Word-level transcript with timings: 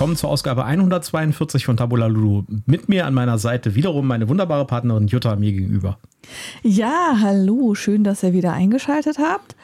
willkommen 0.00 0.16
zur 0.16 0.30
Ausgabe 0.30 0.64
142 0.64 1.66
von 1.66 1.76
Tabula 1.76 2.06
Lulu. 2.06 2.44
Mit 2.64 2.88
mir 2.88 3.04
an 3.04 3.12
meiner 3.12 3.36
Seite 3.36 3.74
wiederum 3.74 4.06
meine 4.06 4.30
wunderbare 4.30 4.64
Partnerin 4.64 5.08
Jutta 5.08 5.36
mir 5.36 5.52
gegenüber. 5.52 5.98
Ja, 6.62 7.18
hallo, 7.20 7.74
schön, 7.74 8.02
dass 8.02 8.22
ihr 8.22 8.32
wieder 8.32 8.54
eingeschaltet 8.54 9.18
habt. 9.18 9.56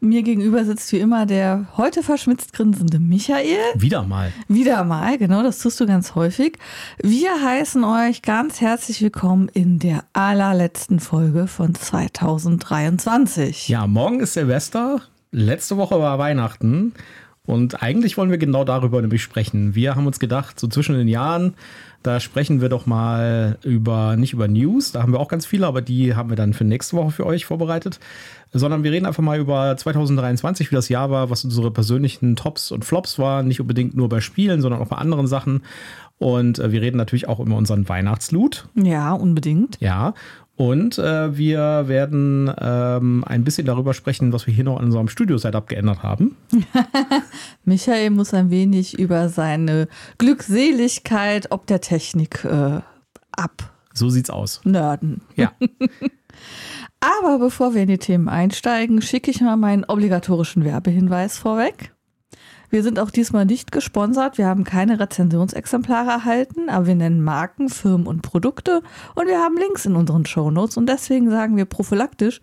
Mir 0.00 0.24
gegenüber 0.24 0.64
sitzt 0.64 0.90
wie 0.90 0.98
immer 0.98 1.26
der 1.26 1.66
heute 1.76 2.02
verschmitzt 2.02 2.54
grinsende 2.54 2.98
Michael. 2.98 3.56
Wieder 3.76 4.02
mal. 4.02 4.32
Wieder 4.48 4.82
mal, 4.82 5.16
genau, 5.16 5.44
das 5.44 5.60
tust 5.60 5.78
du 5.78 5.86
ganz 5.86 6.16
häufig. 6.16 6.58
Wir 7.00 7.30
heißen 7.40 7.84
euch 7.84 8.22
ganz 8.22 8.60
herzlich 8.60 9.00
willkommen 9.00 9.48
in 9.48 9.78
der 9.78 10.02
allerletzten 10.12 10.98
Folge 10.98 11.46
von 11.46 11.72
2023. 11.72 13.68
Ja, 13.68 13.86
morgen 13.86 14.18
ist 14.18 14.32
Silvester. 14.32 15.02
Letzte 15.30 15.76
Woche 15.76 16.00
war 16.00 16.18
Weihnachten. 16.18 16.94
Und 17.46 17.82
eigentlich 17.82 18.16
wollen 18.16 18.30
wir 18.30 18.38
genau 18.38 18.64
darüber 18.64 19.02
nämlich 19.02 19.22
sprechen. 19.22 19.74
Wir 19.74 19.96
haben 19.96 20.06
uns 20.06 20.18
gedacht, 20.18 20.58
so 20.58 20.66
zwischen 20.66 20.94
den 20.94 21.08
Jahren, 21.08 21.54
da 22.02 22.18
sprechen 22.18 22.62
wir 22.62 22.70
doch 22.70 22.86
mal 22.86 23.58
über, 23.62 24.16
nicht 24.16 24.32
über 24.32 24.48
News, 24.48 24.92
da 24.92 25.02
haben 25.02 25.12
wir 25.12 25.20
auch 25.20 25.28
ganz 25.28 25.44
viele, 25.44 25.66
aber 25.66 25.82
die 25.82 26.14
haben 26.14 26.30
wir 26.30 26.36
dann 26.36 26.54
für 26.54 26.64
nächste 26.64 26.96
Woche 26.96 27.10
für 27.10 27.26
euch 27.26 27.44
vorbereitet, 27.44 28.00
sondern 28.52 28.82
wir 28.82 28.92
reden 28.92 29.04
einfach 29.04 29.22
mal 29.22 29.38
über 29.38 29.76
2023, 29.76 30.70
wie 30.70 30.74
das 30.74 30.88
Jahr 30.88 31.10
war, 31.10 31.28
was 31.28 31.44
unsere 31.44 31.70
persönlichen 31.70 32.34
Tops 32.34 32.72
und 32.72 32.84
Flops 32.84 33.18
waren, 33.18 33.46
nicht 33.46 33.60
unbedingt 33.60 33.94
nur 33.94 34.08
bei 34.08 34.20
Spielen, 34.20 34.62
sondern 34.62 34.80
auch 34.80 34.88
bei 34.88 34.96
anderen 34.96 35.26
Sachen. 35.26 35.62
Und 36.18 36.58
äh, 36.58 36.72
wir 36.72 36.80
reden 36.80 36.96
natürlich 36.96 37.28
auch 37.28 37.40
über 37.40 37.56
unseren 37.56 37.88
Weihnachtsloot. 37.88 38.68
Ja, 38.74 39.12
unbedingt. 39.12 39.78
Ja. 39.80 40.14
Und 40.56 40.98
äh, 40.98 41.36
wir 41.36 41.88
werden 41.88 42.50
ähm, 42.60 43.24
ein 43.26 43.42
bisschen 43.42 43.66
darüber 43.66 43.92
sprechen, 43.92 44.32
was 44.32 44.46
wir 44.46 44.54
hier 44.54 44.64
noch 44.64 44.78
in 44.78 44.86
unserem 44.86 45.08
Studio-Setup 45.08 45.66
geändert 45.66 46.02
haben. 46.02 46.36
Michael 47.64 48.10
muss 48.10 48.32
ein 48.34 48.50
wenig 48.50 48.98
über 48.98 49.28
seine 49.28 49.88
Glückseligkeit 50.18 51.50
ob 51.50 51.66
der 51.66 51.80
Technik 51.80 52.44
äh, 52.44 52.80
ab. 53.32 53.72
So 53.92 54.10
sieht's 54.10 54.30
aus. 54.30 54.60
Nörden. 54.64 55.22
Ja. 55.34 55.52
Aber 57.00 57.38
bevor 57.38 57.74
wir 57.74 57.82
in 57.82 57.88
die 57.88 57.98
Themen 57.98 58.28
einsteigen, 58.28 59.02
schicke 59.02 59.30
ich 59.30 59.40
mal 59.40 59.56
meinen 59.56 59.84
obligatorischen 59.84 60.64
Werbehinweis 60.64 61.36
vorweg. 61.36 61.93
Wir 62.74 62.82
sind 62.82 62.98
auch 62.98 63.12
diesmal 63.12 63.44
nicht 63.44 63.70
gesponsert. 63.70 64.36
Wir 64.36 64.48
haben 64.48 64.64
keine 64.64 64.98
Rezensionsexemplare 64.98 66.10
erhalten, 66.10 66.68
aber 66.68 66.88
wir 66.88 66.96
nennen 66.96 67.22
Marken, 67.22 67.68
Firmen 67.68 68.08
und 68.08 68.22
Produkte 68.22 68.82
und 69.14 69.28
wir 69.28 69.38
haben 69.38 69.56
Links 69.56 69.86
in 69.86 69.94
unseren 69.94 70.26
Shownotes 70.26 70.76
und 70.76 70.88
deswegen 70.88 71.30
sagen 71.30 71.56
wir 71.56 71.66
prophylaktisch, 71.66 72.40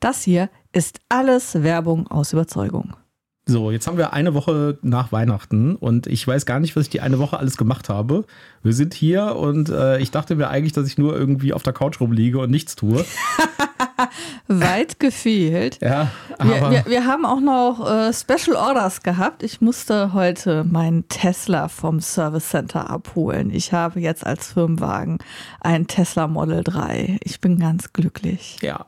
das 0.00 0.22
hier 0.22 0.48
ist 0.72 1.00
alles 1.10 1.62
Werbung 1.62 2.06
aus 2.06 2.32
Überzeugung. 2.32 2.96
So, 3.44 3.70
jetzt 3.70 3.86
haben 3.86 3.98
wir 3.98 4.14
eine 4.14 4.32
Woche 4.32 4.78
nach 4.80 5.12
Weihnachten 5.12 5.76
und 5.76 6.06
ich 6.06 6.26
weiß 6.26 6.46
gar 6.46 6.60
nicht, 6.60 6.74
was 6.76 6.84
ich 6.84 6.88
die 6.88 7.02
eine 7.02 7.18
Woche 7.18 7.38
alles 7.38 7.58
gemacht 7.58 7.90
habe. 7.90 8.24
Wir 8.62 8.72
sind 8.72 8.94
hier 8.94 9.36
und 9.36 9.68
äh, 9.68 9.98
ich 9.98 10.10
dachte 10.10 10.34
mir 10.34 10.48
eigentlich, 10.48 10.72
dass 10.72 10.86
ich 10.86 10.96
nur 10.96 11.14
irgendwie 11.14 11.52
auf 11.52 11.62
der 11.62 11.74
Couch 11.74 12.00
rumliege 12.00 12.38
und 12.38 12.50
nichts 12.50 12.74
tue. 12.74 13.04
Weit 14.48 15.00
gefehlt. 15.00 15.78
Ja, 15.80 16.10
wir, 16.40 16.70
wir, 16.70 16.84
wir, 16.86 17.06
haben 17.06 17.24
auch 17.24 17.40
noch 17.40 17.88
äh, 17.88 18.12
Special 18.12 18.56
Orders 18.56 19.02
gehabt. 19.02 19.42
Ich 19.42 19.60
musste 19.60 20.12
heute 20.12 20.64
meinen 20.64 21.08
Tesla 21.08 21.68
vom 21.68 22.00
Service 22.00 22.50
Center 22.50 22.90
abholen. 22.90 23.50
Ich 23.50 23.72
habe 23.72 24.00
jetzt 24.00 24.26
als 24.26 24.52
Firmenwagen 24.52 25.18
einen 25.60 25.86
Tesla 25.86 26.26
Model 26.26 26.64
3. 26.64 27.18
Ich 27.22 27.40
bin 27.40 27.58
ganz 27.58 27.92
glücklich. 27.92 28.58
Ja. 28.62 28.86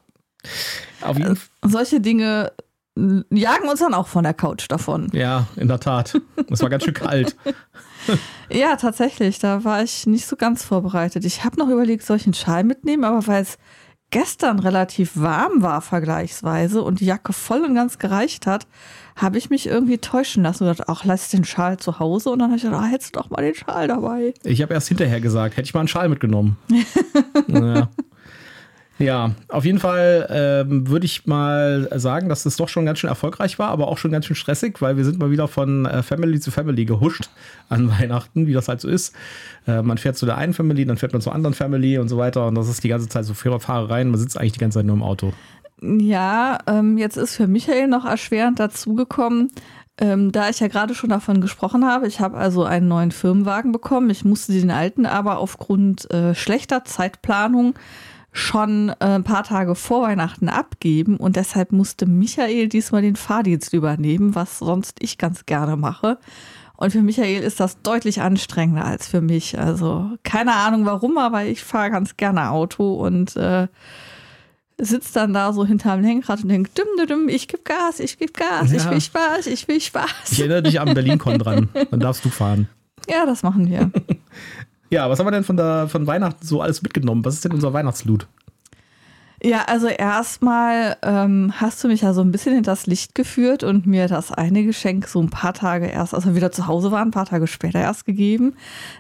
Auf 1.03 1.19
jeden 1.19 1.37
Fall. 1.37 1.49
Äh, 1.65 1.69
solche 1.69 2.01
Dinge 2.01 2.53
jagen 3.31 3.69
uns 3.69 3.81
dann 3.81 3.95
auch 3.95 4.09
von 4.09 4.25
der 4.25 4.35
Couch 4.35 4.67
davon. 4.69 5.11
Ja, 5.13 5.47
in 5.57 5.69
der 5.69 5.81
Tat. 5.81 6.19
Es 6.51 6.63
war 6.63 6.71
ganz 6.71 6.85
schön 6.85 6.95
kalt. 6.95 7.37
ja, 8.51 8.77
tatsächlich. 8.77 9.39
Da 9.39 9.65
war 9.65 9.83
ich 9.83 10.07
nicht 10.07 10.27
so 10.27 10.37
ganz 10.37 10.65
vorbereitet. 10.65 11.25
Ich 11.25 11.45
habe 11.45 11.59
noch 11.59 11.69
überlegt, 11.69 12.05
soll 12.05 12.17
ich 12.17 12.25
einen 12.25 12.35
Schal 12.35 12.65
mitnehmen, 12.65 13.05
aber 13.05 13.27
weil 13.27 13.43
es 13.43 13.59
gestern 14.11 14.59
relativ 14.59 15.13
warm 15.17 15.63
war 15.63 15.81
vergleichsweise 15.81 16.83
und 16.83 17.01
die 17.01 17.07
Jacke 17.07 17.33
voll 17.33 17.63
und 17.63 17.75
ganz 17.75 17.99
gereicht 17.99 18.47
hat, 18.47 18.67
habe 19.17 19.39
ich 19.39 19.51
mich 19.51 19.67
irgendwie 19.67 19.99
täuschen 19.99 20.43
lassen 20.43 20.65
und 20.65 20.71
gedacht, 20.71 20.89
ach, 20.89 21.05
lass 21.05 21.31
den 21.31 21.45
Schal 21.45 21.79
zu 21.79 21.99
Hause. 21.99 22.31
Und 22.31 22.41
dann 22.41 22.49
habe 22.51 22.57
ich 22.57 22.65
gedacht, 22.65 22.83
ah, 22.83 22.87
hättest 22.87 23.17
du 23.17 23.21
doch 23.21 23.31
mal 23.31 23.43
den 23.43 23.55
Schal 23.55 23.89
dabei. 23.89 24.35
Ich 24.45 24.63
habe 24.63 24.75
erst 24.75 24.89
hinterher 24.89 25.21
gesagt, 25.21 25.57
hätte 25.57 25.67
ich 25.67 25.75
mal 25.75 25.81
einen 25.81 25.89
Schal 25.89 26.09
mitgenommen. 26.09 26.59
ja. 27.49 27.89
Ja, 28.99 29.33
auf 29.49 29.67
jeden 29.67 29.79
Fall 29.79 30.27
ähm, 30.31 30.89
würde 30.89 31.05
ich 31.05 31.27
mal 31.27 31.89
sagen, 31.97 32.31
dass 32.31 32.47
es 32.47 32.57
doch 32.57 32.69
schon 32.69 32.87
ganz 32.87 32.99
schön 32.99 33.11
erfolgreich 33.11 33.59
war, 33.59 33.69
aber 33.69 33.89
auch 33.89 33.99
schon 33.99 34.11
ganz 34.11 34.25
schön 34.25 34.37
stressig, 34.37 34.81
weil 34.81 34.97
wir 34.97 35.05
sind 35.05 35.19
mal 35.19 35.31
wieder 35.31 35.49
von 35.49 35.85
äh, 35.85 36.03
Family 36.03 36.41
zu 36.41 36.51
Family 36.51 36.87
gehuscht 36.87 37.29
an 37.69 37.91
Weihnachten, 37.91 38.47
wie 38.47 38.55
das 38.55 38.69
halt 38.69 38.81
so 38.81 38.89
ist. 38.89 39.15
Äh, 39.67 39.83
man 39.83 39.99
fährt 39.99 40.17
zu 40.17 40.25
der 40.25 40.39
einen 40.39 40.55
Family, 40.55 40.87
dann 40.87 40.97
fährt 40.97 41.13
man 41.13 41.21
zur 41.21 41.35
anderen 41.35 41.55
Family 41.55 41.99
und 41.99 42.09
so 42.09 42.17
weiter 42.17 42.47
und 42.47 42.55
das 42.55 42.69
ist 42.69 42.85
die 42.85 42.89
ganze 42.89 43.09
Zeit 43.09 43.27
so 43.27 43.35
Fahrereien. 43.35 44.11
Man 44.11 44.19
sitzt 44.19 44.39
eigentlich 44.39 44.53
die 44.53 44.61
ganze 44.61 44.79
Zeit 44.79 44.87
nur 44.87 44.97
im 44.97 45.03
Auto. 45.03 45.33
Ja, 45.83 46.59
ähm, 46.67 46.97
jetzt 46.97 47.19
ist 47.19 47.37
für 47.37 47.47
Michael 47.47 47.89
noch 47.89 48.07
erschwerend 48.07 48.59
dazugekommen, 48.59 49.51
ähm, 49.99 50.31
da 50.31 50.51
ich 50.51 50.61
ja 50.61 50.69
gerade 50.69 50.95
schon 50.95 51.11
davon 51.11 51.41
gesprochen 51.41 51.87
habe, 51.87 52.07
ich 52.07 52.21
habe 52.21 52.37
also 52.37 52.65
einen 52.65 52.89
neuen 52.89 53.13
Firmenwagen 53.13 53.73
bekommen. 53.73 54.11
Ich 54.11 54.25
musste 54.25 54.53
den 54.53 54.71
alten 54.71 55.07
aber 55.07 55.39
aufgrund 55.39 56.11
äh, 56.11 56.35
schlechter 56.35 56.85
Zeitplanung 56.85 57.75
schon 58.37 58.91
äh, 58.91 58.95
ein 59.01 59.25
paar 59.25 59.45
Tage 59.45 59.75
vor 59.75 60.03
Weihnachten 60.03 60.49
abgeben 60.49 61.17
und 61.17 61.37
deshalb 61.37 61.73
musste 61.73 62.07
Michael 62.07 62.69
diesmal 62.69 63.03
den 63.03 63.17
Fahrdienst 63.17 63.73
übernehmen, 63.73 64.35
was 64.35 64.59
sonst 64.59 64.99
ich 65.01 65.19
ganz 65.19 65.47
gerne 65.47 65.77
mache. 65.77 66.19
Und 66.77 66.91
für 66.91 67.01
Michael 67.01 67.43
ist 67.43 67.61
das 67.61 67.81
deutlich 67.81 68.21
anstrengender 68.21 68.85
als 68.85 69.09
für 69.09 69.23
mich. 69.23 69.59
Also 69.59 70.11
keine 70.23 70.55
Ahnung 70.55 70.85
warum, 70.85 71.17
aber 71.17 71.45
ich 71.45 71.65
fahre 71.65 71.91
ganz 71.91 72.19
gerne 72.19 72.51
Auto 72.51 72.95
und 72.95 73.35
äh, 73.37 73.69
sitzt 74.79 75.17
dann 75.17 75.33
da 75.33 75.55
so 75.55 75.65
hinterm 75.65 76.03
Lenkrad 76.03 76.43
und 76.43 76.51
denkt, 76.51 76.77
düm, 76.77 76.87
düm, 76.99 77.07
düm, 77.07 77.29
ich 77.31 77.49
gebe 77.49 77.63
Gas, 77.63 78.01
ich 78.01 78.19
gebe 78.19 78.33
Gas, 78.33 78.71
ja. 78.71 78.77
ich 78.77 78.91
will 78.91 79.01
Spaß, 79.01 79.47
ich 79.47 79.67
will 79.69 79.81
Spaß. 79.81 80.33
Ich 80.33 80.41
erinnere 80.41 80.63
dich 80.63 80.79
am 80.79 80.93
Berlin-Con 80.93 81.39
dran, 81.39 81.71
dann 81.91 82.01
darfst 82.01 82.23
du 82.25 82.29
fahren. 82.29 82.69
Ja, 83.09 83.25
das 83.25 83.43
machen 83.43 83.71
wir. 83.71 83.91
Ja, 84.91 85.11
was 85.11 85.19
haben 85.19 85.27
wir 85.27 85.33
denn 85.33 85.45
von, 85.45 85.57
der, 85.57 85.89
von 85.89 86.07
Weihnachten 86.07 86.47
so 86.47 86.61
alles 86.61 86.83
mitgenommen? 86.83 87.25
Was 87.25 87.35
ist 87.35 87.45
denn 87.45 87.53
unser 87.53 87.73
Weihnachtsloot? 87.73 88.27
Ja, 89.43 89.65
also 89.67 89.87
erstmal 89.87 90.97
ähm, 91.03 91.53
hast 91.57 91.85
du 91.85 91.89
mich 91.89 92.01
ja 92.01 92.15
so 92.15 92.23
ein 92.23 92.33
bisschen 92.33 92.57
in 92.57 92.63
das 92.63 92.87
Licht 92.87 93.15
geführt 93.15 93.65
und 93.65 93.87
mir 93.87 94.09
das 94.09 94.33
eine 94.33 94.65
Geschenk 94.65 95.07
so 95.09 95.21
ein 95.21 95.29
paar 95.29 95.53
Tage 95.53 95.87
erst, 95.87 96.15
also 96.15 96.35
wieder 96.35 96.53
zu 96.53 96.67
Hause 96.67 96.91
war, 96.91 97.03
ein 97.03 97.11
paar 97.11 97.27
Tage 97.27 97.47
später 97.47 97.79
erst 97.79 98.07
gegeben. 98.07 98.55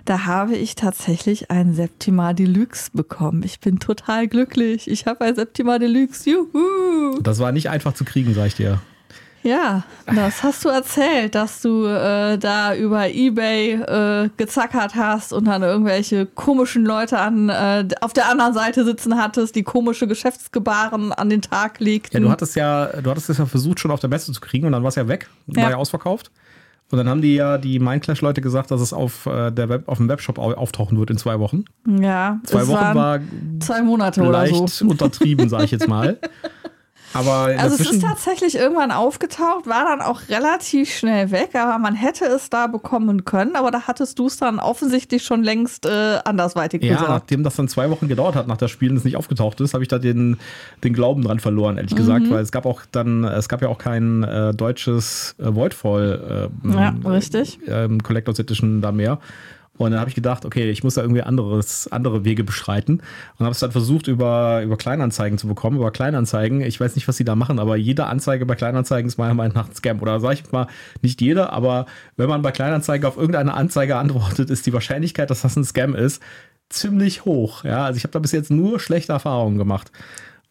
Da 0.04 0.26
habe 0.26 0.54
ich 0.54 0.74
tatsächlich 0.74 1.50
ein 1.50 1.74
Septima 1.74 2.34
Deluxe 2.34 2.90
bekommen. 2.92 3.42
Ich 3.44 3.60
bin 3.60 3.78
total 3.78 4.28
glücklich. 4.28 4.90
Ich 4.90 5.06
habe 5.06 5.24
ein 5.24 5.34
Septima 5.34 5.78
Deluxe. 5.78 6.28
Juhu! 6.28 7.18
Das 7.22 7.38
war 7.38 7.50
nicht 7.52 7.70
einfach 7.70 7.94
zu 7.94 8.04
kriegen, 8.04 8.34
sag 8.34 8.48
ich 8.48 8.56
dir. 8.56 8.80
Ja, 9.46 9.84
das 10.06 10.42
hast 10.42 10.64
du 10.64 10.68
erzählt, 10.70 11.36
dass 11.36 11.62
du 11.62 11.84
äh, 11.84 12.36
da 12.36 12.74
über 12.74 13.08
Ebay 13.08 13.74
äh, 13.74 14.28
gezackert 14.36 14.96
hast 14.96 15.32
und 15.32 15.44
dann 15.44 15.62
irgendwelche 15.62 16.26
komischen 16.26 16.84
Leute 16.84 17.20
an 17.20 17.48
äh, 17.48 17.86
auf 18.00 18.12
der 18.12 18.28
anderen 18.28 18.54
Seite 18.54 18.84
sitzen 18.84 19.16
hattest, 19.16 19.54
die 19.54 19.62
komische 19.62 20.08
Geschäftsgebaren 20.08 21.12
an 21.12 21.30
den 21.30 21.42
Tag 21.42 21.78
legten. 21.78 22.16
Ja, 22.16 22.20
du 22.26 22.28
hattest 22.28 22.56
ja, 22.56 22.86
du 22.86 23.08
hattest 23.08 23.30
es 23.30 23.38
ja 23.38 23.46
versucht, 23.46 23.78
schon 23.78 23.92
auf 23.92 24.00
der 24.00 24.10
Messe 24.10 24.32
zu 24.32 24.40
kriegen 24.40 24.66
und 24.66 24.72
dann 24.72 24.82
war 24.82 24.88
es 24.88 24.96
ja 24.96 25.06
weg, 25.06 25.30
war 25.46 25.62
ja. 25.62 25.70
ja 25.70 25.76
ausverkauft. 25.76 26.32
Und 26.90 26.98
dann 26.98 27.08
haben 27.08 27.22
die 27.22 27.34
ja 27.34 27.58
die 27.58 27.78
Mindclash-Leute 27.78 28.40
gesagt, 28.40 28.72
dass 28.72 28.80
es 28.80 28.92
auf, 28.92 29.26
äh, 29.26 29.52
der 29.52 29.68
Web, 29.68 29.88
auf 29.88 29.98
dem 29.98 30.08
Webshop 30.08 30.38
auftauchen 30.38 30.98
wird 30.98 31.10
in 31.10 31.18
zwei 31.18 31.38
Wochen. 31.38 31.64
Ja, 31.84 32.40
zwei 32.44 32.66
Wochen 32.66 32.94
war 32.94 33.20
zwei 33.60 33.82
Monate 33.82 34.22
leicht 34.22 34.54
oder 34.54 34.68
so. 34.68 34.86
untertrieben, 34.86 35.48
sage 35.48 35.64
ich 35.64 35.70
jetzt 35.70 35.88
mal. 35.88 36.18
Aber 37.16 37.54
also 37.58 37.82
es 37.82 37.90
ist 37.90 38.02
tatsächlich 38.02 38.56
irgendwann 38.56 38.90
aufgetaucht, 38.90 39.66
war 39.66 39.84
dann 39.84 40.00
auch 40.00 40.28
relativ 40.28 40.90
schnell 40.92 41.30
weg, 41.30 41.54
aber 41.54 41.78
man 41.78 41.94
hätte 41.94 42.26
es 42.26 42.50
da 42.50 42.66
bekommen 42.66 43.24
können, 43.24 43.56
aber 43.56 43.70
da 43.70 43.82
hattest 43.82 44.18
du 44.18 44.26
es 44.26 44.36
dann 44.36 44.58
offensichtlich 44.58 45.24
schon 45.24 45.42
längst 45.42 45.86
äh, 45.86 46.18
andersweitig 46.24 46.82
ja, 46.82 46.94
gesagt. 46.94 47.08
Nachdem 47.10 47.42
das 47.42 47.56
dann 47.56 47.68
zwei 47.68 47.90
Wochen 47.90 48.08
gedauert 48.08 48.34
hat 48.34 48.46
nach 48.46 48.56
das 48.56 48.70
Spiel 48.70 48.90
und 48.90 48.96
es 48.96 49.04
nicht 49.04 49.16
aufgetaucht 49.16 49.60
ist, 49.60 49.74
habe 49.74 49.82
ich 49.84 49.88
da 49.88 49.98
den, 49.98 50.36
den 50.84 50.92
Glauben 50.92 51.22
dran 51.22 51.40
verloren, 51.40 51.76
ehrlich 51.76 51.92
mhm. 51.92 51.96
gesagt, 51.96 52.30
weil 52.30 52.42
es 52.42 52.52
gab 52.52 52.66
auch 52.66 52.82
dann, 52.90 53.24
es 53.24 53.48
gab 53.48 53.62
ja 53.62 53.68
auch 53.68 53.78
kein 53.78 54.22
äh, 54.22 54.54
deutsches 54.54 55.34
äh, 55.38 55.54
Voidfall 55.54 56.50
äh, 56.64 56.68
ja, 56.72 56.94
richtig. 57.04 57.58
Ähm, 57.66 58.02
Collectors 58.02 58.38
Edition 58.38 58.80
da 58.80 58.92
mehr. 58.92 59.18
Und 59.78 59.90
dann 59.90 60.00
habe 60.00 60.08
ich 60.08 60.14
gedacht, 60.14 60.44
okay, 60.44 60.70
ich 60.70 60.84
muss 60.84 60.94
da 60.94 61.02
irgendwie 61.02 61.22
anderes, 61.22 61.90
andere 61.90 62.24
Wege 62.24 62.44
beschreiten. 62.44 63.02
Und 63.38 63.44
habe 63.44 63.52
es 63.52 63.60
dann 63.60 63.72
versucht, 63.72 64.08
über, 64.08 64.62
über 64.62 64.76
Kleinanzeigen 64.76 65.38
zu 65.38 65.46
bekommen, 65.48 65.76
über 65.76 65.90
Kleinanzeigen. 65.90 66.60
Ich 66.62 66.80
weiß 66.80 66.94
nicht, 66.94 67.08
was 67.08 67.16
sie 67.16 67.24
da 67.24 67.34
machen, 67.34 67.58
aber 67.58 67.76
jede 67.76 68.06
Anzeige 68.06 68.46
bei 68.46 68.54
Kleinanzeigen 68.54 69.08
ist 69.08 69.18
meiner 69.18 69.34
Meinung 69.34 69.54
nach 69.54 69.68
ein 69.68 69.74
Scam. 69.74 70.00
Oder 70.00 70.20
sage 70.20 70.34
ich 70.34 70.52
mal, 70.52 70.66
nicht 71.02 71.20
jede, 71.20 71.52
aber 71.52 71.86
wenn 72.16 72.28
man 72.28 72.42
bei 72.42 72.52
Kleinanzeigen 72.52 73.06
auf 73.06 73.16
irgendeine 73.16 73.54
Anzeige 73.54 73.96
antwortet, 73.96 74.50
ist 74.50 74.66
die 74.66 74.72
Wahrscheinlichkeit, 74.72 75.30
dass 75.30 75.42
das 75.42 75.56
ein 75.56 75.64
Scam 75.64 75.94
ist, 75.94 76.22
ziemlich 76.68 77.24
hoch. 77.24 77.64
Ja, 77.64 77.84
also 77.84 77.96
ich 77.96 78.04
habe 78.04 78.12
da 78.12 78.18
bis 78.18 78.32
jetzt 78.32 78.50
nur 78.50 78.80
schlechte 78.80 79.12
Erfahrungen 79.12 79.58
gemacht. 79.58 79.92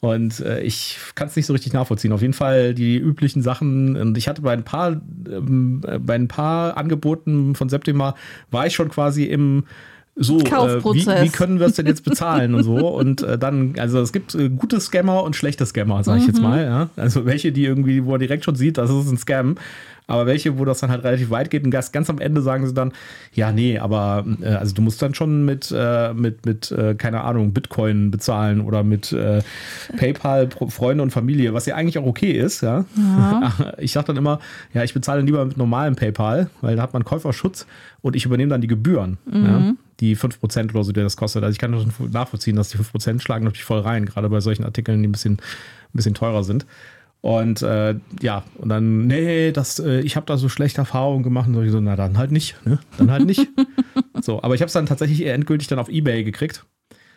Und 0.05 0.39
äh, 0.39 0.61
ich 0.61 0.97
kann 1.15 1.27
es 1.27 1.35
nicht 1.35 1.45
so 1.45 1.53
richtig 1.53 1.73
nachvollziehen. 1.73 2.11
Auf 2.11 2.21
jeden 2.21 2.33
Fall 2.33 2.73
die 2.73 2.97
üblichen 2.97 3.41
Sachen. 3.41 3.95
Und 3.95 4.17
ich 4.17 4.27
hatte 4.27 4.41
bei 4.41 4.53
ein 4.53 4.63
paar, 4.63 5.01
ähm, 5.29 5.81
bei 5.99 6.15
ein 6.15 6.27
paar 6.27 6.77
Angeboten 6.77 7.55
von 7.55 7.69
Septima 7.69 8.15
war 8.51 8.67
ich 8.67 8.73
schon 8.73 8.89
quasi 8.89 9.23
im 9.25 9.65
so, 10.17 10.39
äh, 10.39 10.81
wie, 10.83 11.05
wie, 11.05 11.29
können 11.29 11.59
wir 11.59 11.67
es 11.67 11.73
denn 11.73 11.87
jetzt 11.87 12.05
bezahlen 12.05 12.55
und 12.55 12.63
so. 12.63 12.87
Und 12.87 13.21
äh, 13.21 13.37
dann, 13.37 13.73
also 13.77 13.99
es 13.99 14.13
gibt 14.13 14.33
äh, 14.33 14.49
gute 14.49 14.79
Scammer 14.79 15.23
und 15.23 15.35
schlechte 15.35 15.65
Scammer, 15.65 16.05
sage 16.05 16.19
ich 16.19 16.27
mhm. 16.27 16.33
jetzt 16.33 16.41
mal. 16.41 16.63
Ja? 16.63 16.89
Also 16.95 17.25
welche, 17.25 17.51
die 17.51 17.65
irgendwie, 17.65 18.05
wo 18.05 18.11
man 18.11 18.21
direkt 18.21 18.45
schon 18.45 18.55
sieht, 18.55 18.77
das 18.77 18.89
ist 18.89 19.11
ein 19.11 19.17
Scam 19.17 19.57
aber 20.07 20.25
welche, 20.25 20.57
wo 20.57 20.65
das 20.65 20.79
dann 20.79 20.91
halt 20.91 21.03
relativ 21.03 21.29
weit 21.29 21.49
geht 21.49 21.63
und 21.63 21.71
ganz, 21.71 21.91
ganz 21.91 22.09
am 22.09 22.19
Ende 22.19 22.41
sagen 22.41 22.67
sie 22.67 22.73
dann, 22.73 22.93
ja, 23.33 23.51
nee, 23.51 23.79
aber 23.79 24.25
äh, 24.41 24.47
also 24.47 24.73
du 24.73 24.81
musst 24.81 25.01
dann 25.01 25.13
schon 25.13 25.45
mit, 25.45 25.73
äh, 25.75 26.13
mit, 26.13 26.45
mit 26.45 26.71
äh, 26.71 26.95
keine 26.95 27.21
Ahnung, 27.21 27.53
Bitcoin 27.53 28.11
bezahlen 28.11 28.61
oder 28.61 28.83
mit 28.83 29.11
äh, 29.11 29.41
PayPal, 29.97 30.49
Freunde 30.69 31.03
und 31.03 31.11
Familie, 31.11 31.53
was 31.53 31.65
ja 31.65 31.75
eigentlich 31.75 31.97
auch 31.97 32.05
okay 32.05 32.31
ist, 32.31 32.61
ja. 32.61 32.85
ja. 32.95 33.53
Ich 33.77 33.91
sage 33.91 34.07
dann 34.07 34.17
immer, 34.17 34.39
ja, 34.73 34.83
ich 34.83 34.93
bezahle 34.93 35.21
lieber 35.21 35.43
mit 35.45 35.57
normalem 35.57 35.95
PayPal, 35.95 36.49
weil 36.61 36.75
da 36.75 36.81
hat 36.81 36.93
man 36.93 37.03
Käuferschutz 37.03 37.65
und 38.01 38.15
ich 38.15 38.25
übernehme 38.25 38.49
dann 38.49 38.61
die 38.61 38.67
Gebühren. 38.67 39.17
Mhm. 39.25 39.45
Ja 39.45 39.73
die 39.99 40.17
5% 40.17 40.71
oder 40.71 40.83
so, 40.83 40.91
die 40.91 41.01
das 41.01 41.17
kostet. 41.17 41.43
Also 41.43 41.53
ich 41.53 41.59
kann 41.59 41.71
nachvollziehen, 42.11 42.55
dass 42.55 42.69
die 42.69 42.77
5% 42.77 43.21
schlagen 43.21 43.45
natürlich 43.45 43.63
voll 43.63 43.79
rein, 43.79 44.05
gerade 44.05 44.29
bei 44.29 44.41
solchen 44.41 44.65
Artikeln, 44.65 45.01
die 45.01 45.07
ein 45.07 45.11
bisschen, 45.11 45.35
ein 45.35 45.93
bisschen 45.93 46.13
teurer 46.13 46.43
sind. 46.43 46.65
Und 47.25 47.63
äh, 47.63 47.95
ja, 48.21 48.43
und 48.59 48.69
dann, 48.69 49.07
nee, 49.07 49.51
das, 49.51 49.79
äh, 49.79 50.01
ich 50.01 50.15
habe 50.15 50.27
da 50.27 50.37
so 50.37 50.47
schlechte 50.47 50.81
Erfahrungen 50.81 51.23
gemacht. 51.23 51.47
Und 51.47 51.69
so, 51.71 51.81
na 51.81 51.95
dann 51.95 52.19
halt 52.19 52.31
nicht, 52.31 52.55
ne? 52.67 52.77
Dann 52.99 53.09
halt 53.09 53.25
nicht. 53.25 53.47
so, 54.21 54.43
aber 54.43 54.53
ich 54.53 54.61
habe 54.61 54.67
es 54.67 54.73
dann 54.73 54.85
tatsächlich 54.85 55.25
endgültig 55.25 55.67
dann 55.67 55.79
auf 55.79 55.89
Ebay 55.89 56.23
gekriegt. 56.23 56.65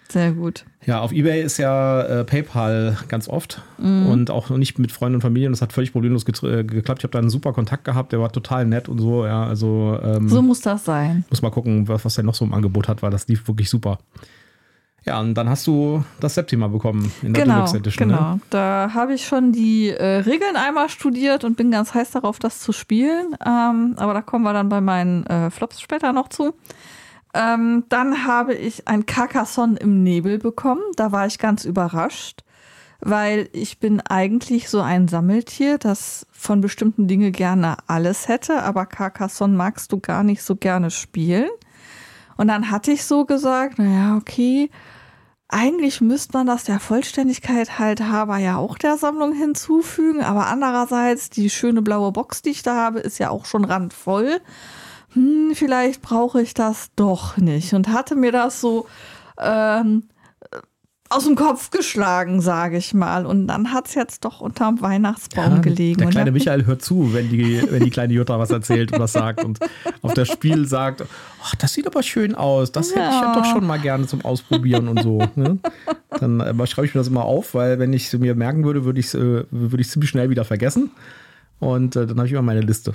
Sehr 0.09 0.33
gut. 0.33 0.65
Ja, 0.87 1.01
auf 1.03 1.13
Ebay 1.13 1.43
ist 1.43 1.59
ja 1.59 2.01
äh, 2.01 2.25
PayPal 2.25 2.97
ganz 3.09 3.29
oft 3.29 3.61
mm. 3.77 4.07
und 4.07 4.31
auch 4.31 4.49
nicht 4.49 4.79
mit 4.79 4.93
Freunden 4.93 5.17
und 5.17 5.21
Familien. 5.21 5.53
Das 5.53 5.61
hat 5.61 5.75
völlig 5.75 5.93
problemlos 5.93 6.25
äh, 6.43 6.65
geklappt. 6.65 7.01
Ich 7.01 7.05
habe 7.05 7.13
da 7.13 7.19
einen 7.19 7.29
super 7.29 7.53
Kontakt 7.53 7.85
gehabt, 7.85 8.13
der 8.13 8.21
war 8.21 8.33
total 8.33 8.65
nett 8.65 8.89
und 8.89 9.01
so. 9.01 9.27
Ja, 9.27 9.45
also 9.45 10.01
ähm, 10.03 10.31
so 10.31 10.41
muss 10.41 10.63
das 10.63 10.87
sein. 10.87 11.27
Muss 11.29 11.43
mal 11.43 11.51
gucken, 11.51 11.87
was, 11.87 12.07
was 12.07 12.17
er 12.17 12.25
noch 12.25 12.35
so 12.35 12.47
im 12.47 12.55
Angebot 12.55 12.89
hat, 12.89 13.03
weil 13.03 13.11
das 13.11 13.29
lief 13.29 13.47
wirklich 13.47 13.69
super. 13.69 13.99
Ja, 15.05 15.21
und 15.21 15.35
dann 15.35 15.49
hast 15.49 15.67
du 15.67 16.05
das 16.21 16.35
Septima 16.35 16.69
bekommen 16.69 17.11
in 17.23 17.33
der 17.33 17.45
genau, 17.45 17.55
Deluxe 17.57 17.77
Edition. 17.79 18.09
Ne? 18.09 18.15
Genau, 18.15 18.35
ne? 18.35 18.41
da 18.51 18.91
habe 18.93 19.15
ich 19.15 19.27
schon 19.27 19.53
die 19.53 19.89
äh, 19.89 20.19
Regeln 20.19 20.57
einmal 20.57 20.89
studiert 20.89 21.45
und 21.45 21.57
bin 21.57 21.71
ganz 21.71 21.95
heiß 21.95 22.11
darauf, 22.11 22.39
das 22.39 22.61
zu 22.61 22.73
spielen. 22.73 23.35
Ähm, 23.45 23.95
aber 23.97 24.13
da 24.13 24.23
kommen 24.23 24.45
wir 24.45 24.53
dann 24.53 24.69
bei 24.69 24.81
meinen 24.81 25.25
äh, 25.27 25.51
Flops 25.51 25.81
später 25.81 26.13
noch 26.13 26.29
zu. 26.29 26.55
Ähm, 27.35 27.85
dann 27.89 28.27
habe 28.27 28.55
ich 28.55 28.89
ein 28.89 29.07
Carcassonne 29.07 29.79
im 29.79 30.03
Nebel 30.03 30.39
bekommen. 30.39 30.83
Da 30.97 31.13
war 31.13 31.27
ich 31.27 31.39
ganz 31.39 31.65
überrascht, 31.65 32.43
weil 33.01 33.49
ich 33.53 33.79
bin 33.79 34.01
eigentlich 34.01 34.69
so 34.69 34.81
ein 34.81 35.09
Sammeltier, 35.09 35.79
das 35.79 36.27
von 36.33 36.61
bestimmten 36.61 37.07
Dingen 37.07 37.33
gerne 37.33 37.77
alles 37.87 38.29
hätte, 38.29 38.63
aber 38.63 38.87
Carcassonne 38.87 39.57
magst 39.57 39.93
du 39.93 40.01
gar 40.01 40.25
nicht 40.25 40.43
so 40.43 40.57
gerne 40.57 40.91
spielen. 40.91 41.49
Und 42.39 42.49
dann 42.49 42.71
hatte 42.71 42.93
ich 42.93 43.05
so 43.05 43.27
gesagt, 43.27 43.79
naja, 43.79 44.17
okay, 44.17 44.71
eigentlich 45.49 46.01
müsste 46.01 46.37
man 46.37 46.47
das 46.47 46.65
der 46.65 46.79
Vollständigkeit 46.79 47.79
halt 47.79 48.09
halber 48.09 48.39
ja 48.39 48.57
auch 48.57 48.79
der 48.79 48.97
Sammlung 48.97 49.33
hinzufügen, 49.35 50.23
aber 50.23 50.47
andererseits 50.47 51.31
die 51.31 51.51
schöne 51.51 51.83
blaue 51.83 52.13
Box, 52.13 52.41
die 52.43 52.51
ich 52.51 52.63
da 52.63 52.77
habe, 52.77 53.01
ist 53.01 53.19
ja 53.19 53.31
auch 53.31 53.45
schon 53.45 53.65
randvoll. 53.65 54.41
Hm, 55.15 55.53
vielleicht 55.55 56.01
brauche 56.01 56.41
ich 56.41 56.55
das 56.55 56.91
doch 56.97 57.39
nicht 57.39 57.75
und 57.75 57.89
hatte 57.89 58.15
mir 58.15 58.31
das 58.31 58.61
so 58.61 58.87
ähm, 59.39 60.05
aus 61.11 61.25
dem 61.25 61.37
Kopf 61.37 61.71
geschlagen, 61.71 62.41
sage 62.41 62.77
ich 62.77 62.93
mal. 62.93 63.25
Und 63.25 63.47
dann 63.47 63.73
hat 63.73 63.89
es 63.89 63.95
jetzt 63.95 64.25
doch 64.25 64.41
unterm 64.41 64.81
Weihnachtsbaum 64.81 65.57
ja, 65.57 65.59
gelegen. 65.59 65.99
Der 66.01 66.09
kleine 66.09 66.33
Michael 66.33 66.67
hört 66.67 66.83
zu, 66.83 67.15
wenn 67.15 67.31
die, 67.31 67.63
wenn 67.71 67.85
die 67.85 67.91
kleine 67.91 68.13
Jutta 68.13 68.39
was 68.39 68.51
erzählt 68.51 68.93
und 68.93 68.99
was 68.99 69.13
sagt 69.13 69.43
und 69.43 69.59
auf 70.03 70.15
das 70.15 70.29
Spiel 70.29 70.67
sagt, 70.67 71.05
ach, 71.43 71.55
das 71.57 71.73
sieht 71.73 71.87
aber 71.87 72.03
schön 72.03 72.35
aus, 72.35 72.73
das 72.73 72.91
ja. 72.91 72.97
hätte 72.97 73.15
ich 73.15 73.21
ja 73.21 73.35
doch 73.35 73.45
schon 73.45 73.67
mal 73.67 73.79
gerne 73.79 74.07
zum 74.07 74.25
Ausprobieren 74.25 74.89
und 74.89 75.03
so. 75.03 75.19
Ne? 75.35 75.59
Dann 76.21 76.41
äh, 76.41 76.67
schreibe 76.67 76.87
ich 76.87 76.95
mir 76.95 77.01
das 77.01 77.09
immer 77.09 77.25
auf, 77.25 77.55
weil 77.55 77.79
wenn 77.79 77.93
ich 77.93 78.13
es 78.13 78.19
mir 78.19 78.35
merken 78.35 78.65
würde, 78.65 78.85
würde 78.85 79.01
ich 79.01 79.07
es 79.07 79.15
äh, 79.15 79.45
würd 79.51 79.87
ziemlich 79.87 80.11
schnell 80.11 80.31
wieder 80.31 80.45
vergessen. 80.45 80.91
Und 81.61 81.97
äh, 81.97 82.07
dann 82.07 82.17
habe 82.19 82.27
ich 82.27 82.33
immer 82.33 82.43
meine 82.43 82.61
Liste. 82.61 82.95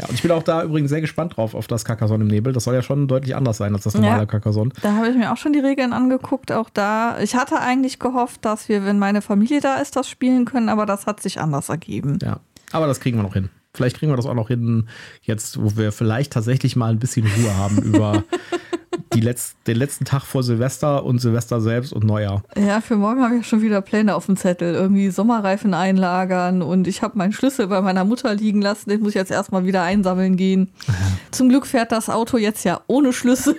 Ja, 0.00 0.08
und 0.08 0.14
ich 0.14 0.22
bin 0.22 0.30
auch 0.30 0.42
da 0.42 0.62
übrigens 0.62 0.88
sehr 0.88 1.02
gespannt 1.02 1.36
drauf 1.36 1.54
auf 1.54 1.66
das 1.66 1.84
Carcassonne 1.84 2.24
im 2.24 2.28
Nebel. 2.28 2.54
Das 2.54 2.64
soll 2.64 2.74
ja 2.74 2.80
schon 2.80 3.06
deutlich 3.06 3.36
anders 3.36 3.58
sein 3.58 3.74
als 3.74 3.84
das 3.84 3.94
normale 3.94 4.20
ja, 4.20 4.26
Carcassonne. 4.26 4.70
Da 4.80 4.94
habe 4.94 5.10
ich 5.10 5.16
mir 5.16 5.30
auch 5.30 5.36
schon 5.36 5.52
die 5.52 5.58
Regeln 5.58 5.92
angeguckt. 5.92 6.52
Auch 6.52 6.70
da, 6.70 7.18
ich 7.20 7.34
hatte 7.34 7.60
eigentlich 7.60 7.98
gehofft, 7.98 8.44
dass 8.46 8.70
wir, 8.70 8.86
wenn 8.86 8.98
meine 8.98 9.20
Familie 9.20 9.60
da 9.60 9.76
ist, 9.76 9.96
das 9.96 10.08
spielen 10.08 10.46
können, 10.46 10.70
aber 10.70 10.86
das 10.86 11.06
hat 11.06 11.20
sich 11.20 11.38
anders 11.38 11.68
ergeben. 11.68 12.18
Ja, 12.22 12.40
aber 12.72 12.86
das 12.86 13.00
kriegen 13.00 13.18
wir 13.18 13.22
noch 13.22 13.34
hin. 13.34 13.50
Vielleicht 13.74 13.98
kriegen 13.98 14.10
wir 14.10 14.16
das 14.16 14.26
auch 14.26 14.34
noch 14.34 14.48
hin, 14.48 14.88
jetzt, 15.22 15.62
wo 15.62 15.76
wir 15.76 15.92
vielleicht 15.92 16.32
tatsächlich 16.32 16.76
mal 16.76 16.90
ein 16.90 16.98
bisschen 16.98 17.26
Ruhe 17.26 17.56
haben 17.56 17.78
über 17.78 18.24
die 19.12 19.20
Letz-, 19.20 19.54
den 19.66 19.76
letzten 19.76 20.04
Tag 20.04 20.22
vor 20.22 20.42
Silvester 20.42 21.04
und 21.04 21.18
Silvester 21.18 21.60
selbst 21.60 21.92
und 21.92 22.04
Neujahr. 22.04 22.42
Ja, 22.56 22.80
für 22.80 22.96
morgen 22.96 23.22
habe 23.22 23.36
ich 23.38 23.46
schon 23.46 23.62
wieder 23.62 23.80
Pläne 23.80 24.14
auf 24.14 24.26
dem 24.26 24.36
Zettel. 24.36 24.74
Irgendwie 24.74 25.10
Sommerreifen 25.10 25.74
einlagern 25.74 26.62
und 26.62 26.86
ich 26.86 27.02
habe 27.02 27.18
meinen 27.18 27.32
Schlüssel 27.32 27.66
bei 27.66 27.80
meiner 27.80 28.04
Mutter 28.04 28.34
liegen 28.34 28.62
lassen. 28.62 28.90
Den 28.90 29.00
muss 29.00 29.10
ich 29.10 29.14
jetzt 29.16 29.30
erstmal 29.30 29.64
wieder 29.64 29.82
einsammeln 29.82 30.36
gehen. 30.36 30.70
Ja. 30.86 30.94
Zum 31.30 31.48
Glück 31.48 31.66
fährt 31.66 31.92
das 31.92 32.08
Auto 32.08 32.36
jetzt 32.36 32.64
ja 32.64 32.80
ohne 32.86 33.12
Schlüssel. 33.12 33.56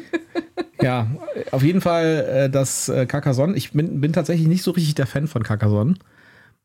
ja, 0.82 1.06
auf 1.52 1.62
jeden 1.62 1.80
Fall 1.80 2.26
äh, 2.28 2.50
das 2.50 2.88
äh, 2.88 3.06
Carcassonne. 3.06 3.56
Ich 3.56 3.72
bin, 3.72 4.00
bin 4.00 4.12
tatsächlich 4.12 4.48
nicht 4.48 4.62
so 4.62 4.72
richtig 4.72 4.96
der 4.96 5.06
Fan 5.06 5.28
von 5.28 5.42
Carcassonne. 5.42 5.94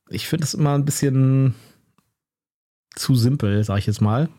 Ich 0.09 0.27
finde 0.27 0.45
es 0.45 0.53
immer 0.53 0.75
ein 0.75 0.85
bisschen 0.85 1.55
zu 2.95 3.15
simpel, 3.15 3.63
sag 3.63 3.77
ich 3.77 3.85
jetzt 3.85 4.01
mal. 4.01 4.29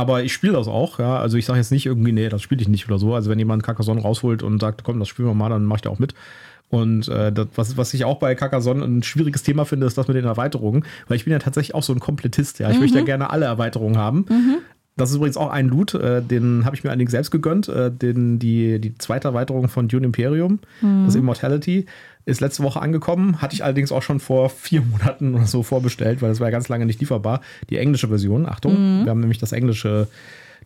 Aber 0.00 0.22
ich 0.22 0.32
spiele 0.32 0.54
das 0.54 0.66
auch, 0.66 0.98
ja. 0.98 1.18
Also 1.18 1.36
ich 1.36 1.44
sage 1.44 1.58
jetzt 1.58 1.70
nicht 1.70 1.84
irgendwie, 1.84 2.12
nee, 2.12 2.30
das 2.30 2.40
spiele 2.40 2.62
ich 2.62 2.68
nicht 2.68 2.88
oder 2.88 2.98
so. 2.98 3.14
Also 3.14 3.28
wenn 3.28 3.38
jemand 3.38 3.62
Carcassonne 3.62 4.00
rausholt 4.00 4.42
und 4.42 4.58
sagt, 4.58 4.82
komm, 4.82 4.98
das 4.98 5.08
spielen 5.08 5.28
wir 5.28 5.34
mal, 5.34 5.50
dann 5.50 5.66
mache 5.66 5.76
ich 5.76 5.82
da 5.82 5.90
auch 5.90 5.98
mit. 5.98 6.14
Und 6.70 7.08
äh, 7.08 7.30
das, 7.30 7.48
was, 7.56 7.76
was 7.76 7.92
ich 7.92 8.06
auch 8.06 8.18
bei 8.18 8.34
Carcassonne 8.34 8.82
ein 8.82 9.02
schwieriges 9.02 9.42
Thema 9.42 9.66
finde, 9.66 9.86
ist 9.86 9.98
das 9.98 10.08
mit 10.08 10.16
den 10.16 10.24
Erweiterungen. 10.24 10.86
Weil 11.06 11.18
ich 11.18 11.24
bin 11.24 11.32
ja 11.32 11.38
tatsächlich 11.38 11.74
auch 11.74 11.82
so 11.82 11.92
ein 11.92 12.00
Komplettist, 12.00 12.60
ja. 12.60 12.70
Ich 12.70 12.76
mhm. 12.76 12.80
möchte 12.80 12.98
ja 12.98 13.04
gerne 13.04 13.28
alle 13.28 13.44
Erweiterungen 13.44 13.98
haben. 13.98 14.24
Mhm. 14.30 14.58
Das 14.96 15.10
ist 15.10 15.16
übrigens 15.16 15.36
auch 15.36 15.50
ein 15.50 15.68
Loot, 15.68 15.94
äh, 15.94 16.22
den 16.22 16.64
habe 16.64 16.76
ich 16.76 16.84
mir 16.84 16.90
allerdings 16.90 17.10
selbst 17.10 17.30
gegönnt. 17.30 17.68
Äh, 17.68 17.90
den, 17.90 18.38
die, 18.38 18.80
die 18.80 18.96
zweite 18.96 19.28
Erweiterung 19.28 19.68
von 19.68 19.88
Dune 19.88 20.06
Imperium, 20.06 20.60
mhm. 20.80 21.04
das 21.04 21.14
Immortality. 21.14 21.86
Ist 22.26 22.40
letzte 22.40 22.62
Woche 22.62 22.80
angekommen, 22.80 23.40
hatte 23.40 23.54
ich 23.54 23.64
allerdings 23.64 23.92
auch 23.92 24.02
schon 24.02 24.20
vor 24.20 24.50
vier 24.50 24.82
Monaten 24.82 25.34
oder 25.34 25.46
so 25.46 25.62
vorbestellt, 25.62 26.22
weil 26.22 26.28
das 26.28 26.40
war 26.40 26.48
ja 26.48 26.52
ganz 26.52 26.68
lange 26.68 26.86
nicht 26.86 27.00
lieferbar. 27.00 27.40
Die 27.70 27.78
englische 27.78 28.08
Version, 28.08 28.46
Achtung, 28.46 28.72
mhm. 28.72 29.04
wir 29.04 29.10
haben 29.10 29.20
nämlich 29.20 29.38
das 29.38 29.52
englische 29.52 30.08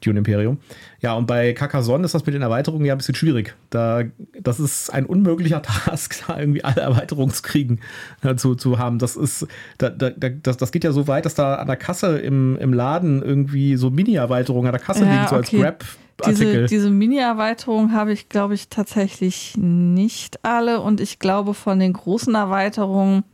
Dune 0.01 0.19
Imperium. 0.19 0.59
Ja, 1.01 1.15
und 1.15 1.27
bei 1.27 1.53
Carcassonne 1.53 2.05
ist 2.05 2.15
das 2.15 2.27
mit 2.27 2.35
den 2.35 2.43
Erweiterungen 2.43 2.85
ja 2.85 2.95
ein 2.95 2.99
bisschen 2.99 3.15
schwierig. 3.15 3.55
Da, 3.71 4.03
das 4.41 4.61
ist 4.61 4.91
ein 4.93 5.07
unmöglicher 5.07 5.63
Task, 5.63 6.25
da 6.27 6.39
irgendwie 6.39 6.65
alle 6.65 6.81
Erweiterungen 6.81 7.33
zu 7.33 7.43
kriegen, 7.43 7.81
äh, 8.23 8.35
zu, 8.37 8.55
zu 8.55 8.79
haben. 8.79 8.99
Das 8.99 9.17
ist, 9.17 9.47
da, 9.79 9.91
da, 9.91 10.11
das, 10.11 10.57
das 10.57 10.73
geht 10.73 10.85
ja 10.85 10.93
so 10.93 11.07
weit, 11.09 11.25
dass 11.25 11.35
da 11.35 11.57
an 11.57 11.67
der 11.67 11.77
Kasse 11.77 12.19
im, 12.19 12.57
im 12.59 12.73
Laden 12.73 13.23
irgendwie 13.23 13.77
so 13.77 13.91
Mini-Erweiterungen 13.91 14.67
an 14.67 14.73
der 14.73 14.83
Kasse 14.83 15.05
ja, 15.05 15.13
liegen, 15.13 15.29
so 15.29 15.37
okay. 15.37 15.37
als 15.37 15.51
Grab 15.51 15.85
diese, 16.27 16.67
diese 16.67 16.91
Mini-Erweiterung 16.91 17.93
habe 17.93 18.13
ich, 18.13 18.29
glaube 18.29 18.55
ich, 18.55 18.69
tatsächlich 18.69 19.57
nicht 19.57 20.45
alle. 20.45 20.81
Und 20.81 21.01
ich 21.01 21.19
glaube, 21.19 21.55
von 21.55 21.79
den 21.79 21.93
großen 21.93 22.35
Erweiterungen 22.35 23.25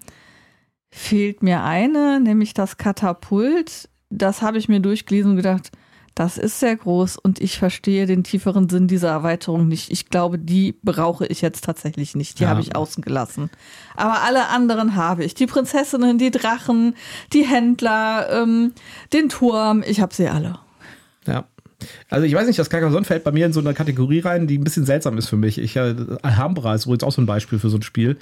fehlt 0.91 1.43
mir 1.43 1.63
eine, 1.63 2.21
nämlich 2.21 2.55
das 2.55 2.77
Katapult. 2.77 3.89
Das 4.09 4.43
habe 4.43 4.59
ich 4.59 4.69
mir 4.69 4.81
durchgelesen 4.81 5.33
und 5.33 5.37
gedacht, 5.37 5.71
das 6.15 6.37
ist 6.37 6.59
sehr 6.61 6.77
groß 6.77 7.17
und 7.17 7.41
ich 7.41 7.59
verstehe 7.59 8.05
den 8.07 8.25
tieferen 8.25 8.69
Sinn 8.69 8.89
dieser 8.89 9.09
Erweiterung 9.09 9.69
nicht. 9.69 9.91
Ich 9.91 10.11
glaube, 10.11 10.39
die 10.39 10.75
brauche 10.83 11.27
ich 11.27 11.41
jetzt 11.41 11.65
tatsächlich 11.65 12.17
nicht. 12.17 12.39
Die 12.39 12.43
ja. 12.43 12.51
habe 12.51 12.61
ich 12.61 12.75
außen 12.75 13.03
gelassen. 13.03 13.49
Aber 13.97 14.23
alle 14.23 14.49
anderen 14.49 14.97
habe 14.97 15.25
ich. 15.25 15.35
Die 15.35 15.47
Prinzessinnen, 15.47 16.19
die 16.19 16.31
Drachen, 16.31 16.95
die 17.33 17.47
Händler, 17.47 18.29
ähm, 18.43 18.73
den 19.13 19.29
Turm. 19.29 19.83
Ich 19.87 20.01
habe 20.01 20.13
sie 20.13 20.29
alle. 20.29 20.59
Also 22.09 22.27
ich 22.27 22.35
weiß 22.35 22.47
nicht, 22.47 22.59
das 22.59 22.71
Carcassonne 22.71 23.05
fällt 23.05 23.25
bei 23.25 23.33
mir 23.33 23.47
in 23.47 23.53
so 23.53 23.61
eine 23.61 23.75
Kategorie 23.75 24.21
rein, 24.21 24.47
die 24.47 24.59
ein 24.59 24.65
bisschen 24.65 24.87
seltsam 24.87 25.19
ist 25.19 25.29
für 25.29 25.37
mich. 25.37 25.59
Ich, 25.59 25.77
äh, 25.77 25.95
Alhambra 26.23 26.75
ist 26.75 26.87
übrigens 26.87 27.05
auch 27.05 27.13
so 27.13 27.23
ein 27.23 27.27
Beispiel 27.27 27.59
für 27.59 27.71
so 27.71 27.79
ein 27.79 27.83
Spiel. 27.83 28.17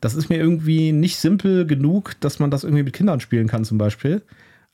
Das 0.00 0.14
ist 0.14 0.28
mir 0.28 0.36
irgendwie 0.36 0.92
nicht 0.92 1.16
simpel 1.18 1.66
genug, 1.66 2.12
dass 2.20 2.38
man 2.38 2.50
das 2.50 2.64
irgendwie 2.64 2.84
mit 2.84 2.92
Kindern 2.92 3.20
spielen 3.20 3.48
kann 3.48 3.64
zum 3.64 3.78
Beispiel. 3.78 4.22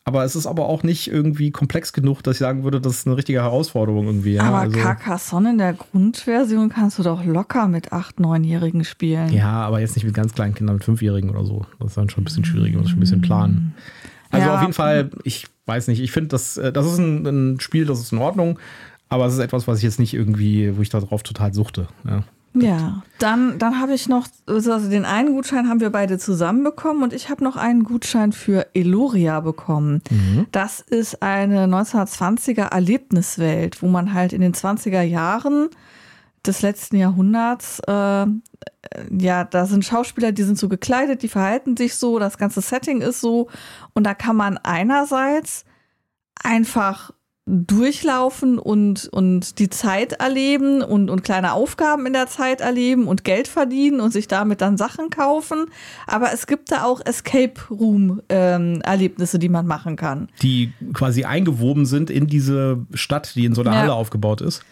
Aber 0.07 0.23
es 0.23 0.37
ist 0.37 0.47
aber 0.47 0.67
auch 0.67 0.83
nicht 0.83 1.11
irgendwie 1.11 1.50
komplex 1.50 1.95
genug, 1.95 2.23
dass 2.23 2.35
ich 2.35 2.41
sagen 2.41 2.62
würde, 2.62 2.79
das 2.79 2.93
ist 2.93 3.07
eine 3.07 3.17
richtige 3.17 3.41
Herausforderung 3.41 4.05
irgendwie. 4.05 4.35
Ja? 4.35 4.43
Aber 4.43 4.59
also, 4.59 4.79
Carcassonne 4.79 5.50
in 5.50 5.59
der 5.59 5.73
Grundversion 5.73 6.69
kannst 6.69 6.99
du 6.99 7.03
doch 7.03 7.25
locker 7.25 7.69
mit 7.69 7.91
8-, 7.91 8.19
9-Jährigen 8.19 8.85
spielen. 8.85 9.33
Ja, 9.33 9.62
aber 9.62 9.81
jetzt 9.81 9.97
nicht 9.97 10.05
mit 10.05 10.12
ganz 10.12 10.35
kleinen 10.35 10.55
Kindern, 10.55 10.76
mit 10.76 10.85
5-Jährigen 10.85 11.31
oder 11.31 11.47
so. 11.47 11.64
Das 11.79 11.93
ist 11.93 11.97
dann 11.97 12.11
schon 12.11 12.21
ein 12.21 12.25
bisschen 12.25 12.45
schwierig, 12.45 12.75
man 12.75 12.83
muss 12.83 12.91
schon 12.91 12.99
ein 12.99 13.00
bisschen 13.00 13.23
planen. 13.23 13.75
Also 14.31 14.47
ja, 14.47 14.55
auf 14.57 14.61
jeden 14.61 14.75
Fall, 14.75 15.11
ich 15.23 15.47
weiß 15.66 15.88
nicht, 15.88 16.00
ich 16.00 16.12
finde, 16.12 16.28
das, 16.28 16.56
äh, 16.56 16.73
das 16.73 16.87
ist 16.87 16.99
ein, 16.99 17.26
ein, 17.26 17.61
Spiel, 17.61 17.87
das 17.87 18.00
ist 18.00 18.12
in 18.12 18.18
Ordnung, 18.18 18.59
aber 19.09 19.26
es 19.26 19.35
ist 19.35 19.40
etwas, 19.40 19.66
was 19.66 19.78
ich 19.78 19.85
jetzt 19.85 19.99
nicht 19.99 20.14
irgendwie, 20.14 20.76
wo 20.76 20.83
ich 20.83 20.90
darauf 20.90 21.23
total 21.23 21.54
suchte. 21.54 21.88
Ja. 22.06 22.25
Ja, 22.56 23.02
dann, 23.18 23.59
dann 23.59 23.80
habe 23.80 23.94
ich 23.94 24.09
noch, 24.09 24.28
also 24.47 24.78
den 24.88 25.04
einen 25.04 25.35
Gutschein 25.35 25.68
haben 25.68 25.80
wir 25.80 25.90
beide 25.90 26.18
zusammen 26.18 26.62
bekommen 26.62 27.02
und 27.02 27.12
ich 27.12 27.28
habe 27.28 27.42
noch 27.42 27.56
einen 27.56 27.83
Gutschein 27.83 28.30
für 28.30 28.68
Eloria 28.75 29.40
bekommen. 29.40 30.02
Mhm. 30.09 30.47
Das 30.52 30.80
ist 30.80 31.21
eine 31.21 31.66
1920er 31.66 32.73
Erlebniswelt, 32.73 33.83
wo 33.83 33.88
man 33.88 34.14
halt 34.14 34.33
in 34.33 34.40
den 34.40 34.54
20er 34.54 35.02
Jahren 35.02 35.68
des 36.47 36.63
letzten 36.63 36.97
Jahrhunderts, 36.97 37.81
äh, 37.87 38.27
ja, 39.19 39.45
da 39.45 39.67
sind 39.67 39.85
Schauspieler, 39.85 40.33
die 40.33 40.43
sind 40.43 40.59
so 40.59 40.69
gekleidet, 40.69 41.23
die 41.23 41.29
verhalten 41.29 41.77
sich 41.77 41.97
so, 41.97 42.19
das 42.19 42.39
ganze 42.39 42.61
Setting 42.61 43.01
ist 43.01 43.21
so 43.21 43.49
und 43.95 44.05
da 44.05 44.15
kann 44.15 44.37
man 44.37 44.59
einerseits 44.59 45.65
einfach 46.43 47.13
durchlaufen 47.47 48.59
und, 48.59 49.07
und 49.09 49.59
die 49.59 49.69
Zeit 49.69 50.15
erleben 50.15 50.83
und, 50.83 51.11
und 51.11 51.25
kleine 51.25 51.53
Aufgaben 51.53 52.07
in 52.07 52.15
der 52.15 52.27
Zeit 52.27 52.63
erleben 52.63 53.07
und 53.07 53.23
Geld 53.23 53.49
verdienen 53.49 54.01
und 54.01 54.13
sich 54.13 54.29
damit 54.29 54.63
dann 54.63 54.79
Sachen 54.79 55.11
kaufen. 55.11 55.67
Aber 56.07 56.33
es 56.33 56.47
gibt 56.47 56.73
da 56.73 56.85
auch 56.85 57.03
Escape 57.05 57.55
Room 57.71 58.23
ähm, 58.31 58.81
Erlebnisse, 58.81 59.39
die 59.39 59.51
man 59.51 59.67
machen 59.67 59.97
kann. 59.97 60.29
Die 60.41 60.73
quasi 60.95 61.25
eingewoben 61.25 61.85
sind 61.85 62.09
in 62.09 62.27
diese 62.27 62.87
Stadt, 62.95 63.35
die 63.35 63.45
in 63.45 63.55
so 63.55 63.61
einer 63.61 63.73
ja. 63.73 63.79
Halle 63.81 63.93
aufgebaut 63.93 64.41
ist. 64.41 64.65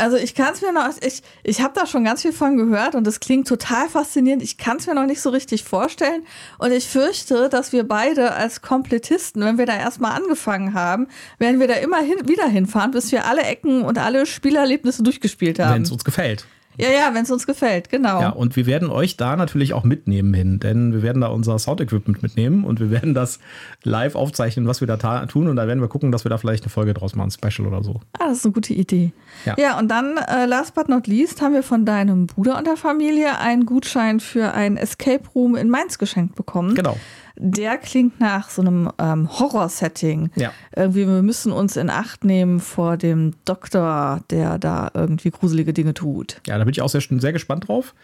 Also 0.00 0.16
ich 0.16 0.34
kann 0.34 0.54
es 0.54 0.62
mir 0.62 0.72
noch, 0.72 0.88
ich, 1.02 1.22
ich 1.42 1.60
habe 1.60 1.74
da 1.74 1.86
schon 1.86 2.04
ganz 2.04 2.22
viel 2.22 2.32
von 2.32 2.56
gehört 2.56 2.94
und 2.94 3.06
es 3.06 3.20
klingt 3.20 3.46
total 3.46 3.88
faszinierend. 3.88 4.42
Ich 4.42 4.56
kann 4.56 4.78
es 4.78 4.86
mir 4.86 4.94
noch 4.94 5.06
nicht 5.06 5.20
so 5.20 5.30
richtig 5.30 5.64
vorstellen. 5.64 6.22
Und 6.58 6.72
ich 6.72 6.88
fürchte, 6.88 7.48
dass 7.48 7.72
wir 7.72 7.86
beide 7.86 8.32
als 8.32 8.62
Komplettisten, 8.62 9.44
wenn 9.44 9.58
wir 9.58 9.66
da 9.66 9.76
erstmal 9.76 10.12
angefangen 10.12 10.74
haben, 10.74 11.08
werden 11.38 11.60
wir 11.60 11.68
da 11.68 11.74
immer 11.74 12.00
hin, 12.00 12.16
wieder 12.26 12.46
hinfahren, 12.46 12.92
bis 12.92 13.12
wir 13.12 13.26
alle 13.26 13.42
Ecken 13.42 13.82
und 13.82 13.98
alle 13.98 14.24
Spielerlebnisse 14.26 15.02
durchgespielt 15.02 15.58
haben. 15.58 15.74
Wenn 15.74 15.82
es 15.82 15.90
uns 15.90 16.04
gefällt. 16.04 16.46
Ja, 16.80 16.90
ja, 16.90 17.14
wenn 17.14 17.24
es 17.24 17.30
uns 17.30 17.46
gefällt, 17.46 17.88
genau. 17.88 18.20
Ja, 18.20 18.30
und 18.30 18.56
wir 18.56 18.66
werden 18.66 18.90
euch 18.90 19.16
da 19.16 19.36
natürlich 19.36 19.72
auch 19.74 19.84
mitnehmen 19.84 20.32
hin, 20.34 20.60
denn 20.60 20.92
wir 20.92 21.02
werden 21.02 21.20
da 21.20 21.28
unser 21.28 21.58
Sound-Equipment 21.58 22.22
mitnehmen 22.22 22.64
und 22.64 22.80
wir 22.80 22.90
werden 22.90 23.14
das 23.14 23.38
live 23.82 24.14
aufzeichnen, 24.14 24.66
was 24.66 24.80
wir 24.80 24.88
da 24.88 25.26
tun 25.26 25.48
und 25.48 25.56
da 25.56 25.66
werden 25.66 25.80
wir 25.80 25.88
gucken, 25.88 26.12
dass 26.12 26.24
wir 26.24 26.30
da 26.30 26.38
vielleicht 26.38 26.64
eine 26.64 26.70
Folge 26.70 26.94
draus 26.94 27.14
machen, 27.14 27.30
Special 27.30 27.66
oder 27.66 27.82
so. 27.82 28.00
Ah, 28.18 28.28
das 28.28 28.38
ist 28.38 28.46
eine 28.46 28.52
gute 28.52 28.74
Idee. 28.74 29.12
Ja, 29.44 29.54
ja 29.58 29.78
und 29.78 29.88
dann, 29.88 30.16
äh, 30.16 30.46
last 30.46 30.74
but 30.74 30.88
not 30.88 31.06
least, 31.06 31.42
haben 31.42 31.54
wir 31.54 31.62
von 31.62 31.84
deinem 31.84 32.26
Bruder 32.26 32.58
und 32.58 32.66
der 32.66 32.76
Familie 32.76 33.38
einen 33.38 33.66
Gutschein 33.66 34.20
für 34.20 34.52
ein 34.52 34.76
Escape 34.76 35.24
Room 35.34 35.56
in 35.56 35.68
Mainz 35.68 35.98
geschenkt 35.98 36.34
bekommen. 36.34 36.74
Genau 36.74 36.96
der 37.36 37.78
klingt 37.78 38.20
nach 38.20 38.50
so 38.50 38.62
einem 38.62 38.90
ähm, 38.98 39.28
Horror-Setting. 39.38 40.30
Ja. 40.36 40.52
Irgendwie, 40.74 41.06
wir 41.06 41.22
müssen 41.22 41.52
uns 41.52 41.76
in 41.76 41.90
Acht 41.90 42.24
nehmen 42.24 42.60
vor 42.60 42.96
dem 42.96 43.32
Doktor, 43.44 44.20
der 44.30 44.58
da 44.58 44.90
irgendwie 44.94 45.30
gruselige 45.30 45.72
Dinge 45.72 45.94
tut. 45.94 46.40
Ja, 46.46 46.58
da 46.58 46.64
bin 46.64 46.72
ich 46.72 46.82
auch 46.82 46.88
sehr, 46.88 47.00
sehr 47.00 47.32
gespannt 47.32 47.68
drauf. 47.68 47.94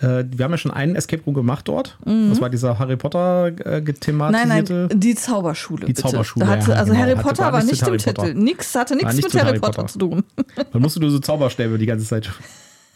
Äh, 0.00 0.24
wir 0.30 0.44
haben 0.44 0.52
ja 0.52 0.58
schon 0.58 0.72
einen 0.72 0.94
Escape 0.94 1.22
Room 1.24 1.34
gemacht 1.34 1.68
dort. 1.68 1.98
Mhm. 2.04 2.28
Das 2.28 2.40
war 2.40 2.50
dieser 2.50 2.78
Harry 2.78 2.96
Potter 2.96 3.46
äh, 3.46 3.80
gethematisierte. 3.80 4.74
Nein, 4.74 4.88
nein, 4.90 5.00
die 5.00 5.14
Zauberschule. 5.14 5.86
Die 5.86 5.92
bitte. 5.92 6.02
Zauberschule. 6.02 6.46
Hatte, 6.46 6.76
also 6.76 6.92
ja, 6.92 7.04
genau. 7.04 7.16
Harry 7.16 7.22
Potter 7.22 7.52
war 7.52 7.62
nicht 7.62 7.86
im 7.86 7.98
Titel. 7.98 8.34
Nix 8.34 8.74
hatte 8.74 8.94
nichts 8.94 9.16
mit 9.16 9.34
Harry, 9.34 9.46
Harry 9.46 9.60
Potter, 9.60 9.82
Potter, 9.82 9.88
zu 9.88 9.98
tun. 9.98 10.24
Dann 10.72 10.82
musst 10.82 10.96
du 10.96 11.08
so 11.08 11.18
Zauberstäbe 11.18 11.78
die 11.78 11.86
ganze 11.86 12.04
Zeit 12.04 12.30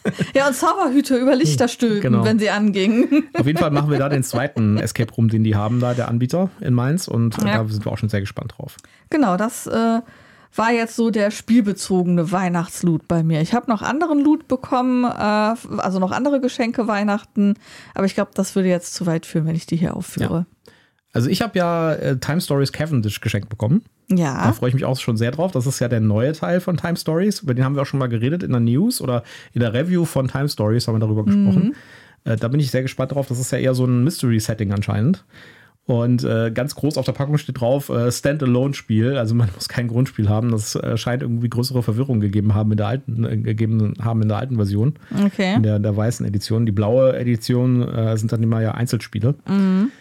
Ja, 0.33 0.47
und 0.47 0.55
Zauberhüte 0.55 1.17
über 1.17 1.35
Lichter 1.35 1.67
stülpen, 1.67 2.01
genau. 2.01 2.23
wenn 2.23 2.39
sie 2.39 2.49
angingen. 2.49 3.29
Auf 3.33 3.45
jeden 3.45 3.59
Fall 3.59 3.71
machen 3.71 3.91
wir 3.91 3.99
da 3.99 4.09
den 4.09 4.23
zweiten 4.23 4.77
Escape 4.77 5.13
Room, 5.13 5.29
den 5.29 5.43
die 5.43 5.55
haben, 5.55 5.79
da 5.79 5.93
der 5.93 6.07
Anbieter 6.07 6.49
in 6.59 6.73
Mainz. 6.73 7.07
Und 7.07 7.37
äh, 7.39 7.47
ja. 7.47 7.57
da 7.63 7.67
sind 7.67 7.85
wir 7.85 7.91
auch 7.91 7.97
schon 7.97 8.09
sehr 8.09 8.21
gespannt 8.21 8.53
drauf. 8.57 8.77
Genau, 9.09 9.37
das 9.37 9.67
äh, 9.67 9.99
war 10.55 10.71
jetzt 10.71 10.95
so 10.95 11.11
der 11.11 11.31
spielbezogene 11.31 12.31
Weihnachtsloot 12.31 13.07
bei 13.07 13.23
mir. 13.23 13.41
Ich 13.41 13.53
habe 13.53 13.69
noch 13.69 13.81
anderen 13.81 14.19
Loot 14.19 14.47
bekommen, 14.47 15.03
äh, 15.03 15.07
also 15.07 15.99
noch 15.99 16.11
andere 16.11 16.41
Geschenke 16.41 16.87
Weihnachten. 16.87 17.55
Aber 17.93 18.05
ich 18.05 18.15
glaube, 18.15 18.31
das 18.33 18.55
würde 18.55 18.69
jetzt 18.69 18.93
zu 18.93 19.05
weit 19.05 19.25
führen, 19.25 19.45
wenn 19.45 19.55
ich 19.55 19.65
die 19.65 19.77
hier 19.77 19.95
aufführe. 19.95 20.45
Ja. 20.67 20.73
Also 21.13 21.29
ich 21.29 21.41
habe 21.41 21.57
ja 21.57 21.93
äh, 21.93 22.17
Time 22.17 22.41
Stories 22.41 22.71
Cavendish 22.71 23.19
geschenkt 23.21 23.49
bekommen. 23.49 23.83
Ja. 24.17 24.45
Da 24.45 24.51
freue 24.53 24.69
ich 24.69 24.75
mich 24.75 24.85
auch 24.85 24.97
schon 24.99 25.17
sehr 25.17 25.31
drauf. 25.31 25.51
Das 25.51 25.65
ist 25.65 25.79
ja 25.79 25.87
der 25.87 25.99
neue 25.99 26.33
Teil 26.33 26.59
von 26.59 26.77
Time 26.77 26.95
Stories. 26.95 27.39
Über 27.39 27.53
den 27.53 27.63
haben 27.63 27.75
wir 27.75 27.81
auch 27.81 27.87
schon 27.87 27.99
mal 27.99 28.09
geredet 28.09 28.43
in 28.43 28.51
der 28.51 28.59
News 28.59 29.01
oder 29.01 29.23
in 29.53 29.61
der 29.61 29.73
Review 29.73 30.05
von 30.05 30.27
Time 30.27 30.49
Stories 30.49 30.87
haben 30.87 30.95
wir 30.95 30.99
darüber 30.99 31.25
gesprochen. 31.25 31.73
Mhm. 32.25 32.31
Äh, 32.31 32.35
da 32.37 32.47
bin 32.47 32.59
ich 32.59 32.71
sehr 32.71 32.81
gespannt 32.81 33.13
drauf. 33.13 33.27
Das 33.27 33.39
ist 33.39 33.51
ja 33.51 33.57
eher 33.57 33.73
so 33.73 33.85
ein 33.85 34.03
Mystery-Setting 34.03 34.71
anscheinend. 34.71 35.23
Und 35.85 36.23
äh, 36.23 36.51
ganz 36.51 36.75
groß 36.75 36.97
auf 36.97 37.05
der 37.05 37.11
Packung 37.11 37.37
steht 37.37 37.59
drauf, 37.59 37.89
äh, 37.89 38.11
Standalone-Spiel. 38.11 39.17
Also 39.17 39.33
man 39.33 39.49
muss 39.55 39.67
kein 39.67 39.87
Grundspiel 39.87 40.29
haben. 40.29 40.51
Das 40.51 40.75
äh, 40.75 40.95
scheint 40.95 41.23
irgendwie 41.23 41.49
größere 41.49 41.83
Verwirrung 41.83 42.19
gegeben 42.19 42.53
haben 42.53 42.71
in 42.71 42.77
der 42.77 42.87
alten, 42.87 43.23
äh, 43.25 43.37
gegeben 43.37 43.95
haben 44.01 44.21
in 44.21 44.27
der 44.27 44.37
alten 44.37 44.55
Version. 44.55 44.93
Okay. 45.25 45.55
In 45.55 45.63
der, 45.63 45.79
der 45.79 45.97
weißen 45.97 46.25
Edition. 46.25 46.65
Die 46.65 46.71
blaue 46.71 47.17
Edition 47.17 47.87
äh, 47.87 48.15
sind 48.17 48.31
dann 48.31 48.43
immer 48.43 48.61
ja 48.61 48.71
Einzelspiele. 48.71 49.35
Mhm. 49.47 49.91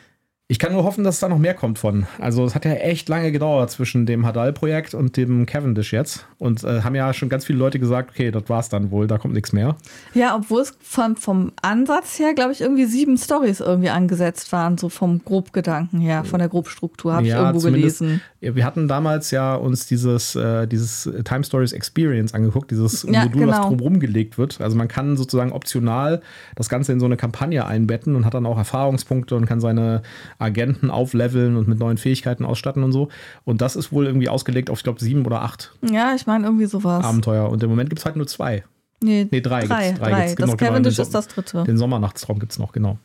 Ich 0.50 0.58
kann 0.58 0.72
nur 0.72 0.82
hoffen, 0.82 1.04
dass 1.04 1.20
da 1.20 1.28
noch 1.28 1.38
mehr 1.38 1.54
kommt 1.54 1.78
von. 1.78 2.06
Also 2.18 2.44
es 2.44 2.56
hat 2.56 2.64
ja 2.64 2.72
echt 2.72 3.08
lange 3.08 3.30
gedauert 3.30 3.70
zwischen 3.70 4.04
dem 4.04 4.26
Hadal-Projekt 4.26 4.94
und 4.94 5.16
dem 5.16 5.46
Cavendish 5.46 5.92
jetzt. 5.92 6.26
Und 6.38 6.64
äh, 6.64 6.82
haben 6.82 6.96
ja 6.96 7.14
schon 7.14 7.28
ganz 7.28 7.44
viele 7.44 7.60
Leute 7.60 7.78
gesagt, 7.78 8.10
okay, 8.10 8.32
das 8.32 8.42
war's 8.48 8.68
dann 8.68 8.90
wohl, 8.90 9.06
da 9.06 9.16
kommt 9.16 9.32
nichts 9.32 9.52
mehr. 9.52 9.76
Ja, 10.12 10.34
obwohl 10.34 10.62
es 10.62 10.76
vom, 10.82 11.14
vom 11.14 11.52
Ansatz 11.62 12.18
her, 12.18 12.34
glaube 12.34 12.50
ich, 12.50 12.62
irgendwie 12.62 12.86
sieben 12.86 13.16
Stories 13.16 13.60
irgendwie 13.60 13.90
angesetzt 13.90 14.50
waren, 14.50 14.76
so 14.76 14.88
vom 14.88 15.24
Grobgedanken 15.24 16.00
her, 16.00 16.24
von 16.24 16.40
der 16.40 16.48
Grobstruktur, 16.48 17.14
habe 17.14 17.28
ja, 17.28 17.36
ich 17.36 17.46
irgendwo 17.46 17.70
gelesen. 17.70 18.20
Wir 18.42 18.64
hatten 18.64 18.88
damals 18.88 19.30
ja 19.32 19.54
uns 19.54 19.86
dieses, 19.86 20.34
äh, 20.34 20.66
dieses 20.66 21.10
Time 21.24 21.44
Stories 21.44 21.72
Experience 21.72 22.32
angeguckt, 22.32 22.70
dieses 22.70 23.02
ja, 23.02 23.24
Modul, 23.24 23.42
genau. 23.42 23.52
was 23.52 23.66
drumherum 23.66 24.00
gelegt 24.00 24.38
wird. 24.38 24.62
Also 24.62 24.78
man 24.78 24.88
kann 24.88 25.18
sozusagen 25.18 25.52
optional 25.52 26.22
das 26.56 26.70
Ganze 26.70 26.92
in 26.92 27.00
so 27.00 27.06
eine 27.06 27.18
Kampagne 27.18 27.66
einbetten 27.66 28.16
und 28.16 28.24
hat 28.24 28.32
dann 28.32 28.46
auch 28.46 28.56
Erfahrungspunkte 28.56 29.36
und 29.36 29.44
kann 29.44 29.60
seine 29.60 30.00
Agenten 30.38 30.90
aufleveln 30.90 31.56
und 31.56 31.68
mit 31.68 31.78
neuen 31.78 31.98
Fähigkeiten 31.98 32.46
ausstatten 32.46 32.82
und 32.82 32.92
so. 32.92 33.10
Und 33.44 33.60
das 33.60 33.76
ist 33.76 33.92
wohl 33.92 34.06
irgendwie 34.06 34.30
ausgelegt 34.30 34.70
auf, 34.70 34.78
ich 34.78 34.84
glaube, 34.84 35.00
sieben 35.00 35.26
oder 35.26 35.42
acht. 35.42 35.74
Ja, 35.82 36.14
ich 36.14 36.26
meine 36.26 36.46
irgendwie 36.46 36.66
sowas. 36.66 37.04
Abenteuer. 37.04 37.50
Und 37.50 37.62
im 37.62 37.68
Moment 37.68 37.90
gibt 37.90 37.98
es 37.98 38.06
halt 38.06 38.16
nur 38.16 38.26
zwei. 38.26 38.64
Nee, 39.02 39.28
nee 39.30 39.40
drei. 39.42 39.66
Drei, 39.66 39.88
gibt's, 39.88 40.00
drei. 40.00 40.10
drei. 40.10 40.26
Gibt's, 40.28 40.34
das 40.36 40.56
genau, 40.56 40.56
Cavendish 40.56 40.96
genau, 40.96 41.06
ist 41.06 41.14
das 41.14 41.28
dritte. 41.28 41.64
Den 41.64 41.76
Sommernachtstraum 41.76 42.38
gibt 42.38 42.52
es 42.52 42.58
noch, 42.58 42.72
genau. 42.72 42.98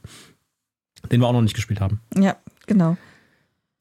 Den 1.11 1.19
wir 1.19 1.27
auch 1.27 1.33
noch 1.33 1.41
nicht 1.41 1.55
gespielt 1.55 1.81
haben. 1.81 1.99
Ja, 2.17 2.37
genau. 2.67 2.95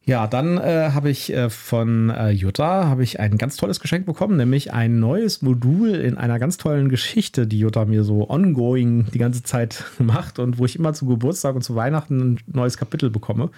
Ja, 0.06 0.26
dann 0.26 0.58
äh, 0.58 0.90
habe 0.92 1.08
ich 1.08 1.32
äh, 1.32 1.48
von 1.48 2.10
äh, 2.10 2.28
Jutta 2.28 2.86
habe 2.86 3.02
ich 3.02 3.20
ein 3.20 3.38
ganz 3.38 3.56
tolles 3.56 3.80
Geschenk 3.80 4.04
bekommen, 4.04 4.36
nämlich 4.36 4.70
ein 4.70 5.00
neues 5.00 5.40
Modul 5.40 5.94
in 5.94 6.18
einer 6.18 6.38
ganz 6.38 6.58
tollen 6.58 6.90
Geschichte, 6.90 7.46
die 7.46 7.58
Jutta 7.58 7.86
mir 7.86 8.04
so 8.04 8.28
ongoing 8.28 9.06
die 9.14 9.18
ganze 9.18 9.42
Zeit 9.42 9.84
macht 9.98 10.38
und 10.38 10.58
wo 10.58 10.66
ich 10.66 10.78
immer 10.78 10.92
zu 10.92 11.06
Geburtstag 11.06 11.54
und 11.54 11.62
zu 11.62 11.74
Weihnachten 11.74 12.34
ein 12.34 12.40
neues 12.46 12.76
Kapitel 12.76 13.08
bekomme. 13.08 13.48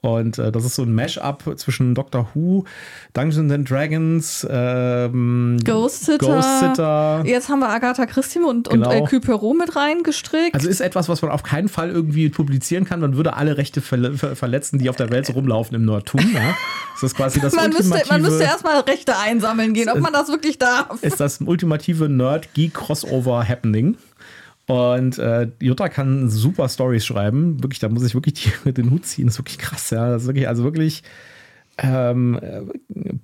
Und 0.00 0.38
äh, 0.38 0.52
das 0.52 0.64
ist 0.64 0.76
so 0.76 0.82
ein 0.82 0.94
Mash-up 0.94 1.42
zwischen 1.56 1.94
Doctor 1.96 2.28
Who, 2.32 2.64
Dungeons 3.14 3.50
and 3.52 3.68
Dragons, 3.68 4.46
ähm, 4.48 5.56
Ghost 5.64 6.04
Sitter. 6.04 6.24
Ghost 6.36 6.60
Sitter. 6.60 7.22
Jetzt 7.26 7.48
haben 7.48 7.58
wir 7.58 7.68
Agatha 7.68 8.06
Christie 8.06 8.38
und, 8.38 8.70
Genau. 8.70 8.88
und 8.90 8.94
äh, 8.94 9.02
Kypero 9.02 9.54
mit 9.54 9.74
reingestrickt. 9.74 10.54
Also 10.54 10.68
ist 10.68 10.80
etwas, 10.80 11.08
was 11.08 11.20
man 11.20 11.32
auf 11.32 11.42
keinen 11.42 11.68
Fall 11.68 11.90
irgendwie 11.90 12.28
publizieren 12.28 12.84
kann. 12.84 13.00
Man 13.00 13.16
würde 13.16 13.34
alle 13.34 13.56
Rechte 13.56 13.80
verle 13.80 14.12
ver 14.16 14.36
verletzen, 14.36 14.78
die 14.78 14.88
auf 14.88 14.94
der 14.94 15.10
Welt 15.10 15.26
so 15.26 15.32
rumlaufen 15.32 15.74
im 15.74 15.84
Nordtum. 15.84 16.20
Ja? 16.32 16.54
Das 16.94 17.02
ist 17.02 17.16
quasi 17.16 17.40
das 17.40 17.52
man, 17.56 17.70
müsste, 17.70 18.00
man 18.08 18.22
müsste 18.22 18.44
erstmal 18.44 18.78
Rechte 18.80 19.18
einsammeln 19.18 19.74
gehen, 19.74 19.88
ob 19.88 19.98
man 19.98 20.12
das 20.12 20.28
wirklich 20.28 20.58
darf. 20.58 21.02
ist 21.02 21.18
das 21.18 21.40
ultimative 21.40 22.08
Nerd-Geek-Crossover-Happening. 22.08 23.96
Und 24.68 25.18
äh, 25.18 25.48
Jutta 25.60 25.88
kann 25.88 26.28
super 26.28 26.68
Stories 26.68 27.06
schreiben. 27.06 27.62
Wirklich, 27.62 27.78
da 27.78 27.88
muss 27.88 28.04
ich 28.04 28.14
wirklich 28.14 28.34
die, 28.34 28.72
den 28.72 28.90
Hut 28.90 29.06
ziehen. 29.06 29.26
Das 29.26 29.34
ist 29.34 29.38
wirklich 29.40 29.58
krass, 29.58 29.90
ja. 29.90 30.10
Das 30.10 30.22
ist 30.22 30.28
wirklich, 30.28 30.46
also 30.46 30.62
wirklich 30.62 31.02
ähm, 31.80 32.38
äh, 32.42 32.62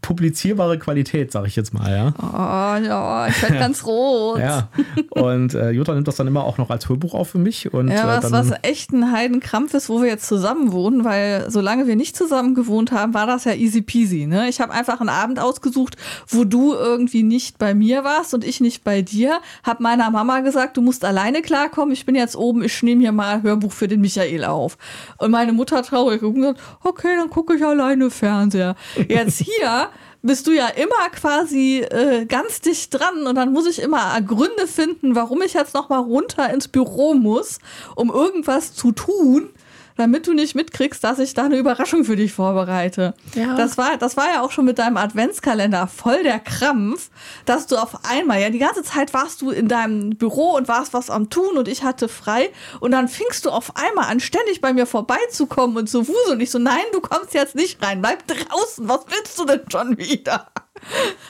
publizierbare 0.00 0.78
Qualität, 0.78 1.32
sag 1.32 1.46
ich 1.46 1.56
jetzt 1.56 1.74
mal, 1.74 1.90
ja. 1.90 2.14
Oh, 2.18 2.86
ja, 2.86 3.26
ich 3.26 3.42
werde 3.42 3.54
ganz 3.58 3.84
rot. 3.84 4.38
Ja. 4.38 4.68
Und 5.10 5.54
äh, 5.54 5.70
Jutta 5.70 5.94
nimmt 5.94 6.06
das 6.06 6.16
dann 6.16 6.28
immer 6.28 6.44
auch 6.44 6.56
noch 6.58 6.70
als 6.70 6.88
Hörbuch 6.88 7.14
auf 7.14 7.30
für 7.30 7.38
mich. 7.38 7.72
Und, 7.72 7.88
Ja, 7.88 8.04
äh, 8.04 8.22
was, 8.22 8.30
dann, 8.30 8.50
was 8.50 8.58
echt 8.62 8.92
ein 8.92 9.10
Heidenkrampf 9.10 9.74
ist, 9.74 9.88
wo 9.88 10.02
wir 10.02 10.08
jetzt 10.08 10.26
zusammen 10.26 10.72
wohnen, 10.72 11.04
weil 11.04 11.50
solange 11.50 11.86
wir 11.86 11.96
nicht 11.96 12.16
zusammen 12.16 12.54
gewohnt 12.54 12.92
haben, 12.92 13.12
war 13.12 13.26
das 13.26 13.44
ja 13.44 13.54
easy 13.54 13.82
peasy. 13.82 14.26
Ne? 14.26 14.48
Ich 14.48 14.60
habe 14.60 14.72
einfach 14.72 15.00
einen 15.00 15.08
Abend 15.08 15.40
ausgesucht, 15.40 15.96
wo 16.28 16.44
du 16.44 16.74
irgendwie 16.74 17.24
nicht 17.24 17.58
bei 17.58 17.74
mir 17.74 18.04
warst 18.04 18.34
und 18.34 18.44
ich 18.44 18.60
nicht 18.60 18.84
bei 18.84 19.02
dir. 19.02 19.40
Hab 19.64 19.80
meiner 19.80 20.10
Mama 20.10 20.40
gesagt, 20.40 20.76
du 20.76 20.82
musst 20.82 21.04
alleine 21.04 21.42
klarkommen. 21.42 21.92
Ich 21.92 22.06
bin 22.06 22.14
jetzt 22.14 22.36
oben, 22.36 22.62
ich 22.62 22.82
nehme 22.84 23.00
hier 23.00 23.12
mal 23.12 23.42
Hörbuch 23.42 23.72
für 23.72 23.88
den 23.88 24.00
Michael 24.00 24.44
auf. 24.44 24.78
Und 25.18 25.32
meine 25.32 25.52
Mutter 25.52 25.82
traurig 25.82 26.22
und 26.22 26.34
gesagt, 26.34 26.60
okay, 26.84 27.16
dann 27.16 27.30
gucke 27.30 27.54
ich 27.54 27.64
alleine 27.64 28.10
Fernseher. 28.50 28.76
Jetzt 29.08 29.40
hier 29.40 29.88
bist 30.22 30.46
du 30.46 30.52
ja 30.52 30.68
immer 30.68 31.10
quasi 31.12 31.80
äh, 31.80 32.24
ganz 32.26 32.60
dicht 32.60 32.94
dran 32.94 33.26
und 33.26 33.34
dann 33.34 33.52
muss 33.52 33.66
ich 33.66 33.80
immer 33.80 34.20
Gründe 34.22 34.66
finden, 34.66 35.14
warum 35.14 35.42
ich 35.42 35.52
jetzt 35.52 35.74
noch 35.74 35.88
mal 35.90 35.98
runter 35.98 36.52
ins 36.52 36.68
Büro 36.68 37.14
muss, 37.14 37.58
um 37.94 38.10
irgendwas 38.10 38.74
zu 38.74 38.92
tun. 38.92 39.50
Damit 39.96 40.26
du 40.26 40.34
nicht 40.34 40.54
mitkriegst, 40.54 41.02
dass 41.04 41.18
ich 41.18 41.34
da 41.34 41.44
eine 41.44 41.56
Überraschung 41.56 42.04
für 42.04 42.16
dich 42.16 42.32
vorbereite. 42.32 43.14
Ja. 43.34 43.54
Das 43.56 43.78
war, 43.78 43.96
das 43.96 44.16
war 44.16 44.26
ja 44.32 44.42
auch 44.42 44.50
schon 44.50 44.64
mit 44.64 44.78
deinem 44.78 44.96
Adventskalender 44.96 45.86
voll 45.86 46.22
der 46.22 46.40
Krampf, 46.40 47.10
dass 47.44 47.66
du 47.66 47.76
auf 47.76 48.04
einmal, 48.04 48.40
ja, 48.40 48.50
die 48.50 48.58
ganze 48.58 48.82
Zeit 48.82 49.14
warst 49.14 49.42
du 49.42 49.50
in 49.50 49.68
deinem 49.68 50.10
Büro 50.10 50.54
und 50.56 50.68
warst 50.68 50.94
was 50.94 51.10
am 51.10 51.30
Tun 51.30 51.56
und 51.56 51.68
ich 51.68 51.84
hatte 51.84 52.08
frei 52.08 52.50
und 52.80 52.90
dann 52.90 53.08
fingst 53.08 53.44
du 53.44 53.50
auf 53.50 53.76
einmal 53.76 54.10
an, 54.10 54.20
ständig 54.20 54.60
bei 54.60 54.72
mir 54.72 54.86
vorbeizukommen 54.86 55.76
und 55.76 55.88
zu 55.88 56.06
wuseln. 56.08 56.34
Und 56.34 56.40
ich 56.40 56.50
so, 56.50 56.58
nein, 56.58 56.84
du 56.92 57.00
kommst 57.00 57.34
jetzt 57.34 57.54
nicht 57.54 57.82
rein, 57.82 58.00
bleib 58.00 58.26
draußen, 58.26 58.88
was 58.88 59.00
willst 59.08 59.38
du 59.38 59.44
denn 59.44 59.62
schon 59.70 59.96
wieder? 59.98 60.48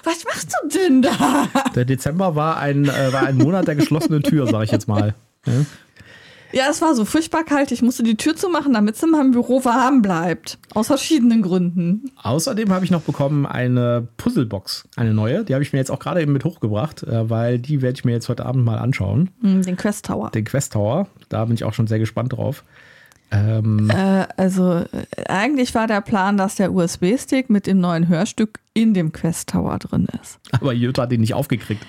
Was 0.03 0.25
machst 0.25 0.53
du 0.63 0.69
denn 0.69 1.03
da? 1.03 1.49
Der 1.75 1.85
Dezember 1.85 2.35
war 2.35 2.57
ein, 2.59 2.89
äh, 2.89 3.13
war 3.13 3.27
ein 3.27 3.37
Monat 3.37 3.69
der 3.69 3.75
geschlossenen 3.77 4.23
Tür, 4.23 4.47
sag 4.47 4.65
ich 4.65 4.71
jetzt 4.71 4.89
mal. 4.89 5.15
Ja? 5.47 5.53
Ja, 6.55 6.67
es 6.71 6.81
war 6.81 6.95
so 6.95 7.05
furchtbar 7.05 7.43
kalt. 7.43 7.73
Ich 7.73 7.83
musste 7.83 8.05
die 8.05 8.17
Tür 8.17 8.37
zumachen, 8.37 8.73
damit 8.73 8.95
es 8.95 9.03
in 9.03 9.11
meinem 9.11 9.33
Büro 9.33 9.65
warm 9.65 10.03
bleibt. 10.03 10.59
Aus 10.73 10.87
verschiedenen 10.87 11.43
Gründen. 11.43 12.13
Außerdem 12.23 12.73
habe 12.73 12.85
ich 12.85 12.93
noch 12.93 13.01
bekommen 13.03 13.45
eine 13.45 14.07
Puzzlebox, 14.19 14.87
eine 14.95 15.15
neue. 15.15 15.45
Die 15.45 15.55
habe 15.55 15.65
ich 15.65 15.73
mir 15.73 15.81
jetzt 15.81 15.91
auch 15.91 15.99
gerade 15.99 16.23
eben 16.23 16.33
mit 16.33 16.45
hochgebracht, 16.45 17.03
äh, 17.03 17.29
weil 17.29 17.59
die 17.59 17.83
werde 17.83 17.97
ich 17.99 18.05
mir 18.05 18.13
jetzt 18.13 18.29
heute 18.29 18.47
Abend 18.47 18.65
mal 18.65 18.79
anschauen. 18.79 19.31
Hm, 19.41 19.63
Den 19.63 19.77
Quest 19.77 20.07
Tower. 20.07 20.31
Den 20.31 20.45
Quest 20.45 20.75
Tower. 20.75 21.09
Da 21.29 21.45
bin 21.45 21.55
ich 21.55 21.65
auch 21.65 21.75
schon 21.75 21.89
sehr 21.89 21.99
gespannt 21.99 22.35
drauf. 22.35 22.63
Ähm, 23.33 23.91
Äh, 23.91 24.27
also 24.37 24.75
äh, 24.75 25.25
eigentlich 25.29 25.75
war 25.75 25.89
der 25.89 26.03
Plan, 26.03 26.37
dass 26.37 26.55
der 26.55 26.73
USB-Stick 26.73 27.51
mit 27.51 27.67
dem 27.67 27.81
neuen 27.81 28.07
Hörstück 28.07 28.61
in 28.75 28.95
dem 28.95 29.11
Quest 29.13 29.49
Tower 29.49 29.79
drin 29.79 30.07
ist. 30.23 30.39
aber 30.53 30.73
Jutta 30.73 31.03
hat 31.03 31.11
den 31.13 31.21
nicht 31.21 31.35
aufgekriegt. 31.35 31.85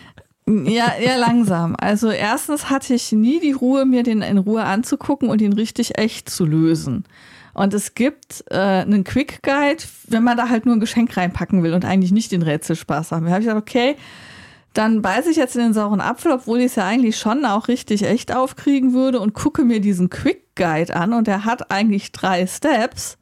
Ja, 0.48 0.94
eher 1.00 1.18
langsam. 1.18 1.76
Also 1.80 2.12
erstens 2.12 2.70
hatte 2.70 2.94
ich 2.94 3.12
nie 3.12 3.40
die 3.40 3.54
Ruhe, 3.54 3.86
mir 3.86 4.04
den 4.04 4.22
in 4.22 4.38
Ruhe 4.38 4.64
anzugucken 4.64 5.30
und 5.30 5.42
ihn 5.42 5.54
richtig 5.54 5.98
echt 5.98 6.30
zu 6.30 6.46
lösen. 6.46 7.06
Und 7.56 7.74
es 7.74 7.96
gibt 7.96 8.44
äh, 8.52 8.56
einen 8.56 9.04
Quick 9.04 9.42
Guide, 9.42 9.84
wenn 10.08 10.24
man 10.24 10.38
da 10.38 10.50
halt 10.50 10.66
nur 10.66 10.76
ein 10.76 10.82
Geschenk 10.82 11.18
reinpacken 11.18 11.64
will 11.64 11.74
und 11.74 11.86
eigentlich 11.86 12.12
nicht 12.12 12.32
den 12.32 12.44
Rätselspaß 12.44 13.12
haben 13.12 13.26
will. 13.26 13.32
habe 13.32 13.42
ich 13.42 13.48
gesagt, 13.48 13.62
okay, 13.62 13.96
dann 14.74 15.02
beiße 15.02 15.32
ich 15.32 15.38
jetzt 15.38 15.56
in 15.56 15.62
den 15.62 15.74
sauren 15.74 16.02
Apfel, 16.02 16.34
obwohl 16.34 16.60
ich 16.60 16.66
es 16.66 16.76
ja 16.76 16.86
eigentlich 16.86 17.18
schon 17.18 17.46
auch 17.46 17.70
richtig 17.70 18.04
echt 18.04 18.36
aufkriegen 18.36 18.94
würde 18.94 19.22
und 19.22 19.34
gucke 19.34 19.64
mir 19.64 19.80
diesen 19.80 20.10
Quick 20.10 20.56
Guide 20.56 20.96
an 20.96 21.14
und 21.14 21.28
der 21.28 21.46
hat 21.46 21.72
eigentlich 21.72 22.12
drei 22.12 22.46
Steps. 22.46 23.18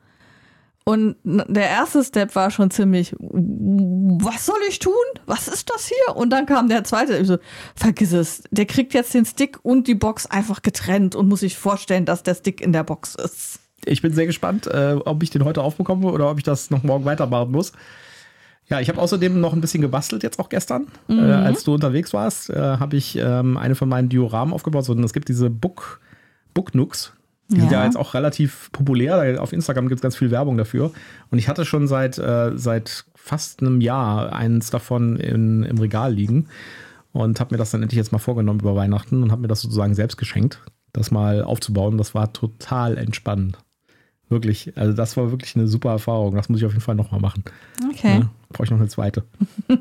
Und 0.85 1.15
der 1.23 1.69
erste 1.69 2.03
Step 2.03 2.35
war 2.35 2.51
schon 2.51 2.69
ziemlich, 2.69 3.15
was 3.19 4.45
soll 4.45 4.59
ich 4.67 4.79
tun? 4.79 4.93
Was 5.25 5.47
ist 5.47 5.69
das 5.69 5.87
hier? 5.87 6.15
Und 6.15 6.29
dann 6.31 6.45
kam 6.45 6.67
der 6.67 6.83
zweite, 6.83 7.17
ich 7.17 7.27
so, 7.27 7.37
vergiss 7.75 8.11
es, 8.11 8.43
der 8.51 8.65
kriegt 8.65 8.93
jetzt 8.93 9.13
den 9.13 9.25
Stick 9.25 9.59
und 9.63 9.87
die 9.87 9.95
Box 9.95 10.25
einfach 10.25 10.61
getrennt 10.61 11.15
und 11.15 11.29
muss 11.29 11.39
sich 11.39 11.57
vorstellen, 11.57 12.05
dass 12.05 12.23
der 12.23 12.35
Stick 12.35 12.59
in 12.59 12.73
der 12.73 12.83
Box 12.83 13.15
ist. 13.15 13.59
Ich 13.85 14.01
bin 14.01 14.13
sehr 14.13 14.25
gespannt, 14.25 14.67
äh, 14.67 14.97
ob 15.05 15.23
ich 15.23 15.29
den 15.29 15.45
heute 15.45 15.61
aufbekomme 15.61 16.11
oder 16.11 16.29
ob 16.29 16.37
ich 16.37 16.43
das 16.43 16.69
noch 16.69 16.83
morgen 16.83 17.05
weitermachen 17.05 17.51
muss. 17.51 17.71
Ja, 18.69 18.79
ich 18.79 18.89
habe 18.89 18.99
außerdem 19.01 19.39
noch 19.39 19.53
ein 19.53 19.61
bisschen 19.61 19.81
gebastelt 19.81 20.23
jetzt 20.23 20.39
auch 20.39 20.49
gestern. 20.49 20.87
Äh, 21.09 21.19
als 21.19 21.63
du 21.63 21.73
unterwegs 21.73 22.13
warst, 22.13 22.49
äh, 22.49 22.55
habe 22.57 22.95
ich 22.95 23.17
ähm, 23.17 23.57
eine 23.57 23.75
von 23.75 23.89
meinen 23.89 24.09
Dioramen 24.09 24.53
aufgebaut. 24.53 24.85
So, 24.85 24.93
und 24.93 25.03
es 25.03 25.13
gibt 25.13 25.27
diese 25.27 25.49
Book, 25.49 25.99
Book 26.53 26.73
Nooks. 26.73 27.13
Die 27.53 27.59
sind 27.61 27.71
Ja. 27.71 27.79
ja 27.79 27.85
jetzt 27.85 27.97
auch 27.97 28.13
relativ 28.13 28.69
populär. 28.71 29.41
Auf 29.41 29.53
Instagram 29.53 29.87
gibt 29.87 29.99
es 29.99 30.01
ganz 30.01 30.15
viel 30.15 30.31
Werbung 30.31 30.57
dafür. 30.57 30.91
Und 31.29 31.37
ich 31.39 31.47
hatte 31.47 31.65
schon 31.65 31.87
seit, 31.87 32.17
äh, 32.17 32.51
seit 32.57 33.05
fast 33.15 33.61
einem 33.61 33.79
Jahr 33.81 34.33
eins 34.33 34.69
davon 34.69 35.17
in, 35.17 35.63
im 35.63 35.77
Regal 35.77 36.13
liegen. 36.13 36.47
Und 37.11 37.39
habe 37.39 37.53
mir 37.53 37.59
das 37.59 37.69
dann 37.71 37.83
endlich 37.83 37.97
jetzt 37.97 38.11
mal 38.11 38.17
vorgenommen 38.17 38.59
über 38.59 38.75
Weihnachten 38.75 39.21
und 39.21 39.31
habe 39.31 39.41
mir 39.43 39.47
das 39.47 39.61
sozusagen 39.61 39.93
selbst 39.93 40.17
geschenkt, 40.17 40.59
das 40.93 41.11
mal 41.11 41.43
aufzubauen. 41.43 41.97
Das 41.99 42.15
war 42.15 42.33
total 42.33 42.97
entspannend. 42.97 43.59
Wirklich. 44.29 44.73
Also, 44.77 44.93
das 44.93 45.15
war 45.15 45.29
wirklich 45.29 45.55
eine 45.55 45.67
super 45.67 45.91
Erfahrung. 45.91 46.33
Das 46.35 46.49
muss 46.49 46.59
ich 46.59 46.65
auf 46.65 46.71
jeden 46.71 46.81
Fall 46.83 46.95
nochmal 46.95 47.19
machen. 47.21 47.43
Okay. 47.91 48.19
Ja, 48.21 48.29
brauche 48.49 48.63
ich 48.63 48.71
noch 48.71 48.79
eine 48.79 48.87
zweite. 48.87 49.23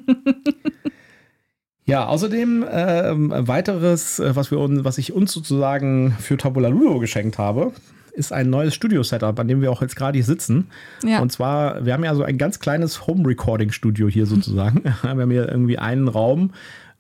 ja, 1.85 2.07
außerdem 2.07 2.65
ähm, 2.71 3.33
weiteres, 3.37 4.21
äh, 4.21 4.37
was, 4.37 4.51
wir, 4.51 4.59
was 4.85 4.99
ich 4.99 5.13
uns 5.13 5.33
sozusagen 5.33 6.13
für 6.21 6.37
Tabula 6.37 6.69
Ludo 6.69 7.01
geschenkt 7.01 7.39
habe, 7.39 7.73
ist 8.13 8.33
ein 8.33 8.51
neues 8.51 8.75
Studio-Setup, 8.75 9.39
an 9.39 9.49
dem 9.49 9.63
wir 9.63 9.71
auch 9.71 9.83
jetzt 9.83 9.97
gerade 9.97 10.17
hier 10.17 10.25
sitzen. 10.25 10.69
Ja. 11.03 11.21
Und 11.21 11.33
zwar, 11.33 11.85
wir 11.85 11.95
haben 11.95 12.05
ja 12.05 12.15
so 12.15 12.23
ein 12.23 12.39
ganz 12.39 12.61
kleines 12.61 13.07
Home-Recording-Studio 13.07 14.09
hier 14.09 14.27
sozusagen. 14.27 14.85
wir 15.03 15.11
haben 15.11 15.31
hier 15.31 15.49
irgendwie 15.49 15.79
einen 15.79 16.09
Raum, 16.09 16.51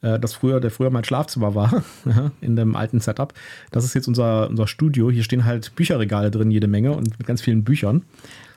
äh, 0.00 0.18
das 0.18 0.34
früher, 0.34 0.58
der 0.58 0.70
früher 0.70 0.90
mein 0.90 1.04
Schlafzimmer 1.04 1.54
war, 1.54 1.84
in 2.40 2.56
dem 2.56 2.74
alten 2.74 3.00
Setup. 3.00 3.34
Das 3.70 3.84
ist 3.84 3.94
jetzt 3.94 4.08
unser, 4.08 4.48
unser 4.48 4.66
Studio. 4.66 5.10
Hier 5.10 5.22
stehen 5.22 5.44
halt 5.44 5.74
Bücherregale 5.76 6.30
drin, 6.30 6.50
jede 6.50 6.66
Menge 6.66 6.92
und 6.92 7.18
mit 7.18 7.26
ganz 7.26 7.40
vielen 7.40 7.62
Büchern. 7.62 8.02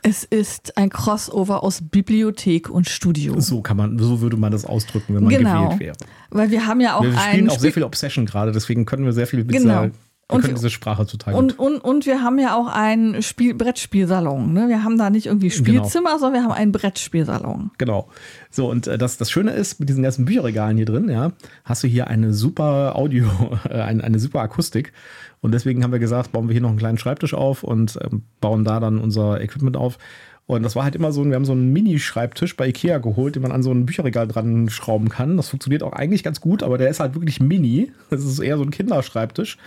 Es 0.07 0.23
ist 0.23 0.77
ein 0.77 0.91
Crossover 0.91 1.63
aus 1.63 1.81
Bibliothek 1.81 2.69
und 2.69 2.87
Studio. 2.87 3.39
So 3.39 3.61
kann 3.61 3.75
man, 3.75 3.97
so 3.97 4.21
würde 4.21 4.37
man 4.37 4.51
das 4.51 4.63
ausdrücken, 4.63 5.15
wenn 5.15 5.23
man 5.23 5.33
Genau. 5.33 5.63
gewählt 5.63 5.79
wäre. 5.79 5.95
Weil 6.29 6.51
wir 6.51 6.67
haben 6.67 6.79
ja 6.79 6.95
auch 6.95 7.01
Wir 7.01 7.17
spielen 7.17 7.49
auch 7.49 7.57
sehr 7.57 7.73
viel 7.73 7.81
Obsession 7.81 8.27
gerade, 8.27 8.51
deswegen 8.51 8.85
können 8.85 9.03
wir 9.05 9.13
sehr 9.13 9.25
viel 9.25 9.39
mit 9.43 9.49
Genau. 9.57 9.89
Wir 10.27 10.35
Und 10.37 10.47
diese 10.47 10.69
Sprache 10.71 11.05
total 11.05 11.35
Und, 11.35 11.57
gut. 11.57 11.67
und, 11.67 11.79
und 11.83 12.05
wir 12.07 12.21
haben 12.23 12.39
ja 12.39 12.55
auch 12.55 12.67
einen 12.67 13.21
Spiel 13.21 13.53
Brettspielsalon. 13.53 14.53
Ne? 14.53 14.67
Wir 14.69 14.83
haben 14.83 14.97
da 14.97 15.09
nicht 15.11 15.27
irgendwie 15.27 15.49
Genau. 15.49 15.57
Spielzimmer, 15.83 16.17
sondern 16.17 16.41
wir 16.41 16.43
haben 16.43 16.51
einen 16.57 16.71
Brettspielsalon. 16.71 17.71
Genau. 17.77 18.09
So, 18.49 18.69
und 18.69 18.87
äh, 18.87 18.97
das, 18.97 19.17
das 19.17 19.29
Schöne 19.29 19.51
ist, 19.51 19.79
mit 19.79 19.87
diesen 19.89 20.01
ganzen 20.01 20.25
Bücherregalen 20.25 20.77
hier 20.77 20.87
drin, 20.87 21.09
ja, 21.09 21.33
hast 21.63 21.83
du 21.83 21.87
hier 21.87 22.07
eine 22.07 22.33
super 22.33 22.95
Audio, 22.95 23.27
äh, 23.69 23.73
eine, 23.81 24.03
eine 24.03 24.17
super 24.19 24.39
Akustik. 24.41 24.93
Und 25.41 25.51
deswegen 25.53 25.83
haben 25.83 25.91
wir 25.91 25.99
gesagt, 25.99 26.31
bauen 26.31 26.47
wir 26.47 26.53
hier 26.53 26.61
noch 26.61 26.69
einen 26.69 26.79
kleinen 26.79 26.97
Schreibtisch 26.97 27.35
auf 27.35 27.63
und 27.63 27.99
ähm, 28.03 28.23
bauen 28.41 28.63
da 28.63 28.79
dann 28.79 28.97
unser 28.97 29.39
Equipment 29.41 29.77
auf. 29.77 29.99
Und 30.47 30.63
das 30.63 30.75
war 30.75 30.83
halt 30.83 30.95
immer 30.95 31.11
so, 31.11 31.21
ein- 31.21 31.29
wir 31.29 31.35
haben 31.35 31.45
so 31.45 31.51
einen 31.53 31.71
Mini-Schreibtisch 31.71 32.55
bei 32.57 32.67
Ikea 32.67 32.97
geholt, 32.97 33.35
den 33.35 33.43
man 33.43 33.51
an 33.51 33.61
so 33.63 33.71
ein 33.71 33.85
Bücherregal 33.85 34.27
dran 34.27 34.69
schrauben 34.69 35.09
kann. 35.09 35.37
Das 35.37 35.49
funktioniert 35.49 35.83
auch 35.83 35.93
eigentlich 35.93 36.23
ganz 36.23 36.41
gut, 36.41 36.63
aber 36.63 36.77
der 36.79 36.89
ist 36.89 36.99
halt 36.99 37.13
wirklich 37.13 37.39
mini. 37.39 37.91
Das 38.09 38.23
ist 38.23 38.39
eher 38.39 38.57
so 38.57 38.63
ein 38.63 38.71
Kinderschreibtisch. 38.71 39.57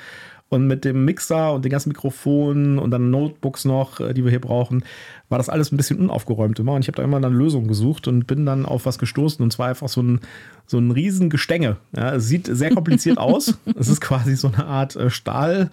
Und 0.50 0.66
mit 0.66 0.84
dem 0.84 1.04
Mixer 1.04 1.52
und 1.52 1.64
den 1.64 1.70
ganzen 1.70 1.90
Mikrofonen 1.90 2.78
und 2.78 2.90
dann 2.90 3.10
Notebooks 3.10 3.66
noch, 3.66 4.00
äh, 4.00 4.14
die 4.14 4.24
wir 4.24 4.30
hier 4.30 4.40
brauchen, 4.40 4.82
war 5.28 5.36
das 5.36 5.50
alles 5.50 5.72
ein 5.72 5.76
bisschen 5.76 5.98
unaufgeräumt 5.98 6.58
immer. 6.58 6.72
Und 6.72 6.80
ich 6.80 6.88
habe 6.88 6.96
da 6.96 7.02
immer 7.02 7.18
eine 7.18 7.28
Lösung 7.28 7.68
gesucht 7.68 8.08
und 8.08 8.26
bin 8.26 8.46
dann 8.46 8.64
auf 8.64 8.86
was 8.86 8.98
gestoßen. 8.98 9.42
Und 9.42 9.52
zwar 9.52 9.68
einfach 9.68 9.88
so 9.88 10.02
ein, 10.02 10.20
so 10.66 10.78
ein 10.78 10.90
riesen 10.90 11.28
Gestänge. 11.28 11.76
Ja, 11.94 12.14
es 12.14 12.28
sieht 12.28 12.46
sehr 12.46 12.70
kompliziert 12.74 13.18
aus. 13.18 13.58
Es 13.78 13.88
ist 13.88 14.00
quasi 14.00 14.36
so 14.36 14.48
eine 14.48 14.64
Art 14.64 14.96
äh, 14.96 15.10
Stahl. 15.10 15.70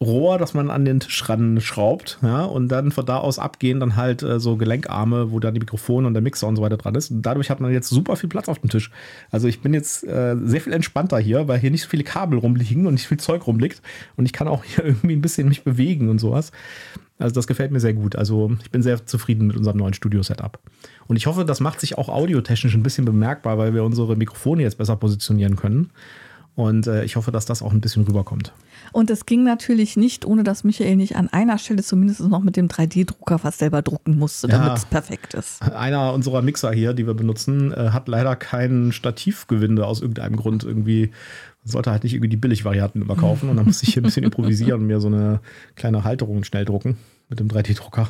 Rohr, 0.00 0.38
das 0.38 0.54
man 0.54 0.70
an 0.70 0.84
den 0.84 1.00
Tisch 1.00 1.28
ran 1.28 1.60
schraubt, 1.60 2.20
ja, 2.22 2.44
und 2.44 2.68
dann 2.68 2.92
von 2.92 3.04
da 3.04 3.18
aus 3.18 3.40
abgehen 3.40 3.80
dann 3.80 3.96
halt 3.96 4.22
äh, 4.22 4.38
so 4.38 4.56
Gelenkarme, 4.56 5.32
wo 5.32 5.40
dann 5.40 5.54
die 5.54 5.60
Mikrofone 5.60 6.06
und 6.06 6.14
der 6.14 6.22
Mixer 6.22 6.46
und 6.46 6.54
so 6.54 6.62
weiter 6.62 6.76
dran 6.76 6.94
ist. 6.94 7.10
Und 7.10 7.22
dadurch 7.22 7.50
hat 7.50 7.60
man 7.60 7.72
jetzt 7.72 7.88
super 7.88 8.14
viel 8.14 8.28
Platz 8.28 8.48
auf 8.48 8.60
dem 8.60 8.70
Tisch. 8.70 8.92
Also 9.32 9.48
ich 9.48 9.60
bin 9.60 9.74
jetzt 9.74 10.06
äh, 10.06 10.36
sehr 10.40 10.60
viel 10.60 10.72
entspannter 10.72 11.18
hier, 11.18 11.48
weil 11.48 11.58
hier 11.58 11.72
nicht 11.72 11.82
so 11.82 11.88
viele 11.88 12.04
Kabel 12.04 12.38
rumliegen 12.38 12.86
und 12.86 12.94
nicht 12.94 13.08
viel 13.08 13.18
Zeug 13.18 13.48
rumliegt. 13.48 13.82
Und 14.16 14.24
ich 14.24 14.32
kann 14.32 14.46
auch 14.46 14.62
hier 14.62 14.84
irgendwie 14.84 15.16
ein 15.16 15.20
bisschen 15.20 15.48
mich 15.48 15.64
bewegen 15.64 16.08
und 16.10 16.20
sowas. 16.20 16.52
Also 17.18 17.34
das 17.34 17.48
gefällt 17.48 17.72
mir 17.72 17.80
sehr 17.80 17.94
gut. 17.94 18.14
Also 18.14 18.52
ich 18.62 18.70
bin 18.70 18.82
sehr 18.82 19.04
zufrieden 19.04 19.48
mit 19.48 19.56
unserem 19.56 19.78
neuen 19.78 19.94
Studio-Setup. 19.94 20.60
Und 21.08 21.16
ich 21.16 21.26
hoffe, 21.26 21.44
das 21.44 21.58
macht 21.58 21.80
sich 21.80 21.98
auch 21.98 22.08
audiotechnisch 22.08 22.74
ein 22.74 22.84
bisschen 22.84 23.04
bemerkbar, 23.04 23.58
weil 23.58 23.74
wir 23.74 23.82
unsere 23.82 24.14
Mikrofone 24.14 24.62
jetzt 24.62 24.78
besser 24.78 24.94
positionieren 24.94 25.56
können. 25.56 25.90
Und 26.54 26.86
äh, 26.86 27.04
ich 27.04 27.16
hoffe, 27.16 27.32
dass 27.32 27.46
das 27.46 27.62
auch 27.62 27.72
ein 27.72 27.80
bisschen 27.80 28.04
rüberkommt. 28.04 28.52
Und 28.92 29.10
es 29.10 29.26
ging 29.26 29.44
natürlich 29.44 29.96
nicht, 29.96 30.24
ohne 30.24 30.44
dass 30.44 30.64
Michael 30.64 30.96
nicht 30.96 31.16
an 31.16 31.28
einer 31.28 31.58
Stelle 31.58 31.82
zumindest 31.82 32.20
noch 32.20 32.42
mit 32.42 32.56
dem 32.56 32.68
3D-Drucker 32.68 33.40
was 33.42 33.58
selber 33.58 33.82
drucken 33.82 34.18
musste, 34.18 34.48
Ja. 34.48 34.58
damit 34.58 34.78
es 34.78 34.84
perfekt 34.84 35.34
ist. 35.34 35.62
Einer 35.62 36.12
unserer 36.14 36.42
Mixer 36.42 36.72
hier, 36.72 36.92
die 36.94 37.06
wir 37.06 37.14
benutzen, 37.14 37.72
äh, 37.72 37.90
hat 37.90 38.08
leider 38.08 38.36
kein 38.36 38.92
Stativgewinde 38.92 39.86
aus 39.86 40.00
irgendeinem 40.00 40.36
Grund 40.36 40.64
irgendwie. 40.64 41.10
Man 41.64 41.72
sollte 41.72 41.90
halt 41.90 42.04
nicht 42.04 42.14
irgendwie 42.14 42.30
die 42.30 42.36
Billigvarianten 42.36 43.02
immer 43.02 43.16
kaufen. 43.16 43.48
Und 43.50 43.56
dann 43.56 43.66
musste 43.66 43.84
ich 43.86 43.92
hier 43.94 44.02
ein 44.02 44.04
bisschen 44.06 44.24
improvisieren 44.24 44.80
und 44.80 44.86
mir 44.86 45.00
so 45.00 45.08
eine 45.08 45.40
kleine 45.76 46.04
Halterung 46.04 46.44
schnell 46.44 46.64
drucken 46.64 46.96
mit 47.28 47.40
dem 47.40 47.48
3D-Drucker. 47.48 48.08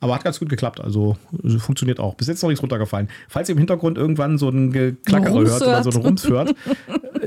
Aber 0.00 0.14
hat 0.14 0.22
ganz 0.22 0.38
gut 0.38 0.48
geklappt, 0.48 0.80
also 0.80 1.16
äh, 1.42 1.58
funktioniert 1.58 1.98
auch. 1.98 2.14
Bis 2.14 2.28
jetzt 2.28 2.40
noch 2.42 2.48
nichts 2.48 2.62
runtergefallen. 2.62 3.08
Falls 3.28 3.48
ihr 3.48 3.54
im 3.54 3.58
Hintergrund 3.58 3.98
irgendwann 3.98 4.38
so 4.38 4.48
ein 4.48 4.70
Geklackere 4.72 5.40
hört 5.44 5.60
oder 5.62 5.82
so 5.82 5.90
ein. 5.90 5.96
Rums 6.06 6.28
hört, 6.28 6.54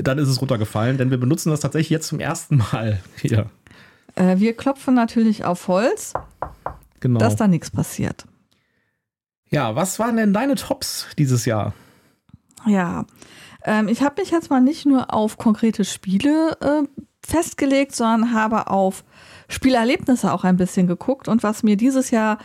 dann 0.00 0.18
ist 0.18 0.28
es 0.28 0.40
runtergefallen, 0.40 0.98
denn 0.98 1.10
wir 1.10 1.18
benutzen 1.18 1.50
das 1.50 1.60
tatsächlich 1.60 1.90
jetzt 1.90 2.08
zum 2.08 2.20
ersten 2.20 2.58
Mal 2.58 3.00
hier. 3.20 3.46
Äh, 4.14 4.38
wir 4.38 4.56
klopfen 4.56 4.94
natürlich 4.94 5.44
auf 5.44 5.68
Holz, 5.68 6.12
Genau. 7.00 7.18
dass 7.18 7.36
da 7.36 7.48
nichts 7.48 7.70
passiert. 7.70 8.24
Ja, 9.50 9.74
was 9.74 9.98
waren 9.98 10.16
denn 10.16 10.32
deine 10.32 10.54
Tops 10.54 11.06
dieses 11.18 11.44
Jahr? 11.44 11.74
Ja, 12.66 13.04
ähm, 13.64 13.88
ich 13.88 14.02
habe 14.02 14.20
mich 14.20 14.30
jetzt 14.30 14.50
mal 14.50 14.60
nicht 14.60 14.86
nur 14.86 15.12
auf 15.12 15.36
konkrete 15.36 15.84
Spiele 15.84 16.56
äh, 16.60 16.82
festgelegt, 17.24 17.94
sondern 17.94 18.32
habe 18.32 18.68
auf 18.68 19.04
Spielerlebnisse 19.48 20.32
auch 20.32 20.44
ein 20.44 20.56
bisschen 20.56 20.86
geguckt. 20.86 21.28
Und 21.28 21.42
was 21.42 21.62
mir 21.62 21.76
dieses 21.76 22.10
Jahr 22.10 22.38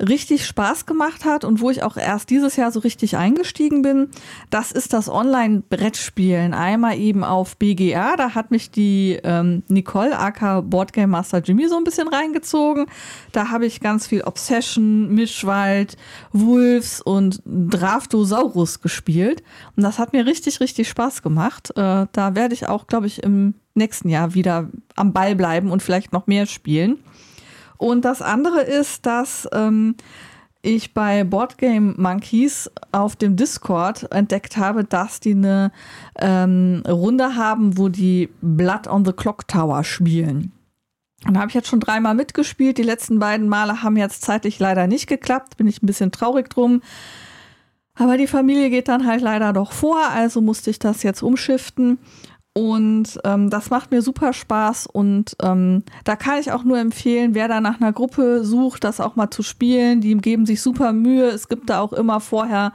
richtig 0.00 0.46
Spaß 0.46 0.86
gemacht 0.86 1.24
hat 1.24 1.44
und 1.44 1.60
wo 1.60 1.70
ich 1.70 1.82
auch 1.82 1.96
erst 1.96 2.30
dieses 2.30 2.56
Jahr 2.56 2.70
so 2.70 2.80
richtig 2.80 3.16
eingestiegen 3.16 3.82
bin, 3.82 4.08
das 4.50 4.70
ist 4.70 4.92
das 4.92 5.08
Online-Brettspielen. 5.08 6.54
Einmal 6.54 6.98
eben 6.98 7.24
auf 7.24 7.56
BGA, 7.56 8.16
da 8.16 8.34
hat 8.34 8.50
mich 8.50 8.70
die 8.70 9.18
ähm, 9.24 9.62
Nicole, 9.68 10.16
aka 10.16 10.60
Boardgame 10.60 11.08
Master 11.08 11.38
Jimmy, 11.38 11.68
so 11.68 11.76
ein 11.76 11.84
bisschen 11.84 12.08
reingezogen. 12.08 12.86
Da 13.32 13.50
habe 13.50 13.66
ich 13.66 13.80
ganz 13.80 14.06
viel 14.06 14.22
Obsession, 14.22 15.12
Mischwald, 15.14 15.96
Wolves 16.32 17.00
und 17.00 17.42
Draftosaurus 17.44 18.80
gespielt. 18.80 19.42
Und 19.76 19.82
das 19.82 19.98
hat 19.98 20.12
mir 20.12 20.26
richtig, 20.26 20.60
richtig 20.60 20.88
Spaß 20.88 21.22
gemacht. 21.22 21.70
Äh, 21.76 22.06
da 22.12 22.34
werde 22.34 22.54
ich 22.54 22.68
auch, 22.68 22.86
glaube 22.86 23.06
ich, 23.06 23.22
im 23.22 23.54
nächsten 23.74 24.08
Jahr 24.08 24.34
wieder 24.34 24.68
am 24.96 25.12
Ball 25.12 25.34
bleiben 25.34 25.70
und 25.70 25.82
vielleicht 25.82 26.12
noch 26.12 26.26
mehr 26.26 26.46
spielen. 26.46 26.98
Und 27.78 28.04
das 28.04 28.20
andere 28.20 28.60
ist, 28.60 29.06
dass 29.06 29.48
ähm, 29.52 29.94
ich 30.62 30.92
bei 30.92 31.24
Boardgame 31.24 31.94
Monkeys 31.96 32.70
auf 32.92 33.16
dem 33.16 33.36
Discord 33.36 34.10
entdeckt 34.12 34.56
habe, 34.56 34.84
dass 34.84 35.20
die 35.20 35.32
eine 35.32 35.72
ähm, 36.18 36.82
Runde 36.86 37.36
haben, 37.36 37.78
wo 37.78 37.88
die 37.88 38.28
Blood 38.42 38.88
on 38.88 39.04
the 39.04 39.12
Clock 39.12 39.48
Tower 39.48 39.84
spielen. 39.84 40.52
Und 41.26 41.34
da 41.34 41.40
habe 41.40 41.48
ich 41.48 41.54
jetzt 41.54 41.68
schon 41.68 41.80
dreimal 41.80 42.14
mitgespielt. 42.14 42.78
Die 42.78 42.82
letzten 42.82 43.18
beiden 43.18 43.48
Male 43.48 43.82
haben 43.82 43.96
jetzt 43.96 44.22
zeitlich 44.22 44.58
leider 44.58 44.86
nicht 44.86 45.08
geklappt. 45.08 45.56
Bin 45.56 45.66
ich 45.66 45.82
ein 45.82 45.86
bisschen 45.86 46.12
traurig 46.12 46.48
drum. 46.50 46.82
Aber 47.94 48.16
die 48.16 48.28
Familie 48.28 48.70
geht 48.70 48.86
dann 48.88 49.06
halt 49.06 49.20
leider 49.20 49.52
doch 49.52 49.72
vor, 49.72 50.00
also 50.08 50.40
musste 50.40 50.70
ich 50.70 50.78
das 50.78 51.02
jetzt 51.02 51.22
umschiften. 51.22 51.98
Und 52.54 53.20
ähm, 53.24 53.50
das 53.50 53.70
macht 53.70 53.92
mir 53.92 54.02
super 54.02 54.32
Spaß 54.32 54.88
und 54.88 55.36
ähm, 55.40 55.84
da 56.02 56.16
kann 56.16 56.40
ich 56.40 56.50
auch 56.50 56.64
nur 56.64 56.78
empfehlen, 56.78 57.34
wer 57.34 57.46
da 57.46 57.60
nach 57.60 57.80
einer 57.80 57.92
Gruppe 57.92 58.44
sucht, 58.44 58.82
das 58.82 59.00
auch 59.00 59.14
mal 59.14 59.30
zu 59.30 59.44
spielen. 59.44 60.00
Die 60.00 60.16
geben 60.16 60.44
sich 60.44 60.60
super 60.60 60.92
Mühe. 60.92 61.26
Es 61.26 61.48
gibt 61.48 61.70
da 61.70 61.80
auch 61.80 61.92
immer 61.92 62.18
vorher 62.18 62.72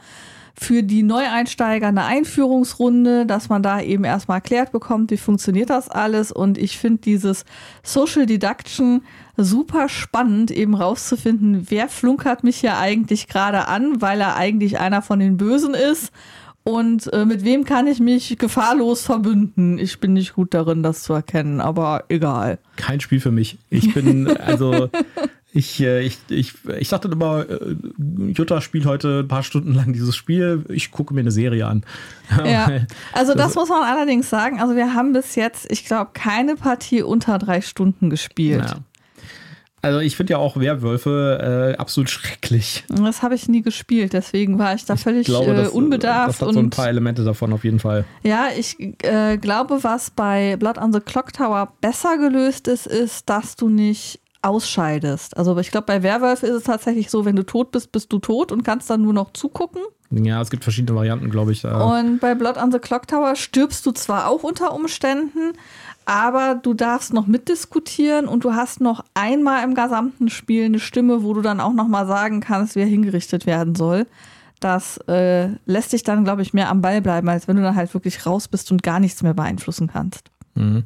für 0.55 0.83
die 0.83 1.03
Neueinsteiger 1.03 1.88
eine 1.88 2.05
Einführungsrunde, 2.05 3.25
dass 3.25 3.49
man 3.49 3.63
da 3.63 3.81
eben 3.81 4.03
erstmal 4.03 4.38
erklärt 4.38 4.71
bekommt, 4.71 5.09
wie 5.12 5.17
funktioniert 5.17 5.69
das 5.69 5.89
alles. 5.89 6.31
Und 6.31 6.57
ich 6.57 6.77
finde 6.77 7.01
dieses 7.01 7.43
Social 7.81 8.25
Deduction 8.25 9.01
super 9.36 9.89
spannend, 9.89 10.51
eben 10.51 10.75
rauszufinden, 10.75 11.65
wer 11.69 11.89
flunkert 11.89 12.43
mich 12.43 12.57
hier 12.57 12.77
eigentlich 12.77 13.27
gerade 13.27 13.67
an, 13.67 14.01
weil 14.01 14.21
er 14.21 14.36
eigentlich 14.36 14.79
einer 14.79 15.01
von 15.01 15.19
den 15.19 15.38
Bösen 15.38 15.73
ist 15.73 16.12
und 16.63 17.12
äh, 17.12 17.26
mit 17.26 17.43
wem 17.43 17.65
kann 17.65 17.88
ich 17.88 17.99
mich 17.99 18.38
gefahrlos 18.38 19.04
verbünden? 19.04 19.78
Ich 19.78 19.99
bin 19.99 20.13
nicht 20.13 20.34
gut 20.34 20.54
darin, 20.54 20.82
das 20.82 21.04
zu 21.04 21.13
erkennen, 21.13 21.60
aber 21.60 22.06
egal. 22.08 22.60
Kein 22.78 23.02
Spiel 23.02 23.19
für 23.19 23.32
mich. 23.32 23.58
Ich 23.69 23.93
bin, 23.93 24.38
also, 24.38 24.89
ich, 25.52 25.82
äh, 25.82 26.02
ich, 26.02 26.19
ich, 26.30 26.54
ich 26.80 26.88
dachte 26.88 27.10
immer, 27.10 27.49
äh, 27.49 27.76
Jutta 28.34 28.62
spielt 28.62 28.86
heute 28.86 29.19
ein 29.19 29.28
paar 29.28 29.43
Stunden 29.43 29.73
lang 29.73 29.91
dieses 29.91 30.15
Spiel. 30.15 30.63
Ich 30.69 30.91
gucke 30.91 31.13
mir 31.13 31.19
eine 31.19 31.32
Serie 31.32 31.67
an. 31.67 31.84
Ja, 32.45 32.69
also 33.13 33.34
das 33.34 33.56
muss 33.56 33.67
man 33.67 33.84
allerdings 33.84 34.30
sagen. 34.30 34.62
Also 34.62 34.78
wir 34.78 34.93
haben 34.93 35.12
bis 35.12 35.36
jetzt, 35.36 35.69
ich 35.69 35.86
glaube, 35.86 36.12
keine 36.13 36.56
Partie 36.56 37.04
unter 37.04 37.39
drei 37.39 37.60
Stunden 37.60 38.10
gespielt. 38.10 38.65
Ja. 38.65 38.78
Also 39.83 39.99
ich 39.99 40.15
finde 40.15 40.31
ja 40.31 40.37
auch 40.37 40.55
Werwölfe 40.55 41.73
äh, 41.75 41.77
absolut 41.77 42.09
schrecklich. 42.09 42.85
Das 42.87 43.21
habe 43.21 43.35
ich 43.35 43.49
nie 43.49 43.61
gespielt, 43.61 44.13
deswegen 44.13 44.57
war 44.57 44.73
ich 44.73 44.85
da 44.85 44.95
völlig 44.95 45.21
ich 45.21 45.27
glaube, 45.27 45.53
das, 45.53 45.67
äh, 45.67 45.71
unbedarft. 45.71 46.41
Das 46.41 46.47
hat 46.47 46.53
so 46.53 46.59
ein 46.59 46.69
paar 46.69 46.87
Elemente 46.87 47.25
davon 47.25 47.51
auf 47.51 47.65
jeden 47.65 47.79
Fall. 47.79 48.05
Ja, 48.23 48.47
ich 48.57 48.77
äh, 49.03 49.37
glaube, 49.37 49.83
was 49.83 50.09
bei 50.09 50.55
Blood 50.55 50.77
on 50.77 50.93
the 50.93 51.01
Clock 51.01 51.33
Tower 51.33 51.73
besser 51.81 52.17
gelöst 52.17 52.69
ist, 52.69 52.87
ist, 52.87 53.29
dass 53.29 53.57
du 53.57 53.67
nicht 53.67 54.21
ausscheidest. 54.41 55.35
Also 55.35 55.57
ich 55.57 55.69
glaube, 55.69 55.87
bei 55.87 56.01
Werwölfe 56.01 56.47
ist 56.47 56.55
es 56.55 56.63
tatsächlich 56.63 57.09
so, 57.09 57.25
wenn 57.25 57.35
du 57.35 57.43
tot 57.43 57.71
bist, 57.71 57.91
bist 57.91 58.11
du 58.13 58.19
tot 58.19 58.53
und 58.53 58.63
kannst 58.63 58.89
dann 58.89 59.01
nur 59.01 59.13
noch 59.13 59.33
zugucken. 59.33 59.81
Ja, 60.11 60.41
es 60.41 60.51
gibt 60.51 60.63
verschiedene 60.63 60.95
Varianten, 60.95 61.29
glaube 61.31 61.53
ich. 61.53 61.65
Und 61.65 62.19
bei 62.19 62.35
Blood 62.35 62.57
on 62.57 62.71
the 62.71 62.77
Clock 62.77 63.07
Tower 63.07 63.35
stirbst 63.35 63.85
du 63.85 63.91
zwar 63.91 64.29
auch 64.29 64.43
unter 64.43 64.73
Umständen, 64.73 65.53
aber 66.05 66.55
du 66.55 66.73
darfst 66.73 67.13
noch 67.13 67.27
mitdiskutieren 67.27 68.27
und 68.27 68.43
du 68.43 68.53
hast 68.53 68.81
noch 68.81 69.03
einmal 69.13 69.63
im 69.63 69.73
gesamten 69.73 70.29
Spiel 70.29 70.65
eine 70.65 70.79
Stimme, 70.79 71.23
wo 71.23 71.33
du 71.33 71.41
dann 71.41 71.59
auch 71.59 71.73
noch 71.73 71.87
mal 71.87 72.05
sagen 72.05 72.39
kannst, 72.39 72.75
wer 72.75 72.85
hingerichtet 72.85 73.45
werden 73.45 73.75
soll. 73.75 74.07
Das 74.59 74.97
äh, 75.07 75.49
lässt 75.65 75.91
dich 75.91 76.03
dann, 76.03 76.23
glaube 76.23 76.41
ich, 76.41 76.53
mehr 76.53 76.69
am 76.69 76.81
Ball 76.81 77.01
bleiben, 77.01 77.27
als 77.27 77.47
wenn 77.47 77.57
du 77.57 77.63
dann 77.63 77.75
halt 77.75 77.93
wirklich 77.93 78.25
raus 78.25 78.47
bist 78.47 78.71
und 78.71 78.81
gar 78.81 78.99
nichts 78.99 79.21
mehr 79.21 79.33
beeinflussen 79.33 79.87
kannst. 79.87 80.29
Mhm. 80.55 80.83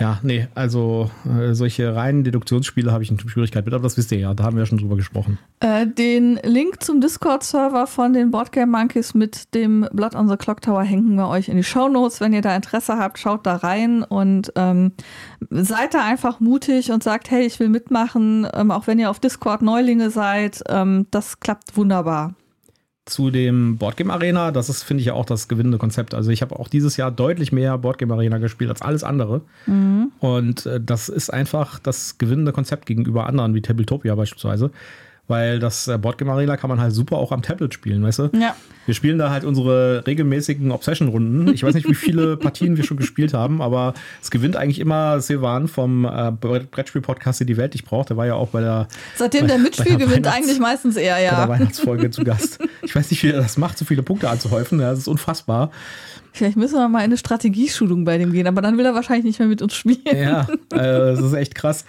Ja, 0.00 0.18
nee, 0.22 0.48
also 0.54 1.10
äh, 1.26 1.52
solche 1.52 1.94
reinen 1.94 2.24
Deduktionsspiele 2.24 2.90
habe 2.90 3.04
ich 3.04 3.10
eine 3.10 3.20
Schwierigkeit 3.20 3.66
mit, 3.66 3.74
aber 3.74 3.82
das 3.82 3.98
wisst 3.98 4.10
ihr 4.12 4.18
ja, 4.18 4.32
da 4.32 4.44
haben 4.44 4.56
wir 4.56 4.62
ja 4.62 4.66
schon 4.66 4.78
drüber 4.78 4.96
gesprochen. 4.96 5.38
Äh, 5.60 5.86
den 5.86 6.40
Link 6.42 6.82
zum 6.82 7.02
Discord-Server 7.02 7.86
von 7.86 8.14
den 8.14 8.30
Boardgame 8.30 8.72
Monkeys 8.72 9.12
mit 9.12 9.54
dem 9.54 9.86
Blood 9.92 10.14
on 10.14 10.26
the 10.26 10.38
Clock 10.38 10.62
Tower 10.62 10.82
hängen 10.82 11.16
wir 11.16 11.28
euch 11.28 11.50
in 11.50 11.56
die 11.58 11.64
Show 11.64 11.88
Notes. 11.88 12.18
Wenn 12.22 12.32
ihr 12.32 12.40
da 12.40 12.56
Interesse 12.56 12.96
habt, 12.96 13.18
schaut 13.18 13.44
da 13.44 13.56
rein 13.56 14.02
und 14.02 14.50
ähm, 14.56 14.92
seid 15.50 15.92
da 15.92 16.02
einfach 16.02 16.40
mutig 16.40 16.90
und 16.90 17.02
sagt, 17.02 17.30
hey, 17.30 17.44
ich 17.44 17.60
will 17.60 17.68
mitmachen, 17.68 18.48
ähm, 18.54 18.70
auch 18.70 18.86
wenn 18.86 18.98
ihr 18.98 19.10
auf 19.10 19.20
Discord 19.20 19.60
Neulinge 19.60 20.08
seid. 20.08 20.62
Ähm, 20.70 21.08
das 21.10 21.40
klappt 21.40 21.76
wunderbar 21.76 22.34
zu 23.10 23.30
dem 23.30 23.76
Boardgame 23.76 24.12
Arena. 24.12 24.52
Das 24.52 24.68
ist, 24.68 24.82
finde 24.82 25.00
ich, 25.00 25.06
ja 25.06 25.14
auch 25.14 25.24
das 25.24 25.48
gewinnende 25.48 25.78
Konzept. 25.78 26.14
Also 26.14 26.30
ich 26.30 26.42
habe 26.42 26.58
auch 26.58 26.68
dieses 26.68 26.96
Jahr 26.96 27.10
deutlich 27.10 27.52
mehr 27.52 27.76
Boardgame 27.78 28.14
Arena 28.14 28.38
gespielt 28.38 28.70
als 28.70 28.82
alles 28.82 29.04
andere. 29.04 29.42
Mhm. 29.66 30.12
Und 30.20 30.66
äh, 30.66 30.80
das 30.80 31.08
ist 31.08 31.30
einfach 31.30 31.78
das 31.78 32.18
gewinnende 32.18 32.52
Konzept 32.52 32.86
gegenüber 32.86 33.26
anderen, 33.26 33.54
wie 33.54 33.62
Tabletopia 33.62 34.14
beispielsweise 34.14 34.70
weil 35.30 35.60
das 35.60 35.88
äh, 35.88 35.96
Boardgame 35.96 36.32
Arena 36.32 36.56
kann 36.56 36.68
man 36.68 36.80
halt 36.80 36.92
super 36.92 37.16
auch 37.16 37.32
am 37.32 37.40
Tablet 37.40 37.72
spielen, 37.72 38.02
weißt 38.02 38.18
du? 38.18 38.30
Ja. 38.34 38.54
Wir 38.86 38.94
spielen 38.94 39.18
da 39.18 39.30
halt 39.30 39.44
unsere 39.44 40.04
regelmäßigen 40.06 40.72
Obsession-Runden. 40.72 41.54
Ich 41.54 41.62
weiß 41.62 41.74
nicht, 41.74 41.88
wie 41.88 41.94
viele 41.94 42.36
Partien 42.36 42.76
wir 42.76 42.84
schon 42.84 42.96
gespielt 42.96 43.32
haben, 43.32 43.62
aber 43.62 43.94
es 44.20 44.30
gewinnt 44.30 44.56
eigentlich 44.56 44.80
immer 44.80 45.20
Silvan 45.20 45.68
vom 45.68 46.04
äh, 46.04 46.32
Brettspiel-Podcast 46.32 47.40
Die 47.48 47.56
Welt 47.56 47.74
ich 47.74 47.84
brauche. 47.84 48.08
Der 48.08 48.16
war 48.16 48.26
ja 48.26 48.34
auch 48.34 48.48
bei 48.48 48.60
der. 48.60 48.88
Seitdem 49.14 49.46
der 49.46 49.58
Mitspiel 49.58 49.96
gewinnt 49.96 50.26
eigentlich 50.26 50.58
meistens 50.58 50.96
eher, 50.96 51.18
ja. 51.20 51.30
Bei 51.30 51.36
der 51.36 51.48
Weihnachtsfolge 51.60 52.10
zu 52.10 52.24
Gast. 52.24 52.58
Ich 52.82 52.94
weiß 52.94 53.10
nicht, 53.10 53.22
wie 53.22 53.30
er 53.30 53.40
das 53.40 53.56
macht, 53.56 53.78
so 53.78 53.84
viele 53.84 54.02
Punkte 54.02 54.28
anzuhäufen. 54.28 54.80
Ja, 54.80 54.90
das 54.90 54.98
ist 54.98 55.08
unfassbar. 55.08 55.70
Vielleicht 56.32 56.56
müssen 56.56 56.76
wir 56.76 56.88
mal 56.88 57.00
in 57.00 57.04
eine 57.04 57.16
Strategieschulung 57.16 58.04
bei 58.04 58.16
dem 58.18 58.32
gehen, 58.32 58.46
aber 58.46 58.62
dann 58.62 58.78
will 58.78 58.86
er 58.86 58.94
wahrscheinlich 58.94 59.24
nicht 59.24 59.38
mehr 59.38 59.48
mit 59.48 59.62
uns 59.62 59.74
spielen. 59.74 59.98
Ja, 60.04 60.46
äh, 60.72 60.76
das 60.76 61.20
ist 61.20 61.32
echt 61.32 61.54
krass. 61.54 61.84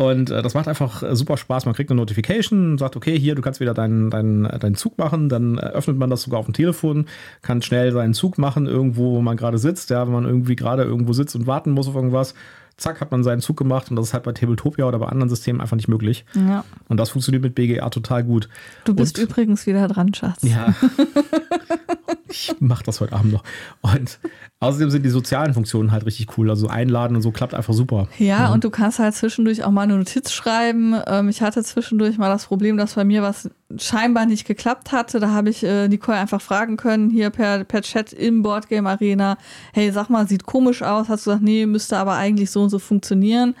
Und 0.00 0.30
äh, 0.30 0.40
das 0.40 0.54
macht 0.54 0.66
einfach 0.66 1.02
äh, 1.02 1.14
super 1.14 1.36
Spaß. 1.36 1.66
Man 1.66 1.74
kriegt 1.74 1.90
eine 1.90 2.00
Notification, 2.00 2.78
sagt, 2.78 2.96
okay, 2.96 3.18
hier, 3.18 3.34
du 3.34 3.42
kannst 3.42 3.60
wieder 3.60 3.74
deinen, 3.74 4.08
deinen, 4.08 4.44
deinen 4.44 4.74
Zug 4.74 4.96
machen. 4.96 5.28
Dann 5.28 5.58
äh, 5.58 5.60
öffnet 5.60 5.98
man 5.98 6.08
das 6.08 6.22
sogar 6.22 6.40
auf 6.40 6.46
dem 6.46 6.54
Telefon, 6.54 7.04
kann 7.42 7.60
schnell 7.60 7.92
seinen 7.92 8.14
Zug 8.14 8.38
machen, 8.38 8.64
irgendwo, 8.64 9.12
wo 9.12 9.20
man 9.20 9.36
gerade 9.36 9.58
sitzt. 9.58 9.90
Ja, 9.90 10.06
wenn 10.06 10.14
man 10.14 10.24
irgendwie 10.24 10.56
gerade 10.56 10.84
irgendwo 10.84 11.12
sitzt 11.12 11.36
und 11.36 11.46
warten 11.46 11.72
muss 11.72 11.86
auf 11.86 11.94
irgendwas. 11.96 12.34
Zack, 12.78 13.02
hat 13.02 13.10
man 13.10 13.22
seinen 13.22 13.42
Zug 13.42 13.58
gemacht 13.58 13.90
und 13.90 13.96
das 13.96 14.06
ist 14.06 14.14
halt 14.14 14.22
bei 14.22 14.32
Tabletopia 14.32 14.86
oder 14.86 14.98
bei 14.98 15.06
anderen 15.06 15.28
Systemen 15.28 15.60
einfach 15.60 15.76
nicht 15.76 15.88
möglich. 15.88 16.24
Ja. 16.34 16.64
Und 16.88 16.96
das 16.96 17.10
funktioniert 17.10 17.42
mit 17.42 17.54
BGA 17.54 17.90
total 17.90 18.24
gut. 18.24 18.48
Du 18.84 18.94
bist 18.94 19.18
und, 19.18 19.24
übrigens 19.24 19.66
wieder 19.66 19.86
dran, 19.86 20.14
Schatz. 20.14 20.42
Ja. 20.44 20.74
ich 22.30 22.54
mache 22.60 22.84
das 22.84 23.00
heute 23.00 23.12
Abend 23.12 23.32
noch. 23.32 23.42
Und 23.82 24.18
außerdem 24.60 24.90
sind 24.90 25.04
die 25.04 25.10
sozialen 25.10 25.52
Funktionen 25.52 25.92
halt 25.92 26.06
richtig 26.06 26.38
cool. 26.38 26.48
Also 26.48 26.68
einladen 26.68 27.16
und 27.16 27.22
so 27.22 27.32
klappt 27.32 27.54
einfach 27.54 27.74
super. 27.74 28.08
Ja, 28.18 28.26
ja. 28.26 28.52
und 28.52 28.64
du 28.64 28.70
kannst 28.70 28.98
halt 28.98 29.14
zwischendurch 29.14 29.64
auch 29.64 29.70
mal 29.70 29.82
eine 29.82 29.96
Notiz 29.96 30.32
schreiben. 30.32 30.94
Ähm, 31.06 31.28
ich 31.28 31.42
hatte 31.42 31.62
zwischendurch 31.62 32.18
mal 32.18 32.28
das 32.28 32.46
Problem, 32.46 32.76
dass 32.76 32.94
bei 32.94 33.04
mir 33.04 33.22
was 33.22 33.50
scheinbar 33.76 34.26
nicht 34.26 34.46
geklappt 34.46 34.92
hatte. 34.92 35.20
Da 35.20 35.30
habe 35.30 35.50
ich 35.50 35.62
äh, 35.64 35.88
Nicole 35.88 36.18
einfach 36.18 36.40
fragen 36.40 36.76
können, 36.76 37.10
hier 37.10 37.30
per, 37.30 37.64
per 37.64 37.82
Chat 37.82 38.12
im 38.12 38.42
Boardgame 38.42 38.88
Arena, 38.88 39.36
hey, 39.72 39.90
sag 39.92 40.08
mal, 40.08 40.28
sieht 40.28 40.46
komisch 40.46 40.82
aus. 40.82 41.08
Hast 41.08 41.26
du 41.26 41.30
gesagt, 41.30 41.44
nee, 41.44 41.66
müsste 41.66 41.98
aber 41.98 42.14
eigentlich 42.14 42.50
so 42.50 42.62
und 42.62 42.70
so 42.70 42.78
funktionieren. 42.78 43.54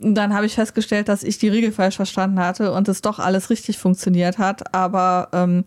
Und 0.00 0.14
dann 0.14 0.32
habe 0.34 0.46
ich 0.46 0.54
festgestellt, 0.54 1.08
dass 1.08 1.24
ich 1.24 1.38
die 1.38 1.48
Regel 1.48 1.72
falsch 1.72 1.96
verstanden 1.96 2.38
hatte 2.38 2.72
und 2.72 2.88
es 2.88 3.02
doch 3.02 3.18
alles 3.18 3.50
richtig 3.50 3.78
funktioniert 3.78 4.38
hat. 4.38 4.74
Aber 4.74 5.28
ähm, 5.32 5.64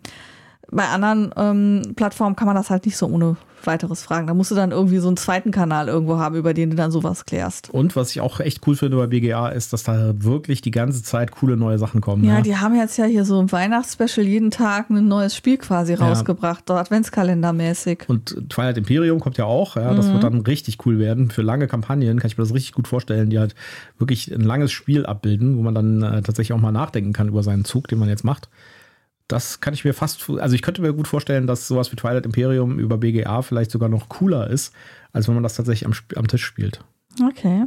bei 0.72 0.88
anderen 0.88 1.32
ähm, 1.36 1.94
Plattformen 1.94 2.34
kann 2.34 2.46
man 2.46 2.56
das 2.56 2.70
halt 2.70 2.86
nicht 2.86 2.96
so 2.96 3.06
ohne 3.06 3.36
weiteres 3.64 4.02
fragen. 4.02 4.26
Da 4.26 4.34
musst 4.34 4.50
du 4.50 4.54
dann 4.54 4.72
irgendwie 4.72 4.98
so 4.98 5.06
einen 5.06 5.16
zweiten 5.16 5.50
Kanal 5.50 5.88
irgendwo 5.88 6.16
haben, 6.16 6.34
über 6.34 6.54
den 6.54 6.70
du 6.70 6.76
dann 6.76 6.90
sowas 6.90 7.26
klärst. 7.26 7.70
Und 7.70 7.94
was 7.94 8.10
ich 8.10 8.20
auch 8.20 8.40
echt 8.40 8.66
cool 8.66 8.74
finde 8.74 8.96
bei 8.96 9.06
BGA 9.06 9.50
ist, 9.50 9.72
dass 9.72 9.84
da 9.84 10.14
wirklich 10.16 10.62
die 10.62 10.70
ganze 10.70 11.02
Zeit 11.02 11.30
coole 11.30 11.56
neue 11.56 11.78
Sachen 11.78 12.00
kommen. 12.00 12.24
Ja, 12.24 12.36
ja. 12.36 12.40
die 12.40 12.56
haben 12.56 12.74
jetzt 12.74 12.96
ja 12.96 13.04
hier 13.04 13.24
so 13.24 13.38
ein 13.38 13.52
Weihnachtsspecial 13.52 14.26
jeden 14.26 14.50
Tag 14.50 14.90
ein 14.90 15.06
neues 15.06 15.36
Spiel 15.36 15.58
quasi 15.58 15.92
ja. 15.92 15.98
rausgebracht, 15.98 16.64
so 16.66 16.74
Adventskalendermäßig. 16.74 18.04
Und 18.08 18.48
Twilight 18.48 18.78
Imperium 18.78 19.20
kommt 19.20 19.38
ja 19.38 19.44
auch, 19.44 19.76
ja, 19.76 19.94
das 19.94 20.08
mhm. 20.08 20.12
wird 20.14 20.24
dann 20.24 20.40
richtig 20.40 20.78
cool 20.86 20.98
werden. 20.98 21.30
Für 21.30 21.42
lange 21.42 21.68
Kampagnen 21.68 22.18
kann 22.18 22.30
ich 22.30 22.38
mir 22.38 22.44
das 22.44 22.54
richtig 22.54 22.72
gut 22.72 22.88
vorstellen, 22.88 23.30
die 23.30 23.38
halt 23.38 23.54
wirklich 23.98 24.34
ein 24.34 24.40
langes 24.40 24.72
Spiel 24.72 25.06
abbilden, 25.06 25.56
wo 25.58 25.62
man 25.62 25.74
dann 25.74 26.02
äh, 26.02 26.22
tatsächlich 26.22 26.52
auch 26.52 26.60
mal 26.60 26.72
nachdenken 26.72 27.12
kann 27.12 27.28
über 27.28 27.42
seinen 27.42 27.64
Zug, 27.64 27.88
den 27.88 27.98
man 27.98 28.08
jetzt 28.08 28.24
macht 28.24 28.48
das 29.28 29.60
kann 29.60 29.74
ich 29.74 29.84
mir 29.84 29.94
fast, 29.94 30.28
also 30.28 30.54
ich 30.54 30.62
könnte 30.62 30.82
mir 30.82 30.92
gut 30.92 31.08
vorstellen, 31.08 31.46
dass 31.46 31.68
sowas 31.68 31.90
wie 31.92 31.96
Twilight 31.96 32.26
Imperium 32.26 32.78
über 32.78 32.98
BGA 32.98 33.42
vielleicht 33.42 33.70
sogar 33.70 33.88
noch 33.88 34.08
cooler 34.08 34.48
ist, 34.48 34.74
als 35.12 35.28
wenn 35.28 35.34
man 35.34 35.42
das 35.42 35.54
tatsächlich 35.54 35.86
am, 35.86 35.94
am 36.16 36.28
Tisch 36.28 36.44
spielt. 36.44 36.84
Okay. 37.26 37.66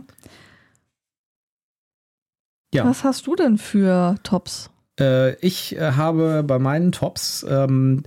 Ja. 2.74 2.86
Was 2.86 3.04
hast 3.04 3.28
du 3.28 3.36
denn 3.36 3.58
für 3.58 4.16
Tops? 4.24 4.70
Äh, 5.00 5.36
ich 5.40 5.76
äh, 5.76 5.94
habe 5.94 6.44
bei 6.44 6.60
meinen 6.60 6.92
Tops, 6.92 7.46
ähm, 7.48 8.04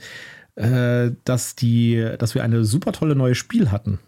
äh, 0.57 1.13
dass, 1.25 1.55
die, 1.57 2.07
dass 2.19 2.35
wir 2.35 2.43
eine 2.43 2.65
super 2.65 2.93
tolle 2.93 3.15
neue 3.15 3.35
Spiel 3.35 3.71
hatten. 3.71 3.99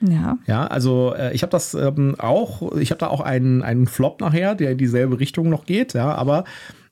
Ja. 0.00 0.38
Ja, 0.46 0.66
also 0.66 1.14
äh, 1.14 1.34
ich 1.34 1.42
habe 1.42 1.50
das 1.50 1.74
ähm, 1.74 2.14
auch, 2.18 2.72
ich 2.76 2.90
habe 2.90 3.00
da 3.00 3.08
auch 3.08 3.20
einen, 3.20 3.62
einen 3.62 3.86
Flop 3.86 4.20
nachher, 4.20 4.54
der 4.54 4.72
in 4.72 4.78
dieselbe 4.78 5.18
Richtung 5.18 5.48
noch 5.48 5.66
geht, 5.66 5.94
ja, 5.94 6.14
aber 6.14 6.44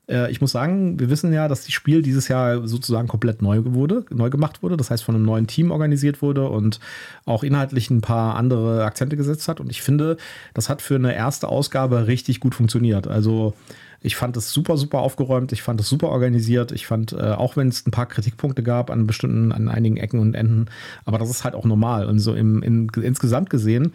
äh, 0.08 0.30
ich 0.30 0.40
muss 0.40 0.52
sagen, 0.52 0.98
wir 0.98 1.10
wissen 1.10 1.32
ja, 1.32 1.48
dass 1.48 1.64
das 1.64 1.72
Spiel 1.72 2.02
dieses 2.02 2.28
Jahr 2.28 2.66
sozusagen 2.66 3.08
komplett 3.08 3.42
neu 3.42 3.62
wurde, 3.64 4.04
neu 4.10 4.30
gemacht 4.30 4.62
wurde, 4.62 4.76
das 4.76 4.90
heißt 4.90 5.04
von 5.04 5.14
einem 5.14 5.24
neuen 5.24 5.46
Team 5.46 5.70
organisiert 5.70 6.22
wurde 6.22 6.48
und 6.48 6.80
auch 7.24 7.42
inhaltlich 7.42 7.90
ein 7.90 8.00
paar 8.00 8.36
andere 8.36 8.84
Akzente 8.84 9.16
gesetzt 9.16 9.48
hat. 9.48 9.60
Und 9.60 9.70
ich 9.70 9.82
finde, 9.82 10.16
das 10.54 10.68
hat 10.68 10.82
für 10.82 10.96
eine 10.96 11.14
erste 11.14 11.48
Ausgabe 11.48 12.06
richtig 12.06 12.40
gut 12.40 12.54
funktioniert. 12.54 13.06
Also 13.08 13.54
ich 14.00 14.14
fand 14.14 14.36
es 14.36 14.52
super, 14.52 14.76
super 14.76 14.98
aufgeräumt. 14.98 15.52
Ich 15.52 15.62
fand 15.62 15.80
es 15.80 15.88
super 15.88 16.10
organisiert. 16.10 16.70
Ich 16.70 16.86
fand, 16.86 17.12
äh, 17.12 17.32
auch 17.32 17.56
wenn 17.56 17.68
es 17.68 17.86
ein 17.86 17.90
paar 17.90 18.06
Kritikpunkte 18.06 18.62
gab 18.62 18.90
an 18.90 19.06
bestimmten, 19.06 19.52
an 19.52 19.68
einigen 19.68 19.96
Ecken 19.96 20.20
und 20.20 20.34
Enden, 20.34 20.66
aber 21.04 21.18
das 21.18 21.30
ist 21.30 21.44
halt 21.44 21.54
auch 21.54 21.64
normal. 21.64 22.06
Und 22.06 22.20
so 22.20 22.34
im, 22.34 22.62
in, 22.62 22.88
insgesamt 23.02 23.50
gesehen 23.50 23.92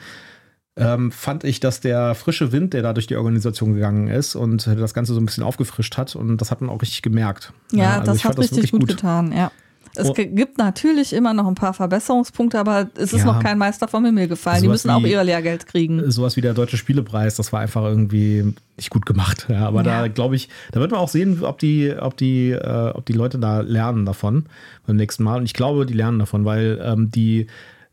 ähm, 0.78 1.12
fand 1.12 1.44
ich, 1.44 1.60
dass 1.60 1.82
der 1.82 2.16
frische 2.16 2.52
Wind, 2.52 2.74
der 2.74 2.82
da 2.82 2.94
durch 2.94 3.08
die 3.08 3.16
Organisation 3.16 3.74
gegangen 3.74 4.08
ist 4.08 4.36
und 4.36 4.68
das 4.68 4.94
Ganze 4.94 5.14
so 5.14 5.20
ein 5.20 5.26
bisschen 5.26 5.44
aufgefrischt 5.44 5.98
hat 5.98 6.16
und 6.16 6.38
das 6.38 6.52
hat 6.52 6.62
man 6.62 6.70
auch 6.70 6.82
richtig 6.82 7.02
gemerkt. 7.02 7.54
Ja, 7.72 8.00
also 8.00 8.12
das 8.14 8.24
hat 8.24 8.38
richtig 8.40 8.72
gut, 8.72 8.82
gut, 8.82 8.90
getan, 8.90 9.34
ja. 9.34 9.52
Es 9.96 10.10
oh. 10.10 10.14
gibt 10.14 10.58
natürlich 10.58 11.12
immer 11.12 11.34
noch 11.34 11.48
ein 11.48 11.56
paar 11.56 11.74
Verbesserungspunkte, 11.74 12.58
aber 12.58 12.90
es 12.96 13.12
ist 13.12 13.20
ja. 13.20 13.26
noch 13.26 13.44
kein 13.44 13.58
Meister 13.58 13.88
vom 13.88 14.06
Himmel 14.06 14.30
gefallen. 14.30 14.62
Die 14.62 14.70
müssen 14.70 14.88
wie, 14.88 14.94
auch 14.94 15.02
ihr 15.02 15.24
Lehrgeld 15.24 15.68
kriegen. 15.68 16.10
Sowas 16.10 16.38
wie 16.38 16.42
der 16.42 16.54
Deutsche 16.54 16.78
Spielepreis, 16.78 17.36
das 17.36 17.52
war 17.52 17.60
einfach 17.60 17.84
irgendwie 17.84 18.54
nicht 18.78 18.90
gut 18.90 19.06
gemacht. 19.06 19.48
Ja, 19.50 19.68
aber 19.68 19.84
ja. 19.84 20.02
da 20.02 20.08
glaube 20.08 20.36
ich, 20.36 20.48
da 20.72 20.80
wird 20.80 20.92
man 20.92 21.00
auch 21.02 21.10
sehen, 21.10 21.44
ob 21.44 21.60
die, 21.60 21.94
ob 21.94 22.16
die, 22.16 22.52
äh, 22.52 22.92
ob 22.94 23.06
die 23.06 23.14
Leute 23.14 23.38
da 23.38 23.60
lernen 23.60 24.06
davon 24.06 24.46
beim 24.88 24.96
nächsten 24.96 25.24
Mal. 25.24 25.40
Und 25.40 25.46
ich 25.46 25.54
glaube, 25.54 25.86
die 25.86 25.94
lernen 25.94 26.20
davon, 26.20 26.46
weil 26.46 26.80
ähm, 26.82 27.12
die 27.12 27.48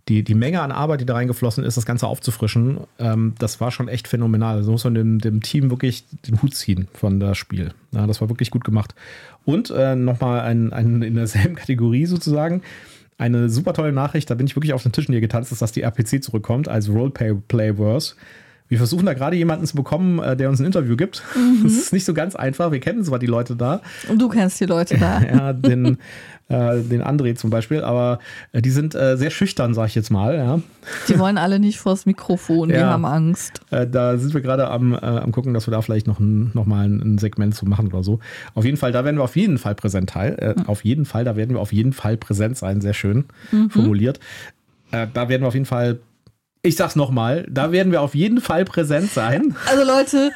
die, 0.08 0.22
die 0.22 0.34
Menge 0.34 0.62
an 0.62 0.72
Arbeit, 0.72 1.00
die 1.00 1.06
da 1.06 1.14
reingeflossen 1.14 1.64
ist, 1.64 1.76
das 1.76 1.86
Ganze 1.86 2.06
aufzufrischen, 2.06 2.80
ähm, 2.98 3.34
das 3.38 3.60
war 3.60 3.70
schon 3.70 3.88
echt 3.88 4.08
phänomenal. 4.08 4.56
Also 4.56 4.72
muss 4.72 4.84
man 4.84 4.94
dem, 4.94 5.18
dem 5.18 5.42
Team 5.42 5.70
wirklich 5.70 6.04
den 6.26 6.40
Hut 6.42 6.54
ziehen 6.54 6.88
von 6.94 7.20
das 7.20 7.36
Spiel. 7.36 7.72
Ja, 7.92 8.06
das 8.06 8.20
war 8.20 8.28
wirklich 8.28 8.50
gut 8.50 8.64
gemacht. 8.64 8.94
Und 9.44 9.70
äh, 9.70 9.94
nochmal 9.94 10.40
ein, 10.40 10.72
ein, 10.72 11.02
in 11.02 11.14
derselben 11.14 11.54
Kategorie 11.56 12.06
sozusagen. 12.06 12.62
Eine 13.18 13.48
super 13.48 13.72
tolle 13.72 13.92
Nachricht, 13.92 14.30
da 14.30 14.34
bin 14.34 14.46
ich 14.46 14.54
wirklich 14.54 14.72
auf 14.72 14.82
den 14.82 14.92
Tischen 14.92 15.12
hier 15.12 15.20
getanzt, 15.20 15.50
ist, 15.50 15.60
dass 15.60 15.72
die 15.72 15.82
RPC 15.82 16.22
zurückkommt 16.22 16.68
als 16.68 16.88
Roleplay-Verse. 16.88 18.14
Wir 18.68 18.78
versuchen 18.78 19.06
da 19.06 19.14
gerade 19.14 19.36
jemanden 19.36 19.66
zu 19.66 19.76
bekommen, 19.76 20.18
äh, 20.18 20.36
der 20.36 20.48
uns 20.48 20.60
ein 20.60 20.66
Interview 20.66 20.96
gibt. 20.96 21.22
Mhm. 21.34 21.62
Das 21.64 21.72
ist 21.72 21.92
nicht 21.92 22.04
so 22.04 22.14
ganz 22.14 22.36
einfach. 22.36 22.70
Wir 22.70 22.80
kennen 22.80 23.02
zwar 23.04 23.18
die 23.18 23.26
Leute 23.26 23.56
da. 23.56 23.80
Und 24.08 24.20
du 24.20 24.28
kennst 24.28 24.60
die 24.60 24.66
Leute 24.66 24.98
da. 24.98 25.20
ja, 25.32 25.52
den, 25.52 25.98
äh, 26.48 26.80
den 26.80 27.02
André 27.02 27.34
zum 27.34 27.50
Beispiel, 27.50 27.82
aber 27.82 28.18
äh, 28.52 28.60
die 28.60 28.70
sind 28.70 28.94
äh, 28.94 29.16
sehr 29.16 29.30
schüchtern, 29.30 29.74
sag 29.74 29.88
ich 29.88 29.94
jetzt 29.94 30.10
mal. 30.10 30.36
Ja. 30.36 30.60
Die 31.08 31.18
wollen 31.18 31.38
alle 31.38 31.58
nicht 31.58 31.78
vors 31.78 32.06
Mikrofon, 32.06 32.68
die 32.68 32.74
ja. 32.74 32.90
haben 32.90 33.04
Angst. 33.04 33.60
Äh, 33.70 33.86
da 33.86 34.18
sind 34.18 34.34
wir 34.34 34.40
gerade 34.42 34.68
am, 34.68 34.92
äh, 34.94 34.98
am 34.98 35.32
gucken, 35.32 35.54
dass 35.54 35.66
wir 35.66 35.72
da 35.72 35.80
vielleicht 35.82 36.06
noch, 36.06 36.20
ein, 36.20 36.50
noch 36.54 36.66
mal 36.66 36.86
ein, 36.86 37.18
Segment 37.18 37.54
zu 37.54 37.66
machen 37.66 37.88
oder 37.88 38.02
so. 38.02 38.20
Auf 38.54 38.64
jeden 38.64 38.76
Fall, 38.76 38.92
da 38.92 39.04
werden 39.04 39.16
wir 39.16 39.24
auf 39.24 39.36
jeden 39.36 39.58
Fall 39.58 39.74
präsent 39.74 40.10
teil. 40.10 40.54
Mhm. 40.56 40.66
Auf 40.66 40.84
jeden 40.84 41.04
Fall, 41.04 41.24
da 41.24 41.36
werden 41.36 41.54
wir 41.54 41.60
auf 41.60 41.72
jeden 41.72 41.92
Fall 41.92 42.16
präsent 42.16 42.56
sein. 42.56 42.80
Sehr 42.80 42.94
schön 42.94 43.24
mhm. 43.50 43.70
formuliert. 43.70 44.20
da 44.90 45.28
werden 45.28 45.42
wir 45.42 45.48
auf 45.48 45.54
jeden 45.54 45.66
Fall 45.66 45.98
ich 46.62 46.76
sag's 46.76 46.96
nochmal, 46.96 47.46
da 47.48 47.72
werden 47.72 47.92
wir 47.92 48.02
auf 48.02 48.14
jeden 48.14 48.40
Fall 48.40 48.64
präsent 48.64 49.12
sein. 49.12 49.56
Also 49.66 49.84
Leute, 49.84 50.32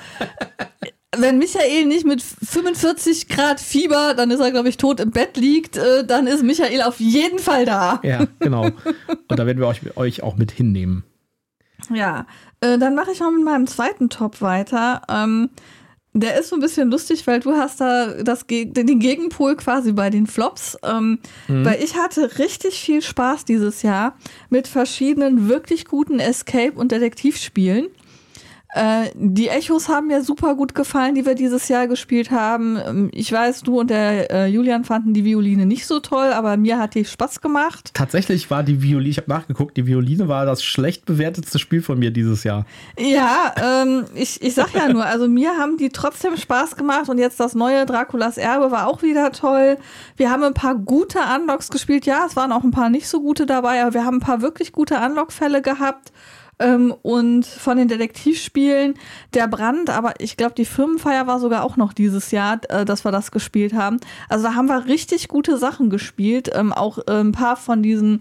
wenn 1.16 1.38
Michael 1.38 1.86
nicht 1.86 2.06
mit 2.06 2.22
45 2.22 3.28
Grad 3.28 3.60
Fieber, 3.60 4.14
dann 4.14 4.30
ist 4.30 4.40
er, 4.40 4.50
glaube 4.50 4.68
ich, 4.68 4.76
tot 4.76 5.00
im 5.00 5.10
Bett 5.10 5.36
liegt, 5.36 5.76
äh, 5.76 6.04
dann 6.06 6.26
ist 6.26 6.42
Michael 6.42 6.82
auf 6.82 7.00
jeden 7.00 7.38
Fall 7.38 7.64
da. 7.64 8.00
Ja, 8.02 8.26
genau. 8.38 8.64
Und 9.28 9.38
da 9.38 9.46
werden 9.46 9.58
wir 9.58 9.66
euch, 9.66 9.96
euch 9.96 10.22
auch 10.22 10.36
mit 10.36 10.50
hinnehmen. 10.50 11.04
Ja, 11.92 12.26
äh, 12.60 12.78
dann 12.78 12.94
mache 12.94 13.10
ich 13.12 13.20
mal 13.20 13.30
mit 13.32 13.44
meinem 13.44 13.66
zweiten 13.66 14.08
Top 14.08 14.40
weiter. 14.40 15.02
Ähm, 15.08 15.50
der 16.14 16.38
ist 16.38 16.50
so 16.50 16.56
ein 16.56 16.60
bisschen 16.60 16.90
lustig, 16.90 17.26
weil 17.26 17.40
du 17.40 17.52
hast 17.52 17.80
da 17.80 18.22
das, 18.22 18.44
den 18.46 18.98
Gegenpol 18.98 19.56
quasi 19.56 19.92
bei 19.92 20.10
den 20.10 20.26
Flops. 20.26 20.78
Ähm, 20.82 21.18
mhm. 21.48 21.64
Weil 21.64 21.82
ich 21.82 21.96
hatte 21.96 22.38
richtig 22.38 22.78
viel 22.80 23.00
Spaß 23.00 23.46
dieses 23.46 23.82
Jahr 23.82 24.16
mit 24.50 24.68
verschiedenen 24.68 25.48
wirklich 25.48 25.86
guten 25.86 26.20
Escape- 26.20 26.78
und 26.78 26.92
Detektivspielen. 26.92 27.88
Äh, 28.74 29.10
die 29.14 29.48
Echos 29.48 29.90
haben 29.90 30.06
mir 30.06 30.22
super 30.22 30.54
gut 30.54 30.74
gefallen, 30.74 31.14
die 31.14 31.26
wir 31.26 31.34
dieses 31.34 31.68
Jahr 31.68 31.86
gespielt 31.86 32.30
haben. 32.30 32.78
Ähm, 32.78 33.10
ich 33.12 33.30
weiß, 33.30 33.60
du 33.60 33.80
und 33.80 33.90
der 33.90 34.30
äh, 34.30 34.46
Julian 34.46 34.84
fanden 34.84 35.12
die 35.12 35.26
Violine 35.26 35.66
nicht 35.66 35.86
so 35.86 36.00
toll, 36.00 36.32
aber 36.32 36.56
mir 36.56 36.78
hat 36.78 36.94
die 36.94 37.04
Spaß 37.04 37.42
gemacht. 37.42 37.90
Tatsächlich 37.92 38.50
war 38.50 38.62
die 38.62 38.82
Violine, 38.82 39.10
ich 39.10 39.18
habe 39.18 39.28
nachgeguckt, 39.28 39.76
die 39.76 39.86
Violine 39.86 40.26
war 40.26 40.46
das 40.46 40.64
schlecht 40.64 41.04
bewertetste 41.04 41.58
Spiel 41.58 41.82
von 41.82 41.98
mir 41.98 42.12
dieses 42.12 42.44
Jahr. 42.44 42.64
Ja, 42.98 43.54
ähm, 43.62 44.06
ich, 44.14 44.42
ich 44.42 44.54
sag 44.54 44.74
ja 44.74 44.88
nur, 44.88 45.04
also 45.04 45.28
mir 45.28 45.58
haben 45.58 45.76
die 45.76 45.90
trotzdem 45.90 46.38
Spaß 46.38 46.76
gemacht 46.76 47.10
und 47.10 47.18
jetzt 47.18 47.40
das 47.40 47.54
neue 47.54 47.84
Draculas 47.84 48.38
Erbe 48.38 48.70
war 48.70 48.86
auch 48.86 49.02
wieder 49.02 49.32
toll. 49.32 49.76
Wir 50.16 50.30
haben 50.30 50.42
ein 50.44 50.54
paar 50.54 50.76
gute 50.76 51.18
Unlocks 51.36 51.68
gespielt. 51.68 52.06
Ja, 52.06 52.24
es 52.26 52.36
waren 52.36 52.52
auch 52.52 52.64
ein 52.64 52.70
paar 52.70 52.88
nicht 52.88 53.06
so 53.06 53.20
gute 53.20 53.44
dabei, 53.44 53.82
aber 53.82 53.92
wir 53.92 54.06
haben 54.06 54.16
ein 54.16 54.20
paar 54.20 54.40
wirklich 54.40 54.72
gute 54.72 54.96
Unlock-Fälle 54.96 55.60
gehabt. 55.60 56.10
Ähm, 56.62 56.94
und 57.02 57.44
von 57.44 57.76
den 57.76 57.88
Detektivspielen 57.88 58.94
der 59.34 59.48
Brand, 59.48 59.90
aber 59.90 60.14
ich 60.20 60.36
glaube, 60.36 60.54
die 60.54 60.64
Firmenfeier 60.64 61.26
war 61.26 61.40
sogar 61.40 61.64
auch 61.64 61.76
noch 61.76 61.92
dieses 61.92 62.30
Jahr, 62.30 62.60
äh, 62.68 62.84
dass 62.84 63.04
wir 63.04 63.10
das 63.10 63.32
gespielt 63.32 63.74
haben. 63.74 63.98
Also 64.28 64.44
da 64.44 64.54
haben 64.54 64.68
wir 64.68 64.86
richtig 64.86 65.28
gute 65.28 65.58
Sachen 65.58 65.90
gespielt. 65.90 66.50
Ähm, 66.54 66.72
auch 66.72 66.98
äh, 67.06 67.20
ein 67.20 67.32
paar 67.32 67.56
von 67.56 67.82
diesen 67.82 68.20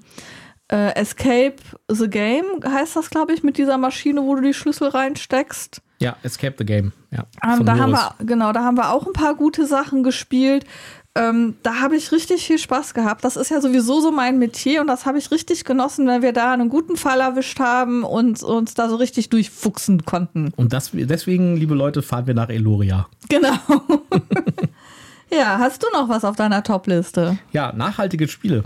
äh, 0.72 0.96
Escape 0.96 1.56
the 1.90 2.10
Game 2.10 2.46
heißt 2.66 2.96
das, 2.96 3.10
glaube 3.10 3.34
ich, 3.34 3.44
mit 3.44 3.58
dieser 3.58 3.78
Maschine, 3.78 4.24
wo 4.24 4.36
du 4.36 4.42
die 4.42 4.54
Schlüssel 4.54 4.88
reinsteckst. 4.88 5.82
Ja, 6.00 6.16
Escape 6.24 6.56
the 6.58 6.66
Game, 6.66 6.94
ja. 7.12 7.26
Ähm, 7.44 7.64
da 7.64 7.78
haben 7.78 7.92
wir, 7.92 8.16
genau, 8.26 8.54
da 8.54 8.64
haben 8.64 8.76
wir 8.76 8.92
auch 8.92 9.06
ein 9.06 9.14
paar 9.14 9.36
gute 9.36 9.68
Sachen 9.68 10.02
gespielt. 10.02 10.66
Ähm, 11.14 11.56
da 11.62 11.82
habe 11.82 11.98
ich 11.98 12.14
richtig 12.14 12.48
viel 12.48 12.58
Spaß 12.58 12.94
gehabt. 12.94 13.26
Das 13.26 13.36
ist 13.36 13.52
ja 13.52 13.60
sowieso 13.60 14.00
so 14.00 14.12
mein 14.12 14.40
Metier 14.40 14.80
und 14.80 14.88
das 14.88 15.06
habe 15.06 15.18
ich 15.18 15.30
richtig 15.30 15.66
genossen, 15.66 16.08
wenn 16.08 16.22
wir 16.22 16.32
da 16.32 16.54
einen 16.54 16.70
guten 16.70 16.96
Fall 16.96 17.20
erwischt 17.20 17.60
haben 17.60 18.04
und 18.04 18.42
uns 18.44 18.76
da 18.76 18.88
so 18.88 18.96
richtig 18.96 19.30
durchfuchsen 19.30 20.06
konnten. 20.06 20.54
Und 20.56 20.72
das, 20.72 20.92
deswegen, 20.94 21.58
liebe 21.58 21.76
Leute, 21.76 22.02
fahren 22.02 22.28
wir 22.28 22.34
nach 22.34 22.50
Eloria. 22.50 23.10
Genau. 23.28 23.58
ja, 25.32 25.58
hast 25.60 25.84
du 25.84 25.88
noch 25.92 26.08
was 26.08 26.24
auf 26.24 26.38
deiner 26.38 26.64
Topliste? 26.64 27.38
Ja, 27.52 27.74
nachhaltige 27.74 28.30
Spiele. 28.30 28.64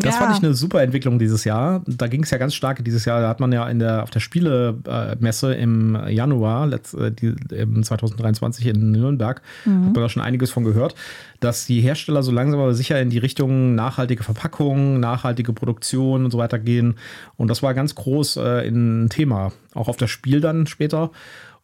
Das 0.00 0.14
ja. 0.14 0.20
fand 0.20 0.36
ich 0.36 0.44
eine 0.44 0.54
super 0.54 0.80
Entwicklung 0.80 1.18
dieses 1.18 1.42
Jahr. 1.42 1.82
Da 1.86 2.06
ging 2.06 2.22
es 2.22 2.30
ja 2.30 2.38
ganz 2.38 2.54
stark 2.54 2.84
dieses 2.84 3.04
Jahr. 3.04 3.20
Da 3.20 3.28
hat 3.28 3.40
man 3.40 3.50
ja 3.50 3.68
in 3.68 3.80
der, 3.80 4.04
auf 4.04 4.10
der 4.10 4.20
Spielemesse 4.20 5.54
im 5.54 5.98
Januar 6.08 6.68
letzt, 6.68 6.94
äh, 6.94 7.10
die, 7.10 7.34
2023 7.82 8.66
in 8.66 8.92
Nürnberg, 8.92 9.42
mhm. 9.64 9.86
hat 9.86 9.94
man 9.94 10.04
da 10.04 10.08
schon 10.08 10.22
einiges 10.22 10.52
von 10.52 10.62
gehört, 10.62 10.94
dass 11.40 11.66
die 11.66 11.80
Hersteller 11.80 12.22
so 12.22 12.30
langsam 12.30 12.60
aber 12.60 12.74
sicher 12.74 13.00
in 13.00 13.10
die 13.10 13.18
Richtung 13.18 13.74
nachhaltige 13.74 14.22
Verpackung, 14.22 15.00
nachhaltige 15.00 15.52
Produktion 15.52 16.24
und 16.24 16.30
so 16.30 16.38
weiter 16.38 16.60
gehen. 16.60 16.94
Und 17.36 17.48
das 17.48 17.64
war 17.64 17.74
ganz 17.74 17.96
groß 17.96 18.36
äh, 18.36 18.68
ein 18.68 19.08
Thema, 19.10 19.50
auch 19.74 19.88
auf 19.88 19.96
das 19.96 20.10
Spiel 20.10 20.40
dann 20.40 20.68
später. 20.68 21.10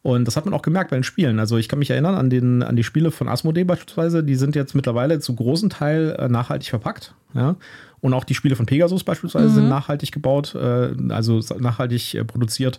Und 0.02 0.26
das 0.26 0.36
hat 0.36 0.44
man 0.44 0.54
auch 0.54 0.62
gemerkt 0.62 0.90
bei 0.90 0.96
den 0.96 1.04
Spielen. 1.04 1.38
Also 1.38 1.56
ich 1.56 1.68
kann 1.68 1.78
mich 1.78 1.90
erinnern 1.90 2.14
an, 2.14 2.28
den, 2.28 2.62
an 2.62 2.76
die 2.76 2.84
Spiele 2.84 3.10
von 3.10 3.28
Asmodee 3.28 3.64
beispielsweise, 3.64 4.22
die 4.22 4.34
sind 4.34 4.54
jetzt 4.56 4.74
mittlerweile 4.74 5.20
zu 5.20 5.34
großen 5.34 5.70
Teil 5.70 6.16
äh, 6.18 6.28
nachhaltig 6.28 6.68
verpackt. 6.68 7.14
Ja? 7.34 7.56
Und 8.00 8.14
auch 8.14 8.24
die 8.24 8.34
Spiele 8.34 8.56
von 8.56 8.66
Pegasus 8.66 9.04
beispielsweise 9.04 9.48
mhm. 9.48 9.54
sind 9.54 9.68
nachhaltig 9.68 10.12
gebaut, 10.12 10.54
äh, 10.54 10.94
also 11.08 11.40
nachhaltig 11.58 12.14
äh, 12.14 12.24
produziert. 12.24 12.78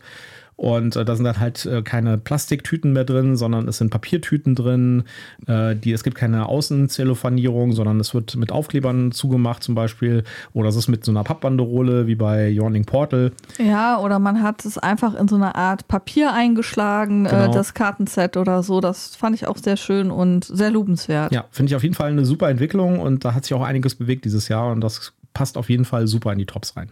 Und 0.58 0.96
äh, 0.96 1.04
da 1.04 1.16
sind 1.16 1.26
dann 1.26 1.40
halt 1.40 1.66
äh, 1.66 1.82
keine 1.82 2.18
Plastiktüten 2.18 2.94
mehr 2.94 3.04
drin, 3.04 3.36
sondern 3.36 3.68
es 3.68 3.78
sind 3.78 3.90
Papiertüten 3.90 4.56
drin. 4.56 5.04
Äh, 5.48 5.76
die, 5.76 5.92
es 5.92 6.04
gibt 6.04 6.16
keine 6.16 6.48
Außenzellophanierung, 6.48 7.74
sondern 7.74 8.00
es 8.00 8.14
wird 8.14 8.36
mit 8.38 8.52
Aufklebern 8.52 9.12
zugemacht 9.12 9.64
zum 9.64 9.76
Beispiel. 9.76 10.24
Oder 10.54 10.70
es 10.70 10.76
ist 10.76 10.88
mit 10.88 11.04
so 11.04 11.12
einer 11.12 11.24
Pappbanderole 11.24 12.08
wie 12.08 12.16
bei 12.16 12.48
Yawning 12.48 12.86
Portal. 12.86 13.34
Ja, 13.58 14.00
oder 14.00 14.20
man 14.20 14.42
hat 14.42 14.64
es 14.64 14.78
einfach 14.78 15.14
in 15.16 15.28
so 15.28 15.36
eine 15.36 15.56
Art 15.56 15.88
Papier 15.88 16.34
eingeschlagen, 16.34 17.26
äh, 17.26 17.30
genau. 17.30 17.54
das 17.54 17.74
Kartenset 17.74 18.38
oder 18.38 18.64
so. 18.64 18.80
Das 18.80 19.16
fand 19.16 19.36
ich 19.36 19.48
auch 19.48 19.58
sehr 19.58 19.76
schön 19.76 20.10
und 20.10 20.46
sehr 20.46 20.72
lobenswert. 20.72 21.34
Ja, 21.34 21.46
finde 21.52 21.72
ich 21.72 21.76
auf 21.76 21.84
jeden 21.84 21.96
Fall 21.96 22.12
eine 22.12 22.26
super 22.26 22.50
Entwicklung 22.50 23.00
und 23.00 23.26
da 23.26 23.34
hat 23.34 23.44
sich 23.44 23.54
auch 23.54 23.64
einiges 23.64 23.96
bewegt 23.96 24.24
dieses 24.24 24.48
Jahr 24.48 24.72
und 24.72 24.82
das 24.82 25.14
passt 25.34 25.58
auf 25.58 25.70
jeden 25.70 25.86
Fall 25.86 26.08
super 26.08 26.32
in 26.32 26.40
die 26.40 26.46
Tops 26.46 26.78
rein. 26.78 26.92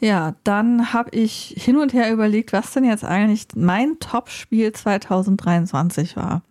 Ja, 0.00 0.34
dann 0.44 0.92
habe 0.92 1.10
ich 1.10 1.54
hin 1.56 1.76
und 1.76 1.92
her 1.92 2.12
überlegt, 2.12 2.52
was 2.52 2.72
denn 2.72 2.84
jetzt 2.84 3.04
eigentlich 3.04 3.46
mein 3.54 3.98
Top-Spiel 4.00 4.72
2023 4.72 6.16
war. 6.16 6.42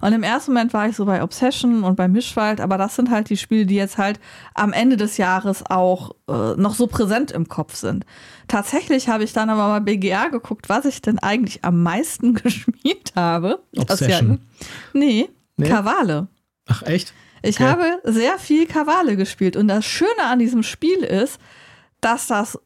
Und 0.00 0.12
im 0.12 0.22
ersten 0.22 0.52
Moment 0.52 0.74
war 0.74 0.86
ich 0.88 0.96
so 0.96 1.06
bei 1.06 1.22
Obsession 1.22 1.82
und 1.82 1.96
bei 1.96 2.08
Mischwald, 2.08 2.60
aber 2.60 2.76
das 2.76 2.94
sind 2.94 3.10
halt 3.10 3.30
die 3.30 3.38
Spiele, 3.38 3.64
die 3.64 3.76
jetzt 3.76 3.96
halt 3.96 4.20
am 4.52 4.74
Ende 4.74 4.98
des 4.98 5.16
Jahres 5.16 5.64
auch 5.64 6.10
äh, 6.28 6.54
noch 6.56 6.74
so 6.74 6.86
präsent 6.86 7.30
im 7.30 7.48
Kopf 7.48 7.74
sind. 7.74 8.04
Tatsächlich 8.46 9.08
habe 9.08 9.24
ich 9.24 9.32
dann 9.32 9.48
aber 9.48 9.66
mal 9.68 9.80
BGA 9.80 10.28
geguckt, 10.28 10.68
was 10.68 10.84
ich 10.84 11.00
denn 11.00 11.18
eigentlich 11.20 11.64
am 11.64 11.82
meisten 11.82 12.34
gespielt 12.42 13.12
habe. 13.16 13.60
Obsession. 13.78 14.40
nee, 14.92 15.30
Nee? 15.56 15.68
Kavale. 15.68 16.26
Ach, 16.66 16.82
echt? 16.82 17.14
Ich 17.42 17.56
Okay. 17.60 17.68
habe 17.68 18.00
sehr 18.04 18.38
viel 18.38 18.66
Kavale 18.66 19.16
gespielt 19.16 19.56
und 19.56 19.68
das 19.68 19.84
Schöne 19.86 20.24
an 20.26 20.38
diesem 20.38 20.62
Spiel 20.64 20.98
ist, 20.98 21.38
dass 22.00 22.26
das 22.26 22.58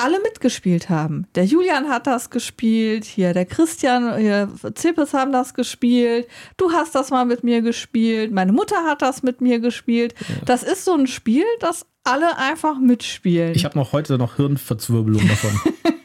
alle 0.00 0.20
mitgespielt 0.20 0.88
haben. 0.88 1.26
Der 1.34 1.44
Julian 1.44 1.88
hat 1.88 2.06
das 2.06 2.30
gespielt, 2.30 3.04
hier 3.04 3.34
der 3.34 3.44
Christian, 3.44 4.16
hier 4.16 4.48
Zippes 4.74 5.12
haben 5.12 5.32
das 5.32 5.54
gespielt, 5.54 6.26
du 6.56 6.72
hast 6.72 6.94
das 6.94 7.10
mal 7.10 7.26
mit 7.26 7.44
mir 7.44 7.60
gespielt, 7.60 8.32
meine 8.32 8.52
Mutter 8.52 8.84
hat 8.84 9.02
das 9.02 9.22
mit 9.22 9.40
mir 9.40 9.60
gespielt. 9.60 10.14
Das 10.46 10.62
ist 10.62 10.84
so 10.84 10.94
ein 10.94 11.06
Spiel, 11.06 11.44
das 11.60 11.86
alle 12.04 12.38
einfach 12.38 12.78
mitspielen. 12.78 13.54
Ich 13.54 13.64
habe 13.64 13.78
noch 13.78 13.92
heute 13.92 14.16
noch 14.16 14.36
Hirnverzwirbelung 14.36 15.26
davon. 15.28 15.60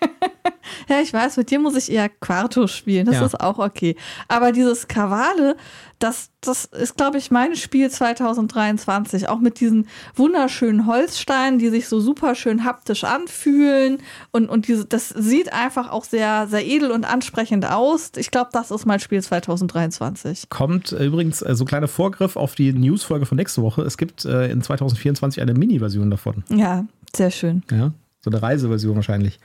Ja, 0.87 0.99
ich 1.01 1.11
weiß, 1.13 1.37
mit 1.37 1.51
dir 1.51 1.59
muss 1.59 1.75
ich 1.75 1.91
eher 1.91 2.09
Quarto 2.09 2.67
spielen. 2.67 3.05
Das 3.05 3.15
Ja. 3.15 3.25
ist 3.25 3.39
auch 3.39 3.59
okay. 3.59 3.95
Aber 4.27 4.51
dieses 4.51 4.87
Kavale, 4.87 5.55
das, 5.99 6.29
das 6.41 6.65
ist, 6.65 6.97
glaube 6.97 7.17
ich, 7.17 7.31
mein 7.31 7.55
Spiel 7.55 7.89
2023. 7.89 9.29
Auch 9.29 9.39
mit 9.39 9.59
diesen 9.59 9.87
wunderschönen 10.15 10.85
Holzsteinen, 10.85 11.57
die 11.59 11.69
sich 11.69 11.87
so 11.87 11.99
super 11.99 12.35
schön 12.35 12.63
haptisch 12.65 13.03
anfühlen. 13.03 13.99
Und, 14.31 14.49
und 14.49 14.67
diese, 14.67 14.85
das 14.85 15.09
sieht 15.09 15.53
einfach 15.53 15.89
auch 15.91 16.03
sehr, 16.03 16.47
sehr 16.47 16.65
edel 16.65 16.91
und 16.91 17.05
ansprechend 17.05 17.65
aus. 17.69 18.11
Ich 18.17 18.29
glaube, 18.31 18.49
das 18.53 18.71
ist 18.71 18.85
mein 18.85 18.99
Spiel 18.99 19.21
2023. 19.21 20.49
Kommt 20.49 20.91
äh, 20.91 21.05
übrigens 21.05 21.41
äh, 21.41 21.55
so 21.55 21.63
ein 21.63 21.67
kleiner 21.67 21.87
Vorgriff 21.87 22.35
auf 22.35 22.55
die 22.55 22.73
News-Folge 22.73 23.25
von 23.25 23.37
nächste 23.37 23.61
Woche. 23.61 23.81
Es 23.83 23.97
gibt 23.97 24.25
äh, 24.25 24.51
in 24.51 24.61
2024 24.61 25.41
eine 25.41 25.53
Mini-Version 25.53 26.09
davon. 26.09 26.43
Ja, 26.49 26.85
sehr 27.15 27.31
schön. 27.31 27.63
Ja, 27.71 27.91
so 28.21 28.29
eine 28.29 28.41
Reiseversion 28.41 28.95
wahrscheinlich. 28.95 29.39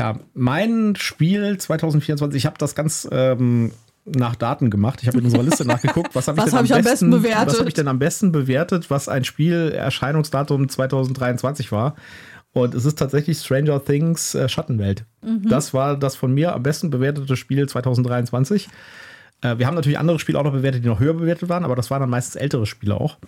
Ja, 0.00 0.18
mein 0.32 0.96
Spiel 0.96 1.58
2024, 1.58 2.34
ich 2.34 2.46
habe 2.46 2.56
das 2.56 2.74
ganz 2.74 3.06
ähm, 3.12 3.72
nach 4.06 4.34
Daten 4.34 4.70
gemacht. 4.70 5.00
Ich 5.02 5.08
habe 5.08 5.18
in 5.18 5.26
unserer 5.26 5.42
Liste 5.42 5.64
nachgeguckt, 5.66 6.14
was 6.14 6.26
habe 6.26 6.38
ich, 6.38 6.44
denn 6.46 6.54
hab 6.54 6.64
ich 6.64 6.74
am 6.74 6.82
besten 6.82 7.10
bewertet? 7.10 7.48
Was 7.48 7.58
habe 7.58 7.68
ich 7.68 7.74
denn 7.74 7.86
am 7.86 7.98
besten 7.98 8.32
bewertet, 8.32 8.88
was 8.88 9.10
ein 9.10 9.24
Spiel 9.24 9.72
Erscheinungsdatum 9.76 10.70
2023 10.70 11.70
war. 11.70 11.96
Und 12.54 12.74
es 12.74 12.86
ist 12.86 12.98
tatsächlich 12.98 13.40
Stranger 13.40 13.84
Things 13.84 14.34
äh, 14.34 14.48
Schattenwelt. 14.48 15.04
Das 15.50 15.74
war 15.74 15.98
das 15.98 16.16
von 16.16 16.32
mir 16.32 16.54
am 16.54 16.62
besten 16.62 16.88
bewertete 16.88 17.36
Spiel 17.36 17.68
2023. 17.68 18.70
Äh, 19.42 19.58
wir 19.58 19.66
haben 19.66 19.74
natürlich 19.74 19.98
andere 19.98 20.18
Spiele 20.18 20.38
auch 20.38 20.44
noch 20.44 20.52
bewertet, 20.52 20.82
die 20.82 20.88
noch 20.88 20.98
höher 20.98 21.12
bewertet 21.12 21.50
waren, 21.50 21.66
aber 21.66 21.76
das 21.76 21.90
waren 21.90 22.00
dann 22.00 22.10
meistens 22.10 22.36
ältere 22.36 22.64
Spiele 22.64 22.94
auch. 22.94 23.18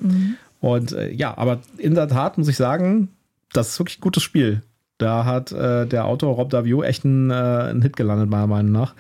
Und 0.61 0.93
äh, 0.93 1.11
ja, 1.13 1.37
aber 1.37 1.61
in 1.77 1.95
der 1.95 2.09
Tat 2.09 2.39
muss 2.39 2.49
ich 2.49 2.57
sagen, 2.57 3.11
das 3.53 3.69
ist 3.69 3.79
wirklich 3.79 3.99
ein 3.99 4.01
gutes 4.01 4.23
Spiel. 4.23 4.63
Da 5.03 5.25
hat 5.25 5.53
äh, 5.53 5.87
der 5.87 6.07
Autor 6.07 6.35
Rob 6.35 6.51
Davio 6.51 6.83
echt 6.83 7.05
einen, 7.05 7.31
äh, 7.31 7.35
einen 7.35 7.83
Hit 7.83 7.97
gelandet, 7.97 8.31
meiner 8.31 8.47
Meinung 8.47 8.73
nach. 8.73 8.95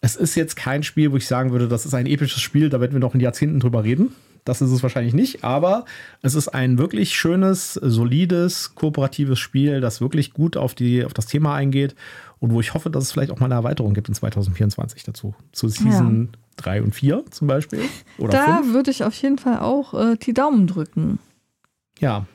Es 0.00 0.16
ist 0.16 0.34
jetzt 0.34 0.56
kein 0.56 0.82
Spiel, 0.82 1.12
wo 1.12 1.16
ich 1.16 1.26
sagen 1.26 1.52
würde, 1.52 1.68
das 1.68 1.86
ist 1.86 1.94
ein 1.94 2.06
episches 2.06 2.40
Spiel, 2.40 2.68
da 2.70 2.80
werden 2.80 2.92
wir 2.92 3.00
noch 3.00 3.14
in 3.14 3.20
Jahrzehnten 3.20 3.60
drüber 3.60 3.84
reden. 3.84 4.14
Das 4.44 4.60
ist 4.60 4.72
es 4.72 4.82
wahrscheinlich 4.82 5.14
nicht, 5.14 5.44
aber 5.44 5.84
es 6.20 6.34
ist 6.34 6.48
ein 6.48 6.76
wirklich 6.76 7.14
schönes, 7.14 7.74
solides, 7.74 8.74
kooperatives 8.74 9.38
Spiel, 9.38 9.80
das 9.80 10.00
wirklich 10.00 10.32
gut 10.32 10.56
auf, 10.56 10.74
die, 10.74 11.04
auf 11.04 11.14
das 11.14 11.26
Thema 11.26 11.54
eingeht 11.54 11.94
und 12.40 12.52
wo 12.52 12.58
ich 12.60 12.74
hoffe, 12.74 12.90
dass 12.90 13.04
es 13.04 13.12
vielleicht 13.12 13.30
auch 13.30 13.38
mal 13.38 13.46
eine 13.46 13.54
Erweiterung 13.54 13.94
gibt 13.94 14.08
in 14.08 14.14
2024 14.14 15.04
dazu. 15.04 15.36
Zu 15.52 15.68
Season 15.68 16.30
3 16.56 16.82
und 16.82 16.92
4 16.92 17.22
zum 17.30 17.46
Beispiel. 17.46 17.82
Oder 18.18 18.32
Da 18.32 18.56
5. 18.62 18.72
würde 18.74 18.90
ich 18.90 19.04
auf 19.04 19.14
jeden 19.14 19.38
Fall 19.38 19.60
auch 19.60 19.94
äh, 19.94 20.16
die 20.16 20.34
Daumen 20.34 20.66
drücken. 20.66 21.20
Ja, 22.00 22.26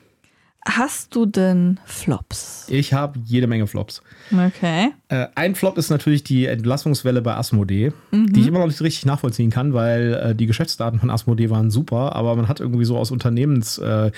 Hast 0.66 1.14
du 1.14 1.24
denn 1.24 1.80
Flops? 1.84 2.66
ich 2.68 2.92
habe 2.92 3.18
jede 3.24 3.46
Menge 3.46 3.66
Flops. 3.66 4.02
Okay. 4.32 4.90
Äh, 5.08 5.26
ein 5.34 5.54
Flop 5.54 5.78
ist 5.78 5.90
natürlich 5.90 6.24
die 6.24 6.46
Entlassungswelle 6.46 7.22
bei 7.22 7.34
Asmodee, 7.36 7.92
die 8.12 8.40
ich 8.40 8.46
immer 8.46 8.58
noch 8.58 8.66
nicht 8.66 8.80
richtig 8.82 9.06
nachvollziehen 9.06 9.50
kann, 9.50 9.72
weil 9.72 10.14
äh, 10.14 10.34
die 10.34 10.46
Geschäftsdaten 10.46 11.00
von 11.00 11.10
Asmodee 11.10 11.48
waren 11.50 11.70
super, 11.70 12.14
aber 12.14 12.36
man 12.36 12.48
hat 12.48 12.60
irgendwie 12.60 12.84
so 12.84 12.98
aus 12.98 13.10
Unternehmens 13.10 13.78
äh, 13.78 14.10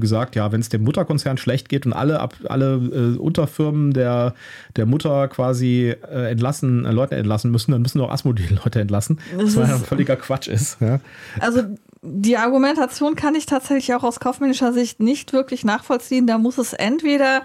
gesagt, 0.00 0.36
ja, 0.36 0.52
wenn 0.52 0.60
es 0.60 0.70
dem 0.70 0.84
Mutterkonzern 0.84 1.36
schlecht 1.36 1.68
geht 1.68 1.84
und 1.84 1.92
alle 1.92 2.20
ab, 2.20 2.34
alle 2.48 2.76
äh, 2.76 3.18
Unterfirmen 3.18 3.92
der, 3.92 4.34
der 4.76 4.86
Mutter 4.86 5.28
quasi 5.28 5.94
äh, 6.10 6.30
entlassen, 6.30 6.86
äh, 6.86 6.92
Leute 6.92 7.16
entlassen 7.16 7.50
müssen, 7.50 7.72
dann 7.72 7.82
müssen 7.82 8.00
auch 8.00 8.10
Asmodee 8.10 8.48
Leute 8.64 8.80
entlassen. 8.80 9.20
Das 9.36 9.56
Was 9.56 9.68
ja 9.68 9.78
völliger 9.78 10.16
Quatsch 10.16 10.48
ist. 10.48 10.80
Ja. 10.80 11.00
Also 11.40 11.62
die 12.02 12.36
Argumentation 12.36 13.14
kann 13.14 13.34
ich 13.36 13.46
tatsächlich 13.46 13.94
auch 13.94 14.02
aus 14.02 14.18
kaufmännischer 14.18 14.72
Sicht 14.72 15.00
nicht 15.00 15.32
wirklich 15.32 15.64
nachvollziehen. 15.64 16.26
Da 16.26 16.36
muss 16.36 16.58
es 16.58 16.72
entweder 16.72 17.42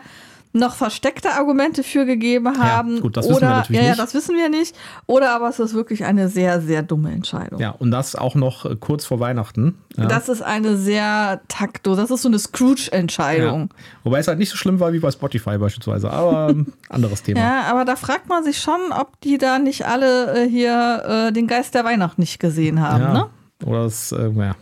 noch 0.53 0.75
versteckte 0.75 1.33
Argumente 1.33 1.83
für 1.83 2.05
gegeben 2.05 2.57
haben 2.57 3.01
gut, 3.01 3.17
das 3.17 3.25
wissen 3.25 3.41
wir 3.41 3.47
oder 3.47 3.49
natürlich 3.57 3.81
ja, 3.81 3.83
ja, 3.83 3.89
nicht. 3.91 4.01
das 4.01 4.13
wissen 4.15 4.35
wir 4.35 4.49
nicht. 4.49 4.75
Oder 5.05 5.35
aber 5.35 5.49
es 5.49 5.59
ist 5.59 5.75
wirklich 5.75 6.05
eine 6.05 6.29
sehr, 6.29 6.61
sehr 6.61 6.81
dumme 6.81 7.11
Entscheidung. 7.11 7.59
ja, 7.59 7.71
und 7.71 7.91
das 7.91 8.15
auch 8.15 8.33
noch 8.33 8.65
äh, 8.65 8.75
kurz 8.75 9.05
vor 9.05 9.19
Weihnachten. 9.19 9.77
Ja. 9.95 10.05
Das 10.05 10.29
ist 10.29 10.41
eine 10.41 10.77
sehr 10.77 11.41
takto, 11.47 11.95
das 11.95 12.09
ist 12.09 12.23
so 12.23 12.29
eine 12.29 12.39
Scrooge-Entscheidung. 12.39 13.69
Ja. 13.71 13.83
Wobei 14.05 14.19
es 14.19 14.27
halt 14.27 14.39
nicht 14.39 14.49
so 14.49 14.57
schlimm 14.57 14.79
war 14.79 14.93
wie 14.93 14.99
bei 14.99 15.11
Spotify 15.11 15.57
beispielsweise, 15.57 16.09
aber 16.09 16.49
ähm, 16.49 16.73
anderes 16.89 17.21
Thema. 17.21 17.39
Ja. 17.39 17.61
aber 17.69 17.85
da 17.85 17.95
fragt 17.95 18.27
man 18.27 18.43
sich 18.43 18.59
schon, 18.59 18.79
ob 18.91 19.19
die 19.21 19.37
da 19.37 19.59
nicht 19.59 19.85
alle 19.85 20.45
äh, 20.45 20.49
hier 20.49 21.27
äh, 21.27 21.31
den 21.31 21.45
Geist 21.45 21.75
der 21.75 21.83
Weihnacht 21.83 22.17
nicht 22.17 22.39
gesehen 22.39 22.81
haben. 22.81 23.03
Ja. 23.03 23.13
Ne? 23.13 23.29
Oder 23.65 23.83
das, 23.83 24.11
äh, 24.11 24.29
ja. 24.29 24.55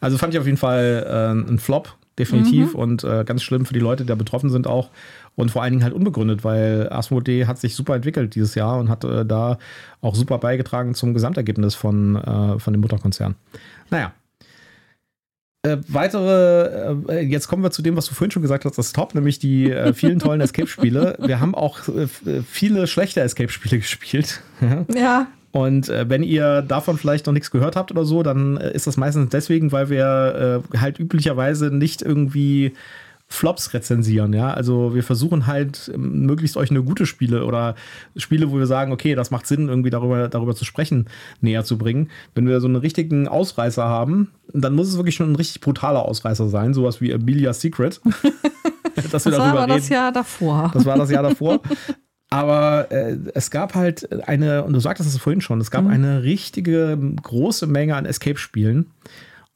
Also 0.00 0.18
fand 0.18 0.34
ich 0.34 0.40
auf 0.40 0.46
jeden 0.46 0.58
Fall 0.58 1.06
äh, 1.06 1.50
ein 1.50 1.58
Flop, 1.58 1.96
definitiv. 2.18 2.74
Und 2.74 3.04
äh, 3.04 3.24
ganz 3.24 3.42
schlimm 3.42 3.66
für 3.66 3.74
die 3.74 3.80
Leute, 3.80 4.04
die 4.04 4.08
da 4.08 4.14
betroffen 4.14 4.50
sind 4.50 4.66
auch. 4.66 4.90
Und 5.34 5.50
vor 5.50 5.62
allen 5.62 5.72
Dingen 5.72 5.84
halt 5.84 5.94
unbegründet, 5.94 6.44
weil 6.44 6.88
Asmodee 6.90 7.46
hat 7.46 7.58
sich 7.58 7.74
super 7.74 7.94
entwickelt 7.94 8.34
dieses 8.34 8.54
Jahr 8.54 8.78
und 8.78 8.88
hat 8.90 9.04
äh, 9.04 9.24
da 9.24 9.58
auch 10.02 10.14
super 10.14 10.38
beigetragen 10.38 10.94
zum 10.94 11.14
Gesamtergebnis 11.14 11.74
von, 11.74 12.16
äh, 12.16 12.58
von 12.58 12.72
dem 12.74 12.80
Mutterkonzern. 12.80 13.34
Naja. 13.90 14.12
Äh, 15.64 15.78
weitere, 15.86 16.96
äh, 17.08 17.20
jetzt 17.20 17.46
kommen 17.46 17.62
wir 17.62 17.70
zu 17.70 17.82
dem, 17.82 17.96
was 17.96 18.06
du 18.06 18.14
vorhin 18.14 18.32
schon 18.32 18.42
gesagt 18.42 18.64
hast, 18.64 18.76
das 18.76 18.92
Top, 18.92 19.14
nämlich 19.14 19.38
die 19.38 19.70
äh, 19.70 19.94
vielen 19.94 20.18
tollen 20.18 20.40
Escape-Spiele. 20.42 21.16
Wir 21.20 21.38
haben 21.40 21.54
auch 21.54 21.88
äh, 21.88 22.08
viele 22.42 22.86
schlechte 22.86 23.20
Escape-Spiele 23.20 23.78
gespielt. 23.78 24.42
Ja, 24.94 25.28
Und 25.52 25.90
äh, 25.90 26.08
wenn 26.08 26.22
ihr 26.22 26.62
davon 26.62 26.96
vielleicht 26.96 27.26
noch 27.26 27.32
nichts 27.32 27.50
gehört 27.50 27.76
habt 27.76 27.90
oder 27.90 28.04
so, 28.04 28.22
dann 28.22 28.56
äh, 28.56 28.72
ist 28.72 28.86
das 28.86 28.96
meistens 28.96 29.30
deswegen, 29.30 29.70
weil 29.70 29.90
wir 29.90 30.62
äh, 30.72 30.78
halt 30.78 30.98
üblicherweise 30.98 31.70
nicht 31.70 32.02
irgendwie 32.02 32.72
Flops 33.32 33.72
rezensieren, 33.72 34.34
ja. 34.34 34.52
Also 34.52 34.94
wir 34.94 35.02
versuchen 35.02 35.46
halt 35.46 35.90
ähm, 35.94 36.26
möglichst 36.26 36.56
euch 36.56 36.70
eine 36.70 36.82
gute 36.82 37.06
Spiele 37.06 37.44
oder 37.46 37.74
Spiele, 38.16 38.50
wo 38.50 38.58
wir 38.58 38.66
sagen, 38.66 38.92
okay, 38.92 39.14
das 39.14 39.30
macht 39.30 39.46
Sinn, 39.46 39.68
irgendwie 39.68 39.90
darüber, 39.90 40.28
darüber 40.28 40.54
zu 40.54 40.64
sprechen, 40.64 41.06
näher 41.40 41.64
zu 41.64 41.78
bringen. 41.78 42.10
Wenn 42.34 42.46
wir 42.46 42.60
so 42.60 42.66
einen 42.66 42.76
richtigen 42.76 43.28
Ausreißer 43.28 43.84
haben, 43.84 44.30
dann 44.52 44.74
muss 44.74 44.88
es 44.88 44.96
wirklich 44.96 45.14
schon 45.14 45.32
ein 45.32 45.36
richtig 45.36 45.62
brutaler 45.62 46.04
Ausreißer 46.04 46.48
sein, 46.48 46.74
sowas 46.74 47.00
wie 47.00 47.12
Amelia 47.12 47.54
Secret. 47.54 48.00
dass 49.10 49.24
wir 49.24 49.32
das 49.32 49.40
war 49.40 49.48
aber 49.48 49.62
reden. 49.62 49.76
das 49.76 49.88
Jahr 49.88 50.12
davor. 50.12 50.70
Das 50.74 50.84
war 50.84 50.98
das 50.98 51.10
Jahr 51.10 51.22
davor. 51.22 51.60
Aber 52.32 52.90
äh, 52.90 53.18
es 53.34 53.50
gab 53.50 53.74
halt 53.74 54.26
eine, 54.26 54.64
und 54.64 54.72
du 54.72 54.80
sagtest 54.80 55.08
es 55.08 55.18
vorhin 55.18 55.42
schon, 55.42 55.60
es 55.60 55.70
gab 55.70 55.86
eine 55.86 56.22
richtige 56.22 56.98
große 57.22 57.66
Menge 57.66 57.94
an 57.94 58.06
Escape-Spielen. 58.06 58.86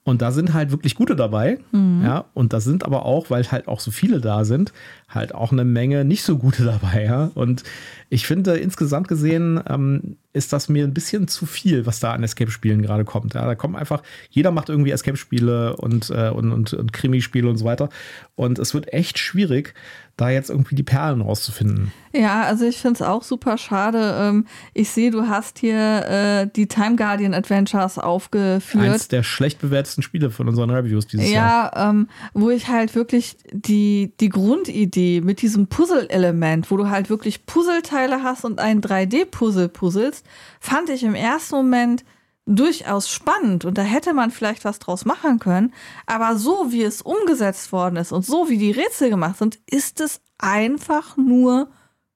Und 0.04 0.22
da 0.22 0.30
sind 0.30 0.54
halt 0.54 0.70
wirklich 0.70 0.94
gute 0.94 1.16
dabei. 1.16 1.58
Ja, 2.04 2.26
und 2.32 2.52
da 2.52 2.60
sind 2.60 2.84
aber 2.84 3.04
auch, 3.04 3.28
weil 3.28 3.50
halt 3.50 3.66
auch 3.66 3.80
so 3.80 3.90
viele 3.90 4.20
da 4.20 4.44
sind, 4.44 4.72
halt 5.08 5.34
auch 5.34 5.50
eine 5.50 5.64
Menge 5.64 6.04
nicht 6.04 6.22
so 6.22 6.38
gute 6.38 6.64
dabei. 6.66 7.04
Ja. 7.04 7.32
Und 7.34 7.64
ich 8.08 8.24
finde, 8.24 8.56
insgesamt 8.56 9.08
gesehen 9.08 9.60
ähm, 9.68 10.16
ist 10.32 10.52
das 10.52 10.68
mir 10.68 10.84
ein 10.84 10.94
bisschen 10.94 11.26
zu 11.26 11.44
viel, 11.44 11.86
was 11.86 11.98
da 11.98 12.12
an 12.12 12.22
Escape-Spielen 12.22 12.82
gerade 12.82 13.04
kommt. 13.04 13.34
Ja, 13.34 13.46
da 13.46 13.56
kommen 13.56 13.74
einfach, 13.74 14.02
jeder 14.30 14.52
macht 14.52 14.68
irgendwie 14.68 14.92
Escape-Spiele 14.92 15.76
und, 15.76 16.10
äh, 16.10 16.28
und, 16.28 16.52
und, 16.52 16.72
und 16.72 16.92
Krimispiele 16.92 17.48
und 17.48 17.56
so 17.56 17.64
weiter. 17.64 17.88
Und 18.36 18.60
es 18.60 18.74
wird 18.74 18.92
echt 18.92 19.18
schwierig, 19.18 19.74
da 20.16 20.30
jetzt 20.30 20.48
irgendwie 20.48 20.74
die 20.74 20.82
Perlen 20.82 21.20
rauszufinden. 21.20 21.92
Ja, 22.14 22.44
also 22.44 22.64
ich 22.64 22.78
finde 22.78 22.94
es 22.94 23.02
auch 23.02 23.22
super 23.22 23.58
schade. 23.58 24.16
Ähm, 24.18 24.46
Ich 24.72 24.88
sehe, 24.90 25.10
du 25.10 25.28
hast 25.28 25.58
hier 25.58 26.06
äh, 26.08 26.48
die 26.54 26.66
Time 26.66 26.96
Guardian 26.96 27.34
Adventures 27.34 27.98
aufgeführt. 27.98 28.84
Eins 28.84 29.08
der 29.08 29.22
schlecht 29.22 29.60
bewertesten 29.60 30.00
Spiele 30.00 30.30
von 30.30 30.48
unseren 30.48 30.70
Reviews 30.70 31.06
dieses 31.06 31.30
Jahr. 31.30 31.72
Ja, 31.76 31.90
ähm, 31.90 32.08
wo 32.32 32.48
ich 32.48 32.68
halt 32.68 32.94
wirklich 32.94 33.36
die, 33.52 34.12
die 34.20 34.30
Grundidee 34.30 35.20
mit 35.20 35.42
diesem 35.42 35.66
Puzzle-Element, 35.66 36.70
wo 36.70 36.78
du 36.78 36.88
halt 36.88 37.10
wirklich 37.10 37.44
Puzzleteile 37.44 38.22
hast 38.22 38.46
und 38.46 38.58
ein 38.58 38.80
3D-Puzzle 38.80 39.68
puzzelst, 39.68 40.24
fand 40.60 40.88
ich 40.88 41.02
im 41.02 41.14
ersten 41.14 41.56
Moment 41.56 42.04
durchaus 42.46 43.10
spannend 43.10 43.64
und 43.64 43.76
da 43.76 43.82
hätte 43.82 44.14
man 44.14 44.30
vielleicht 44.30 44.64
was 44.64 44.78
draus 44.78 45.04
machen 45.04 45.38
können. 45.38 45.74
Aber 46.06 46.38
so 46.38 46.70
wie 46.70 46.82
es 46.82 47.02
umgesetzt 47.02 47.72
worden 47.72 47.96
ist 47.96 48.12
und 48.12 48.24
so 48.24 48.48
wie 48.48 48.58
die 48.58 48.70
Rätsel 48.70 49.10
gemacht 49.10 49.38
sind, 49.38 49.58
ist 49.66 50.00
es 50.00 50.20
einfach 50.38 51.16
nur 51.16 51.68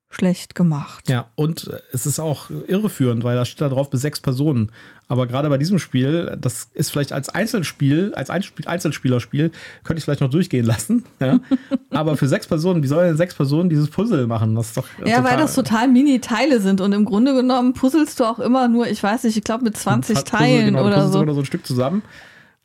schlecht 0.08 0.54
gemacht. 0.54 1.08
Ja, 1.08 1.30
und 1.34 1.70
es 1.92 2.06
ist 2.06 2.18
auch 2.18 2.50
irreführend, 2.50 3.22
weil 3.22 3.36
da 3.36 3.44
steht 3.44 3.60
da 3.60 3.68
drauf 3.68 3.90
bis 3.90 4.00
sechs 4.00 4.20
Personen. 4.20 4.72
Aber 5.10 5.26
gerade 5.26 5.48
bei 5.48 5.58
diesem 5.58 5.80
Spiel, 5.80 6.38
das 6.40 6.68
ist 6.72 6.92
vielleicht 6.92 7.12
als 7.12 7.28
Einzelspiel, 7.28 8.14
als 8.14 8.30
Einzelspielerspiel, 8.30 9.50
könnte 9.82 9.98
ich 9.98 10.04
vielleicht 10.04 10.20
noch 10.20 10.30
durchgehen 10.30 10.64
lassen. 10.64 11.04
Ja? 11.18 11.40
Aber 11.90 12.16
für 12.16 12.28
sechs 12.28 12.46
Personen, 12.46 12.84
wie 12.84 12.86
sollen 12.86 13.08
denn 13.08 13.16
sechs 13.16 13.34
Personen 13.34 13.68
dieses 13.68 13.90
Puzzle 13.90 14.28
machen? 14.28 14.54
Das 14.54 14.68
ist 14.68 14.76
doch 14.76 14.86
ja, 15.04 15.16
total, 15.16 15.24
weil 15.24 15.36
das 15.38 15.56
total 15.56 15.88
Mini-Teile 15.88 16.60
sind 16.60 16.80
und 16.80 16.92
im 16.92 17.04
Grunde 17.04 17.34
genommen 17.34 17.74
puzzelst 17.74 18.20
du 18.20 18.24
auch 18.24 18.38
immer 18.38 18.68
nur, 18.68 18.86
ich 18.86 19.02
weiß 19.02 19.24
nicht, 19.24 19.36
ich 19.36 19.42
glaube 19.42 19.64
mit 19.64 19.76
20 19.76 20.22
Teilen 20.22 20.66
genau, 20.66 20.86
oder 20.86 21.08
so. 21.08 21.18
oder 21.18 21.34
so 21.34 21.40
ein 21.40 21.46
Stück 21.46 21.66
zusammen. 21.66 22.02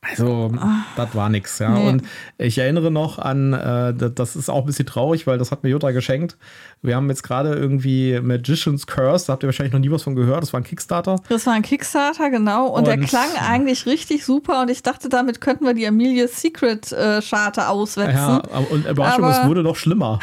Also, 0.09 0.51
das 0.95 1.15
war 1.15 1.29
nix, 1.29 1.59
ja. 1.59 1.69
Nee. 1.69 1.87
Und 1.87 2.03
ich 2.37 2.57
erinnere 2.57 2.91
noch 2.91 3.17
an, 3.17 3.53
äh, 3.53 3.93
das 3.93 4.35
ist 4.35 4.49
auch 4.49 4.61
ein 4.61 4.65
bisschen 4.65 4.85
traurig, 4.85 5.25
weil 5.25 5.37
das 5.37 5.51
hat 5.51 5.63
mir 5.63 5.69
Jutta 5.69 5.91
geschenkt. 5.91 6.37
Wir 6.81 6.95
haben 6.95 7.09
jetzt 7.09 7.23
gerade 7.23 7.53
irgendwie 7.53 8.19
Magician's 8.21 8.85
Curse, 8.85 9.27
da 9.27 9.33
habt 9.33 9.43
ihr 9.43 9.47
wahrscheinlich 9.47 9.73
noch 9.73 9.79
nie 9.79 9.91
was 9.91 10.03
von 10.03 10.15
gehört. 10.15 10.43
Das 10.43 10.53
war 10.53 10.59
ein 10.59 10.63
Kickstarter. 10.63 11.17
Das 11.29 11.45
war 11.47 11.53
ein 11.53 11.63
Kickstarter, 11.63 12.29
genau. 12.29 12.67
Und, 12.67 12.79
und 12.79 12.87
der 12.87 12.99
klang 12.99 13.29
eigentlich 13.47 13.85
richtig 13.85 14.25
super 14.25 14.61
und 14.61 14.69
ich 14.69 14.83
dachte, 14.83 15.09
damit 15.09 15.41
könnten 15.41 15.65
wir 15.65 15.73
die 15.73 15.87
Amelia's 15.87 16.39
Secret 16.39 16.91
äh, 16.91 17.21
Charte 17.21 17.67
auswetzen. 17.69 18.15
Ja, 18.15 18.43
und 18.69 18.85
Überraschung, 18.85 19.25
es 19.25 19.45
wurde 19.45 19.63
noch 19.63 19.75
schlimmer. 19.75 20.19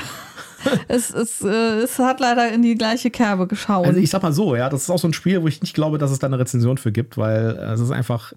es, 0.89 1.11
es, 1.11 1.43
äh, 1.43 1.81
es 1.81 1.99
hat 1.99 2.21
leider 2.21 2.51
in 2.53 2.63
die 2.63 2.77
gleiche 2.77 3.11
Kerbe 3.11 3.47
geschaut. 3.47 3.87
Also 3.87 3.99
ich 3.99 4.11
sag 4.11 4.23
mal 4.23 4.33
so, 4.33 4.55
ja, 4.55 4.69
das 4.69 4.83
ist 4.83 4.91
auch 4.91 4.99
so 4.99 5.09
ein 5.09 5.13
Spiel, 5.13 5.43
wo 5.43 5.49
ich 5.49 5.61
nicht 5.61 5.75
glaube, 5.75 5.99
dass 5.99 6.11
es 6.11 6.19
da 6.19 6.27
eine 6.27 6.39
Rezension 6.39 6.79
für 6.79 6.93
gibt, 6.93 7.19
weil 7.19 7.59
es 7.75 7.81
ist 7.81 7.91
einfach 7.91 8.33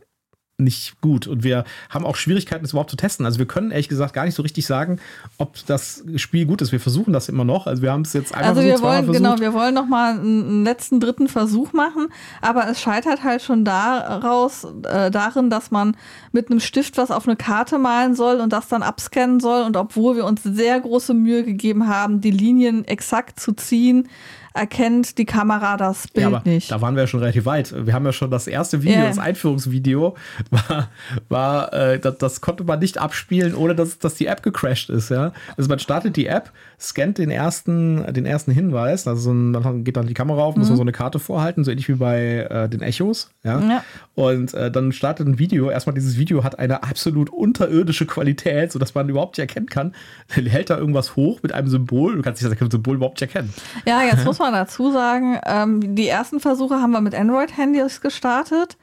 nicht 0.58 1.02
gut. 1.02 1.28
Und 1.28 1.44
wir 1.44 1.66
haben 1.90 2.06
auch 2.06 2.16
Schwierigkeiten, 2.16 2.64
es 2.64 2.72
überhaupt 2.72 2.90
zu 2.90 2.96
testen. 2.96 3.26
Also 3.26 3.40
wir 3.40 3.46
können 3.46 3.72
ehrlich 3.72 3.90
gesagt 3.90 4.14
gar 4.14 4.24
nicht 4.24 4.36
so 4.36 4.42
richtig 4.42 4.66
sagen, 4.66 5.00
ob 5.38 5.58
das 5.66 6.04
Spiel 6.16 6.46
gut 6.46 6.62
ist. 6.62 6.72
Wir 6.72 6.80
versuchen 6.80 7.12
das 7.12 7.28
immer 7.28 7.44
noch. 7.44 7.68
Also 7.68 7.82
wir 7.82 7.92
haben 7.92 8.02
es 8.02 8.14
jetzt 8.14 8.34
einmal 8.34 8.50
also 8.50 8.62
versucht, 8.62 8.82
wir 8.82 8.88
wollen, 8.88 9.06
versucht. 9.06 9.24
Genau, 9.24 9.40
wir 9.40 9.54
wollen 9.54 9.74
noch 9.74 9.88
mal 9.88 10.14
einen 10.14 10.64
letzten 10.64 11.02
dritten 11.02 11.28
Versuch 11.28 11.74
machen, 11.74 12.08
aber 12.42 12.70
es 12.70 12.80
scheitert 12.80 13.24
halt 13.24 13.42
schon 13.42 13.66
daraus, 13.66 14.66
äh, 14.84 15.12
darin, 15.12 15.50
dass 15.50 15.72
man 15.72 15.98
mit 16.32 16.50
einem 16.50 16.62
Stift 16.62 16.98
was 16.98 17.12
auf 17.12 17.28
eine 17.28 17.36
Karte 17.36 17.78
malen 17.78 18.16
soll 18.16 18.40
und 18.40 18.54
das 18.54 18.70
dann 18.70 18.82
abscannen 18.82 19.42
soll. 19.42 19.64
Und 19.64 19.76
obwohl 19.76 20.16
wir 20.16 20.26
uns 20.26 20.42
sehr 20.44 20.80
große 20.80 21.14
Mühe 21.14 21.44
gegeben 21.44 21.88
haben, 21.88 22.22
die 22.22 22.32
Linien 22.32 22.86
exakt 22.86 23.42
zu 23.42 23.52
ziehen, 23.54 24.08
erkennt 24.56 25.18
die 25.18 25.26
Kamera 25.26 25.76
das 25.78 26.08
Bild 26.08 26.32
ja, 26.32 26.42
nicht. 26.46 26.72
Da 26.72 26.82
waren 26.82 26.96
wir 26.96 27.04
ja 27.04 27.08
schon 27.08 27.20
relativ 27.20 27.46
weit. 27.46 27.74
Wir 27.86 27.94
haben 27.94 28.06
ja 28.06 28.14
schon 28.14 28.32
das 28.32 28.48
erste 28.48 28.84
Video, 28.84 29.00
yeah. 29.00 29.08
das 29.08 29.20
Einführungsvideo, 29.20 30.16
war, 30.50 30.90
war 31.28 31.74
äh, 31.74 32.00
das, 32.00 32.18
das, 32.18 32.42
konnte 32.42 32.64
man 32.64 32.80
nicht 32.80 32.98
abspielen, 32.98 33.54
ohne 33.54 33.76
dass, 33.76 34.00
dass 34.00 34.16
die 34.16 34.28
App 34.28 34.44
gecrashed 34.44 34.90
ist. 34.90 35.10
Ja? 35.10 35.34
Also 35.58 35.70
man 35.70 35.80
startet 35.80 36.16
die 36.16 36.28
App, 36.28 36.52
scannt 36.80 37.18
den 37.18 37.32
ersten, 37.32 38.14
den 38.14 38.26
ersten 38.26 38.52
Hinweis, 38.52 39.08
also 39.08 39.30
dann 39.32 39.84
geht 39.84 39.98
dann 39.98 40.08
die 40.08 40.14
Kamera 40.14 40.44
auf, 40.44 40.56
muss 40.56 40.68
mhm. 40.68 40.72
man 40.72 40.78
so 40.78 40.84
eine 40.84 40.92
Karte 40.94 41.20
vorhalten, 41.20 41.64
so 41.64 41.72
ähnlich 41.72 41.90
wie 41.90 41.96
bei 41.96 42.48
äh, 42.50 42.70
den 42.70 42.82
Echos. 42.82 43.32
Ja? 43.44 43.60
ja. 43.60 43.84
Und 44.16 44.54
äh, 44.54 44.72
dann 44.72 44.94
startet 44.94 45.28
ein 45.28 45.40
Video. 45.40 45.70
Erstmal, 45.70 45.94
dieses 45.94 46.18
Video 46.18 46.44
hat 46.44 46.58
eine 46.58 46.84
absolut 46.84 47.30
unterirdische 47.30 48.06
Qualität, 48.06 48.72
sodass 48.72 48.96
man 48.96 49.10
überhaupt 49.10 49.38
nicht 49.38 49.50
erkennen 49.50 49.68
kann. 49.68 49.94
Hält 50.30 50.70
da 50.70 50.78
irgendwas 50.78 51.18
hoch 51.18 51.44
mit 51.44 51.52
einem 51.52 51.68
Symbol. 51.68 52.16
Du 52.16 52.22
kannst 52.22 52.42
das 52.42 52.58
Symbol 52.72 52.96
überhaupt 52.96 53.20
nicht 53.20 53.34
erkennen. 53.34 53.54
Ja, 53.86 54.04
jetzt 54.04 54.26
muss 54.26 54.40
man 54.40 54.54
dazu 54.54 54.92
sagen, 54.92 55.38
ähm, 55.46 55.96
die 55.96 56.08
ersten 56.08 56.40
Versuche 56.40 56.76
haben 56.76 56.92
wir 56.92 57.02
mit 57.02 57.14
Android-Handys 57.14 58.00
gestartet. 58.00 58.78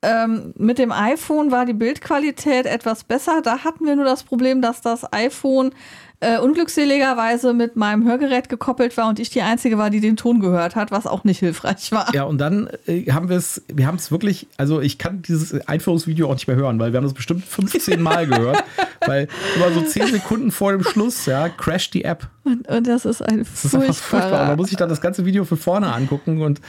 Ähm, 0.00 0.52
mit 0.56 0.78
dem 0.78 0.92
iPhone 0.92 1.50
war 1.50 1.64
die 1.64 1.72
Bildqualität 1.72 2.66
etwas 2.66 3.04
besser. 3.04 3.40
Da 3.42 3.64
hatten 3.64 3.86
wir 3.86 3.96
nur 3.96 4.04
das 4.04 4.22
Problem, 4.22 4.60
dass 4.60 4.80
das 4.80 5.10
iPhone 5.12 5.72
äh, 6.20 6.38
unglückseligerweise 6.38 7.52
mit 7.52 7.76
meinem 7.76 8.06
Hörgerät 8.06 8.48
gekoppelt 8.48 8.96
war 8.96 9.08
und 9.08 9.18
ich 9.18 9.30
die 9.30 9.42
Einzige 9.42 9.78
war, 9.78 9.90
die 9.90 10.00
den 10.00 10.16
Ton 10.16 10.40
gehört 10.40 10.76
hat, 10.76 10.90
was 10.90 11.06
auch 11.06 11.24
nicht 11.24 11.38
hilfreich 11.38 11.92
war. 11.92 12.14
Ja, 12.14 12.24
und 12.24 12.38
dann 12.38 12.68
äh, 12.86 13.10
haben 13.12 13.28
wir 13.28 13.36
es, 13.36 13.62
wir 13.68 13.86
haben 13.86 13.96
es 13.96 14.10
wirklich, 14.10 14.46
also 14.56 14.80
ich 14.80 14.98
kann 14.98 15.22
dieses 15.22 15.66
Einführungsvideo 15.66 16.28
auch 16.28 16.34
nicht 16.34 16.46
mehr 16.46 16.56
hören, 16.56 16.78
weil 16.78 16.92
wir 16.92 16.98
haben 16.98 17.04
das 17.04 17.14
bestimmt 17.14 17.44
15 17.44 18.00
Mal 18.00 18.26
gehört, 18.28 18.64
weil 19.06 19.28
immer 19.56 19.70
so 19.72 19.82
10 19.82 20.08
Sekunden 20.08 20.50
vor 20.50 20.72
dem 20.72 20.82
Schluss, 20.82 21.26
ja, 21.26 21.48
crasht 21.48 21.94
die 21.94 22.04
App. 22.04 22.28
Und, 22.44 22.68
und 22.68 22.86
das 22.86 23.04
ist 23.04 23.20
ein 23.20 23.38
das 23.38 23.64
ist 23.64 23.74
einfach 23.74 23.94
furchtbar. 23.94 24.48
Da 24.48 24.56
muss 24.56 24.70
ich 24.70 24.76
dann 24.76 24.88
das 24.88 25.00
ganze 25.00 25.24
Video 25.24 25.44
von 25.44 25.58
vorne 25.58 25.92
angucken 25.92 26.42
und 26.42 26.60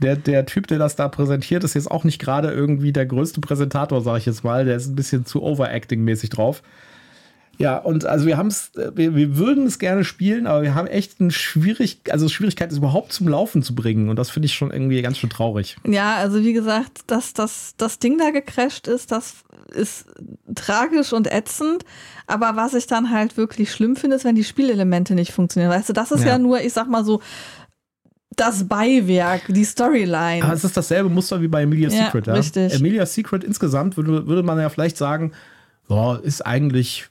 der, 0.00 0.16
der 0.16 0.46
Typ, 0.46 0.66
der 0.66 0.78
das 0.78 0.96
da 0.96 1.08
präsentiert, 1.08 1.62
ist 1.62 1.74
jetzt 1.74 1.90
auch 1.90 2.04
nicht 2.04 2.18
gerade 2.18 2.50
irgendwie 2.50 2.92
der 2.92 3.04
größte 3.04 3.40
Präsentator, 3.40 4.00
sage 4.00 4.18
ich 4.18 4.26
jetzt 4.26 4.44
mal. 4.44 4.64
Der 4.64 4.76
ist 4.76 4.88
ein 4.88 4.96
bisschen 4.96 5.26
zu 5.26 5.42
overacting-mäßig 5.42 6.30
drauf. 6.30 6.62
Ja, 7.60 7.76
und 7.76 8.06
also 8.06 8.24
wir 8.24 8.38
haben 8.38 8.46
es, 8.46 8.72
wir, 8.94 9.14
wir, 9.14 9.36
würden 9.36 9.66
es 9.66 9.78
gerne 9.78 10.02
spielen, 10.02 10.46
aber 10.46 10.62
wir 10.62 10.74
haben 10.74 10.86
echt 10.86 11.20
eine 11.20 11.30
schwierig, 11.30 12.00
also 12.10 12.26
Schwierigkeit, 12.30 12.72
es 12.72 12.78
überhaupt 12.78 13.12
zum 13.12 13.28
Laufen 13.28 13.62
zu 13.62 13.74
bringen. 13.74 14.08
Und 14.08 14.16
das 14.16 14.30
finde 14.30 14.46
ich 14.46 14.54
schon 14.54 14.70
irgendwie 14.70 15.02
ganz 15.02 15.18
schön 15.18 15.28
traurig. 15.28 15.76
Ja, 15.86 16.16
also 16.16 16.42
wie 16.42 16.54
gesagt, 16.54 17.02
dass 17.08 17.34
das, 17.34 17.74
das 17.76 17.98
Ding 17.98 18.16
da 18.16 18.30
gecrasht 18.30 18.88
ist, 18.88 19.12
das 19.12 19.44
ist 19.74 20.06
tragisch 20.54 21.12
und 21.12 21.30
ätzend. 21.30 21.84
Aber 22.26 22.56
was 22.56 22.72
ich 22.72 22.86
dann 22.86 23.10
halt 23.10 23.36
wirklich 23.36 23.70
schlimm 23.70 23.94
finde, 23.94 24.16
ist, 24.16 24.24
wenn 24.24 24.36
die 24.36 24.44
Spielelemente 24.44 25.14
nicht 25.14 25.32
funktionieren. 25.32 25.70
Weißt 25.70 25.90
du, 25.90 25.92
das 25.92 26.12
ist 26.12 26.22
ja, 26.22 26.28
ja 26.28 26.38
nur, 26.38 26.62
ich 26.62 26.72
sag 26.72 26.88
mal 26.88 27.04
so, 27.04 27.20
das 28.36 28.66
Beiwerk, 28.66 29.42
die 29.48 29.64
Storyline. 29.64 30.44
Aber 30.44 30.54
es 30.54 30.64
ist 30.64 30.78
dasselbe 30.78 31.10
Muster 31.10 31.42
wie 31.42 31.48
bei 31.48 31.64
Emilia 31.64 31.90
ja, 31.90 32.06
Secret. 32.06 32.26
Ja? 32.26 32.32
Richtig. 32.32 32.72
Emilia 32.72 33.04
Secret 33.04 33.44
insgesamt 33.44 33.98
würde, 33.98 34.26
würde 34.26 34.42
man 34.42 34.58
ja 34.58 34.70
vielleicht 34.70 34.96
sagen, 34.96 35.32
boah, 35.88 36.18
ist 36.24 36.46
eigentlich 36.46 37.10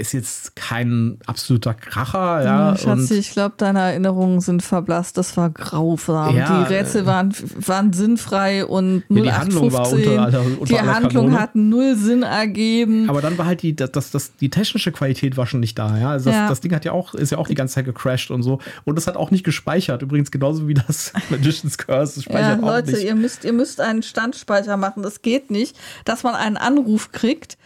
ist 0.00 0.12
jetzt 0.12 0.54
kein 0.54 1.18
absoluter 1.26 1.74
Kracher. 1.74 2.44
Ja, 2.44 2.76
Schatzi, 2.76 3.14
ich 3.14 3.32
glaube, 3.32 3.56
deine 3.56 3.80
Erinnerungen 3.80 4.40
sind 4.40 4.62
verblasst. 4.62 5.18
Das 5.18 5.36
war 5.36 5.50
grausam. 5.50 6.36
Ja, 6.36 6.62
die 6.62 6.72
Rätsel 6.72 7.04
waren, 7.04 7.34
waren 7.66 7.92
sinnfrei 7.92 8.64
und 8.64 9.02
0815. 9.10 9.16
Ja, 9.16 9.24
die 9.24 9.32
Handlung 9.32 9.72
war 9.72 9.92
unter, 9.92 10.26
unter, 10.26 10.60
unter 10.60 10.64
Die 10.66 10.78
Handlung 10.78 11.36
hat 11.36 11.56
null 11.56 11.96
Sinn 11.96 12.22
ergeben. 12.22 13.10
Aber 13.10 13.20
dann 13.20 13.36
war 13.38 13.46
halt 13.46 13.62
die, 13.62 13.74
das, 13.74 13.90
das, 13.90 14.12
das, 14.12 14.36
die 14.36 14.50
technische 14.50 14.92
Qualität 14.92 15.36
war 15.36 15.48
schon 15.48 15.58
nicht 15.58 15.76
da. 15.76 15.98
Ja? 15.98 16.10
Also 16.10 16.30
das, 16.30 16.36
ja. 16.36 16.48
das 16.48 16.60
Ding 16.60 16.72
hat 16.72 16.84
ja 16.84 16.92
auch, 16.92 17.14
ist 17.14 17.32
ja 17.32 17.38
auch 17.38 17.48
die 17.48 17.56
ganze 17.56 17.74
Zeit 17.74 17.84
gecrashed 17.84 18.30
und 18.30 18.44
so. 18.44 18.60
Und 18.84 18.96
es 18.98 19.08
hat 19.08 19.16
auch 19.16 19.32
nicht 19.32 19.42
gespeichert. 19.42 20.02
Übrigens 20.02 20.30
genauso 20.30 20.68
wie 20.68 20.74
das 20.74 21.12
Magician's 21.28 21.76
Curse. 21.76 22.14
Das 22.14 22.24
speichert 22.24 22.60
ja, 22.60 22.64
auch 22.64 22.70
Leute, 22.70 22.92
nicht. 22.92 23.02
Ihr 23.02 23.16
müsst, 23.16 23.44
ihr 23.44 23.52
müsst 23.52 23.80
einen 23.80 24.04
Standspeicher 24.04 24.76
machen. 24.76 25.02
Das 25.02 25.22
geht 25.22 25.50
nicht, 25.50 25.76
dass 26.04 26.22
man 26.22 26.36
einen 26.36 26.56
Anruf 26.56 27.10
kriegt 27.10 27.58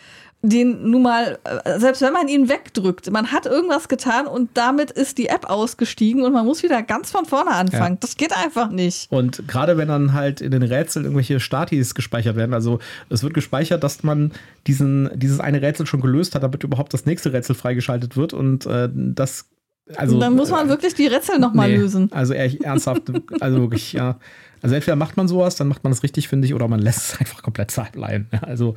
den 0.43 0.91
nun 0.91 1.03
mal, 1.03 1.39
äh, 1.45 1.79
selbst 1.79 2.03
wenn 2.03 2.13
man 2.13 2.27
ihn 2.27 2.49
wegdrückt, 2.49 3.11
man 3.13 3.31
hat 3.31 3.47
irgendwas 3.47 3.89
getan 3.89 4.27
und 4.27 4.51
damit 4.55 4.91
ist 4.91 5.19
die 5.19 5.29
App 5.29 5.49
ausgestiegen 5.49 6.25
und 6.25 6.33
man 6.33 6.45
muss 6.45 6.65
wieder 6.65 6.83
ganz 6.83 7.13
von 7.13 7.27
vorne 7.27 7.53
anfangen. 7.53 7.95
Ja. 7.95 7.99
Das 8.01 8.17
geht 8.17 8.37
einfach 8.37 8.71
nicht. 8.71 9.11
Und 9.13 9.47
gerade 9.47 9.77
wenn 9.77 9.87
dann 9.87 10.13
halt 10.13 10.41
in 10.41 10.51
den 10.51 10.65
Rätseln 10.65 11.05
irgendwelche 11.05 11.39
Statis 11.39 11.95
gespeichert 11.95 12.35
werden, 12.35 12.55
also 12.55 12.81
es 13.09 13.23
wird 13.23 13.35
gespeichert, 13.35 13.85
dass 13.85 14.03
man 14.03 14.33
diesen, 14.67 15.11
dieses 15.15 15.39
eine 15.39 15.63
Rätsel 15.63 15.87
schon 15.87 16.01
gelöst 16.01 16.35
hat, 16.35 16.43
damit 16.43 16.65
überhaupt 16.65 16.93
das 16.93 17.07
nächste 17.07 17.33
Rätsel 17.33 17.55
freigeschaltet 17.55 18.17
wird 18.17 18.33
und 18.33 18.67
äh, 18.67 18.89
das 18.93 19.49
also, 19.97 20.19
dann 20.19 20.35
muss 20.35 20.51
man 20.51 20.67
äh, 20.67 20.71
wirklich 20.71 20.95
die 20.95 21.07
Rätsel 21.07 21.39
nochmal 21.39 21.69
nee, 21.69 21.77
lösen. 21.77 22.11
Also 22.13 22.35
ehrlich, 22.35 22.65
ernsthaft, 22.65 23.03
also 23.41 23.61
wirklich, 23.61 23.93
ja. 23.93 24.19
Also 24.63 24.77
entweder 24.77 24.97
macht 24.97 25.17
man 25.17 25.27
sowas, 25.27 25.57
dann 25.57 25.67
macht 25.69 25.83
man 25.83 25.93
das 25.93 26.05
richtig, 26.05 26.29
finde 26.29 26.47
ich, 26.47 26.55
oder 26.55 26.69
man 26.69 26.81
lässt 26.81 27.15
es 27.15 27.17
einfach 27.21 27.43
komplett 27.43 27.75
bleiben. 27.93 28.29
Also 28.43 28.75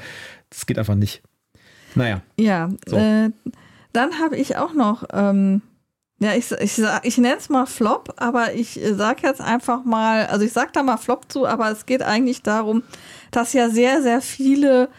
das 0.50 0.66
geht 0.66 0.80
einfach 0.80 0.96
nicht. 0.96 1.22
Naja. 1.96 2.22
Ja, 2.38 2.70
so. 2.88 2.98
äh, 2.98 3.32
dann 3.94 4.20
habe 4.20 4.36
ich 4.38 4.58
auch 4.58 4.74
noch, 4.74 5.06
ähm, 5.14 5.62
ja, 6.20 6.34
ich, 6.34 6.52
ich, 6.52 6.82
ich 7.04 7.18
nenne 7.18 7.38
es 7.38 7.50
mal 7.50 7.66
Flop, 7.66 8.14
aber 8.18 8.54
ich 8.54 8.80
sage 8.94 9.22
jetzt 9.24 9.42
einfach 9.42 9.84
mal, 9.84 10.28
also 10.28 10.46
ich 10.46 10.54
sage 10.54 10.72
da 10.74 10.84
mal 10.84 10.98
Flop 10.98 11.32
zu, 11.32 11.46
aber 11.46 11.72
es 11.72 11.86
geht 11.86 12.02
eigentlich 12.02 12.42
darum, 12.42 12.84
dass 13.32 13.54
ja 13.54 13.70
sehr, 13.70 14.02
sehr 14.02 14.22
viele 14.22 14.90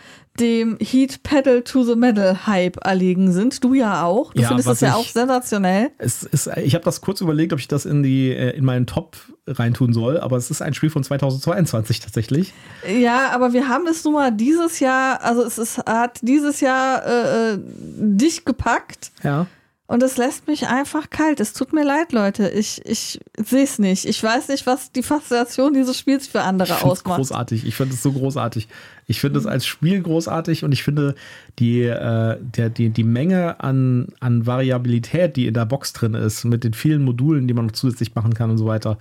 dem 0.41 0.79
Heat 0.81 1.23
Pedal 1.23 1.63
to 1.63 1.85
the 1.85 1.97
Metal 1.97 2.47
Hype 2.47 2.77
erlegen 2.85 3.33
sind. 3.33 3.63
Du 3.63 3.75
ja 3.75 4.05
auch. 4.05 4.33
Du 4.33 4.43
ja, 4.43 4.49
findest 4.49 4.69
das 4.69 4.81
ja 4.81 4.95
auch 4.95 5.07
sensationell. 5.07 5.91
Es 5.99 6.23
ist, 6.23 6.49
ich 6.57 6.75
habe 6.75 6.85
das 6.85 7.01
kurz 7.01 7.21
überlegt, 7.21 7.53
ob 7.53 7.59
ich 7.59 7.69
das 7.69 7.87
in 7.87 8.03
die 8.03 8.31
äh, 8.31 8.57
in 8.57 8.65
meinen 8.65 8.87
Top 8.87 9.17
reintun 9.47 9.93
soll, 9.93 10.19
aber 10.19 10.37
es 10.37 10.51
ist 10.51 10.63
ein 10.63 10.75
Spiel 10.75 10.91
von 10.91 11.05
2022 11.05 12.01
tatsächlich. 12.01 12.53
Ja, 12.89 13.31
aber 13.31 13.53
wir 13.53 13.69
haben 13.69 13.87
es 13.87 14.05
nun 14.05 14.15
mal 14.15 14.33
dieses 14.33 14.81
Jahr, 14.81 15.23
also 15.23 15.43
es 15.43 15.59
ist, 15.59 15.79
hat 15.79 16.19
dieses 16.23 16.61
Jahr 16.61 17.07
äh, 17.07 17.55
äh 17.55 17.59
dich 17.99 18.45
gepackt. 18.45 19.13
Ja. 19.23 19.47
Und 19.89 20.03
es 20.03 20.17
lässt 20.17 20.49
mich 20.49 20.67
einfach 20.67 21.11
kalt. 21.11 21.39
Es 21.39 21.53
tut 21.53 21.73
mir 21.73 21.85
leid, 21.85 22.13
Leute. 22.13 22.49
Ich, 22.49 22.85
ich 22.85 23.21
sehe 23.39 23.63
es 23.63 23.79
nicht. 23.79 24.05
Ich 24.05 24.21
weiß 24.21 24.49
nicht, 24.49 24.67
was 24.67 24.91
die 24.91 25.05
Faszination 25.05 25.75
dieses 25.75 25.97
Spiels 25.97 26.27
für 26.27 26.43
andere 26.43 26.75
ich 26.77 26.85
ausmacht. 26.85 27.19
Großartig. 27.19 27.65
Ich 27.65 27.77
finde 27.77 27.95
es 27.95 28.03
so 28.03 28.11
großartig. 28.11 28.67
Ich 29.07 29.21
finde 29.21 29.39
es 29.39 29.45
mhm. 29.45 29.51
als 29.51 29.65
Spiel 29.65 30.03
großartig 30.03 30.65
und 30.65 30.73
ich 30.73 30.83
finde 30.83 31.15
die, 31.61 31.83
äh, 31.83 32.37
der, 32.41 32.69
die, 32.69 32.91
die 32.91 33.05
Menge 33.05 33.61
an, 33.61 34.09
an 34.19 34.45
Variabilität, 34.45 35.37
die 35.37 35.47
in 35.47 35.55
der 35.55 35.67
Box 35.67 35.93
drin 35.93 36.15
ist, 36.15 36.45
mit 36.45 36.65
den 36.65 36.75
vielen 36.75 37.05
Modulen, 37.05 37.47
die 37.47 37.55
man 37.55 37.67
noch 37.67 37.73
zusätzlich 37.73 38.13
machen 38.17 38.35
kann 38.35 38.51
und 38.51 38.59
so 38.59 38.67
weiter, 38.67 38.99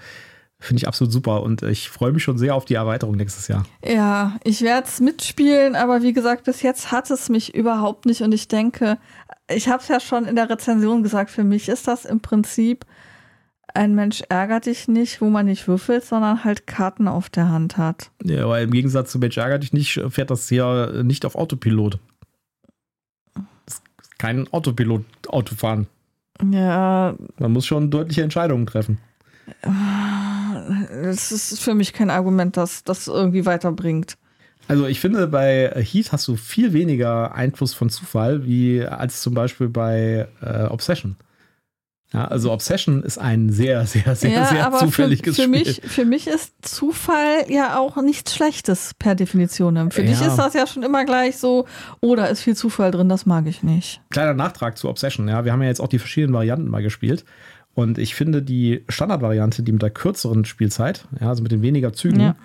finde 0.66 0.82
ich 0.82 0.88
absolut 0.88 1.12
super 1.12 1.44
und 1.44 1.62
ich 1.64 1.90
freue 1.90 2.12
mich 2.12 2.24
schon 2.24 2.38
sehr 2.38 2.56
auf 2.56 2.66
die 2.66 2.74
Erweiterung 2.76 3.16
nächstes 3.16 3.48
Jahr. 3.48 3.66
Ja, 3.84 4.38
ich 4.44 4.62
werde 4.62 4.88
es 4.88 5.00
mitspielen, 5.00 5.76
aber 5.76 6.02
wie 6.02 6.14
gesagt, 6.14 6.46
bis 6.46 6.62
jetzt 6.62 6.92
hat 6.92 7.10
es 7.10 7.30
mich 7.30 7.54
überhaupt 7.56 8.06
nicht 8.06 8.22
und 8.22 8.34
ich 8.34 8.48
denke, 8.48 8.98
ich 9.50 9.68
habe 9.70 9.82
es 9.82 9.88
ja 9.88 10.00
schon 10.00 10.26
in 10.26 10.36
der 10.36 10.50
Rezension 10.50 11.04
gesagt, 11.04 11.30
für 11.32 11.44
mich 11.44 11.70
ist 11.70 11.88
das 11.88 12.06
im 12.06 12.20
Prinzip 12.20 12.86
ein 13.76 13.94
Mensch 13.94 14.24
ärgert 14.30 14.68
dich 14.68 14.88
nicht, 14.88 15.22
wo 15.22 15.30
man 15.30 15.46
nicht 15.48 15.68
würfelt, 15.68 16.06
sondern 16.06 16.44
halt 16.44 16.66
Karten 16.66 17.08
auf 17.08 17.30
der 17.30 17.50
Hand 17.50 17.78
hat. 17.78 18.10
Ja, 18.24 18.46
aber 18.46 18.62
im 18.62 18.72
Gegensatz 18.72 19.12
zu 19.12 19.20
Mensch 19.20 19.38
ärgert 19.38 19.64
dich 19.64 19.74
nicht, 19.74 20.02
fährt 20.10 20.32
das 20.32 20.48
hier 20.48 21.04
nicht 21.04 21.26
auf 21.26 21.36
Autopilot. 21.36 22.00
Das 23.66 23.82
ist 24.02 24.18
kein 24.18 24.48
Autopilot-Autofahren. 24.52 25.88
Ja. 26.52 27.16
Man 27.38 27.52
muss 27.52 27.66
schon 27.66 27.92
deutliche 27.92 28.24
Entscheidungen 28.24 28.66
treffen. 28.66 28.98
Das 31.04 31.32
ist 31.32 31.62
für 31.62 31.76
mich 31.76 31.94
kein 31.94 32.10
Argument, 32.10 32.56
das 32.58 32.84
das 32.84 33.08
irgendwie 33.08 33.46
weiterbringt. 33.46 34.18
Also 34.68 34.88
ich 34.88 35.00
finde, 35.00 35.28
bei 35.28 35.72
Heat 35.76 36.12
hast 36.12 36.28
du 36.28 36.36
viel 36.36 36.74
weniger 36.74 37.36
Einfluss 37.36 37.74
von 37.74 37.90
Zufall, 37.90 38.46
wie 38.46 38.84
als 38.84 39.22
zum 39.22 39.34
Beispiel 39.36 39.70
bei 39.70 40.28
äh, 40.42 40.64
Obsession. 40.64 41.18
Ja, 42.14 42.26
also 42.26 42.52
Obsession 42.52 43.04
ist 43.04 43.18
ein 43.18 43.50
sehr, 43.52 43.86
sehr, 43.86 44.16
sehr, 44.16 44.30
ja, 44.32 44.46
sehr 44.46 44.72
zufälliges 44.80 45.36
für, 45.36 45.42
für 45.44 45.48
Spiel. 45.48 45.66
Mich, 45.66 45.82
für 45.84 46.06
mich 46.06 46.28
ist 46.28 46.54
Zufall 46.62 47.46
ja 47.50 47.78
auch 47.78 47.98
nichts 48.02 48.34
Schlechtes 48.34 48.94
per 48.98 49.16
Definition. 49.16 49.92
Für 49.92 50.02
Ja. 50.02 50.08
dich 50.08 50.22
ist 50.22 50.38
das 50.38 50.54
ja 50.54 50.66
schon 50.66 50.84
immer 50.84 51.04
gleich 51.04 51.38
so, 51.38 51.66
oh, 52.02 52.16
da 52.16 52.26
ist 52.28 52.42
viel 52.42 52.56
Zufall 52.56 52.92
drin, 52.92 53.10
das 53.10 53.26
mag 53.26 53.48
ich 53.48 53.64
nicht. 53.64 54.02
Kleiner 54.12 54.34
Nachtrag 54.34 54.78
zu 54.78 54.88
Obsession. 54.88 55.28
Ja, 55.28 55.46
wir 55.46 55.52
haben 55.52 55.62
ja 55.62 55.68
jetzt 55.68 55.82
auch 55.82 55.90
die 55.90 56.00
verschiedenen 56.00 56.34
Varianten 56.34 56.70
mal 56.70 56.82
gespielt. 56.84 57.26
Und 57.76 57.98
ich 57.98 58.16
finde 58.16 58.42
die 58.42 58.84
Standardvariante, 58.90 59.62
die 59.62 59.72
mit 59.72 59.82
der 59.82 59.90
kürzeren 59.92 60.46
Spielzeit, 60.46 61.06
ja, 61.20 61.30
also 61.30 61.44
mit 61.44 61.52
den 61.52 61.62
weniger 61.62 61.94
Zügen, 61.94 62.20
Ja. 62.22 62.36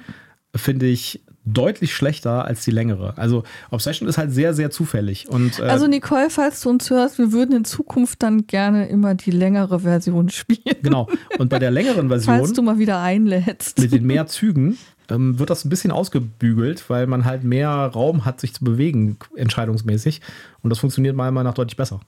finde 0.55 0.87
ich 0.87 1.21
deutlich 1.47 1.95
schlechter 1.95 2.45
als 2.45 2.65
die 2.65 2.71
längere. 2.71 3.17
Also 3.17 3.45
Obsession 3.71 4.09
ist 4.09 4.19
halt 4.19 4.31
sehr, 4.33 4.53
sehr 4.53 4.71
zufällig. 4.71 5.29
Und 5.29 5.59
äh, 5.59 5.63
Also 5.63 5.87
Nicole, 5.87 6.29
falls 6.29 6.61
du 6.61 6.69
uns 6.69 6.91
hörst, 6.91 7.19
wir 7.19 7.33
würden 7.33 7.57
in 7.57 7.65
Zukunft 7.65 8.23
dann 8.23 8.47
gerne 8.47 8.89
immer 8.89 9.15
die 9.15 9.31
längere 9.31 9.81
Version 9.81 10.29
spielen. 10.29 10.77
genau. 10.83 11.09
Und 11.39 11.49
bei 11.49 11.59
der 11.59 11.71
längeren 11.71 12.09
Falls 12.11 12.25
Version 12.27 12.55
du 12.55 12.63
mal 12.63 12.79
wieder 12.79 13.01
einlädst. 13.01 13.79
mit 13.79 13.91
den 13.93 14.05
mehr 14.05 14.27
Zügen 14.27 14.77
ähm, 15.09 15.39
wird 15.39 15.49
das 15.51 15.65
ein 15.65 15.71
bisschen 15.71 15.93
ausgebügelt, 15.93 16.91
weil 16.91 17.07
man 17.07 17.25
halt 17.25 17.43
mehr 17.43 17.69
Raum 17.71 18.25
hat, 18.27 18.39
sich 18.41 18.53
zu 18.53 18.63
bewegen, 18.65 19.17
entscheidungsmäßig. 19.35 20.21
Und 20.63 20.71
das 20.71 20.79
funktioniert 20.79 21.17
meiner 21.17 21.31
Meinung 21.33 21.51
nach 21.51 21.55
deutlich 21.55 21.77
besser. 21.77 22.01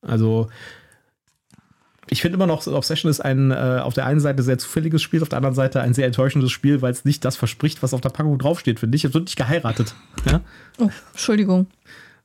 Also 0.00 0.48
ich 2.08 2.22
finde 2.22 2.36
immer 2.36 2.46
noch, 2.46 2.66
Obsession 2.66 3.10
ist 3.10 3.20
ein 3.20 3.50
äh, 3.50 3.80
auf 3.82 3.94
der 3.94 4.06
einen 4.06 4.20
Seite 4.20 4.42
sehr 4.42 4.58
zufälliges 4.58 5.02
Spiel, 5.02 5.22
auf 5.22 5.28
der 5.28 5.38
anderen 5.38 5.54
Seite 5.54 5.80
ein 5.80 5.94
sehr 5.94 6.06
enttäuschendes 6.06 6.52
Spiel, 6.52 6.82
weil 6.82 6.92
es 6.92 7.04
nicht 7.04 7.24
das 7.24 7.36
verspricht, 7.36 7.82
was 7.82 7.94
auf 7.94 8.00
der 8.00 8.10
Packung 8.10 8.38
draufsteht, 8.38 8.80
finde 8.80 8.96
ich. 8.96 9.04
Es 9.04 9.14
wird 9.14 9.24
nicht 9.24 9.36
geheiratet. 9.36 9.94
Ja? 10.24 10.40
Oh, 10.78 10.90
Entschuldigung. 11.12 11.66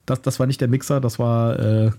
Das, 0.05 0.21
das 0.21 0.39
war 0.39 0.47
nicht 0.47 0.61
der 0.61 0.67
Mixer, 0.67 0.99
das 0.99 1.19
war 1.19 1.59
äh, 1.59 1.91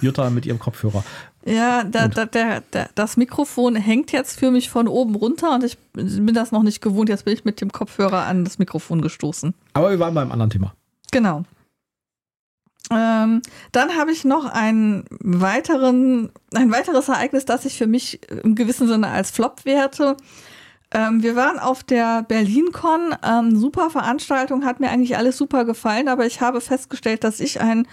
Jutta 0.00 0.30
mit 0.30 0.46
ihrem 0.46 0.58
Kopfhörer. 0.58 1.04
Ja, 1.44 1.84
da, 1.84 2.08
da, 2.08 2.26
der, 2.26 2.62
der, 2.72 2.90
das 2.94 3.16
Mikrofon 3.16 3.76
hängt 3.76 4.12
jetzt 4.12 4.38
für 4.38 4.50
mich 4.50 4.70
von 4.70 4.88
oben 4.88 5.14
runter 5.14 5.54
und 5.54 5.64
ich 5.64 5.78
bin 5.92 6.34
das 6.34 6.52
noch 6.52 6.62
nicht 6.62 6.82
gewohnt. 6.82 7.08
Jetzt 7.08 7.24
bin 7.24 7.34
ich 7.34 7.44
mit 7.44 7.60
dem 7.60 7.72
Kopfhörer 7.72 8.24
an 8.26 8.44
das 8.44 8.58
Mikrofon 8.58 9.02
gestoßen. 9.02 9.54
Aber 9.72 9.90
wir 9.90 9.98
waren 9.98 10.14
beim 10.14 10.32
anderen 10.32 10.50
Thema. 10.50 10.74
Genau. 11.12 11.44
Ähm, 12.90 13.42
dann 13.72 13.96
habe 13.96 14.10
ich 14.10 14.24
noch 14.24 14.46
einen 14.46 15.04
weiteren, 15.20 16.32
ein 16.54 16.72
weiteres 16.72 17.08
Ereignis, 17.08 17.44
das 17.44 17.64
ich 17.64 17.78
für 17.78 17.86
mich 17.86 18.20
im 18.42 18.54
gewissen 18.54 18.88
Sinne 18.88 19.08
als 19.08 19.30
Flop 19.30 19.64
werte. 19.64 20.16
Ähm, 20.92 21.22
wir 21.22 21.36
waren 21.36 21.58
auf 21.60 21.84
der 21.84 22.22
BerlinCon, 22.24 23.14
ähm, 23.24 23.56
super 23.56 23.90
Veranstaltung, 23.90 24.64
hat 24.64 24.80
mir 24.80 24.90
eigentlich 24.90 25.16
alles 25.16 25.36
super 25.36 25.64
gefallen, 25.64 26.08
aber 26.08 26.26
ich 26.26 26.40
habe 26.40 26.60
festgestellt, 26.60 27.22
dass 27.22 27.38
ich 27.38 27.60
einen 27.60 27.86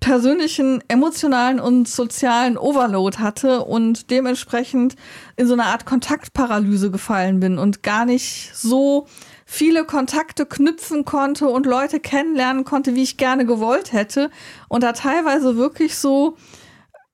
persönlichen, 0.00 0.84
emotionalen 0.88 1.58
und 1.58 1.88
sozialen 1.88 2.58
Overload 2.58 3.18
hatte 3.18 3.64
und 3.64 4.10
dementsprechend 4.10 4.96
in 5.36 5.46
so 5.46 5.54
eine 5.54 5.64
Art 5.64 5.86
Kontaktparalyse 5.86 6.90
gefallen 6.90 7.40
bin 7.40 7.58
und 7.58 7.82
gar 7.82 8.04
nicht 8.04 8.54
so 8.54 9.06
viele 9.46 9.84
Kontakte 9.84 10.44
knüpfen 10.44 11.04
konnte 11.04 11.48
und 11.48 11.64
Leute 11.64 12.00
kennenlernen 12.00 12.64
konnte, 12.64 12.94
wie 12.94 13.04
ich 13.04 13.16
gerne 13.16 13.46
gewollt 13.46 13.92
hätte. 13.92 14.30
Und 14.68 14.82
da 14.82 14.92
teilweise 14.92 15.56
wirklich 15.56 15.96
so, 15.96 16.36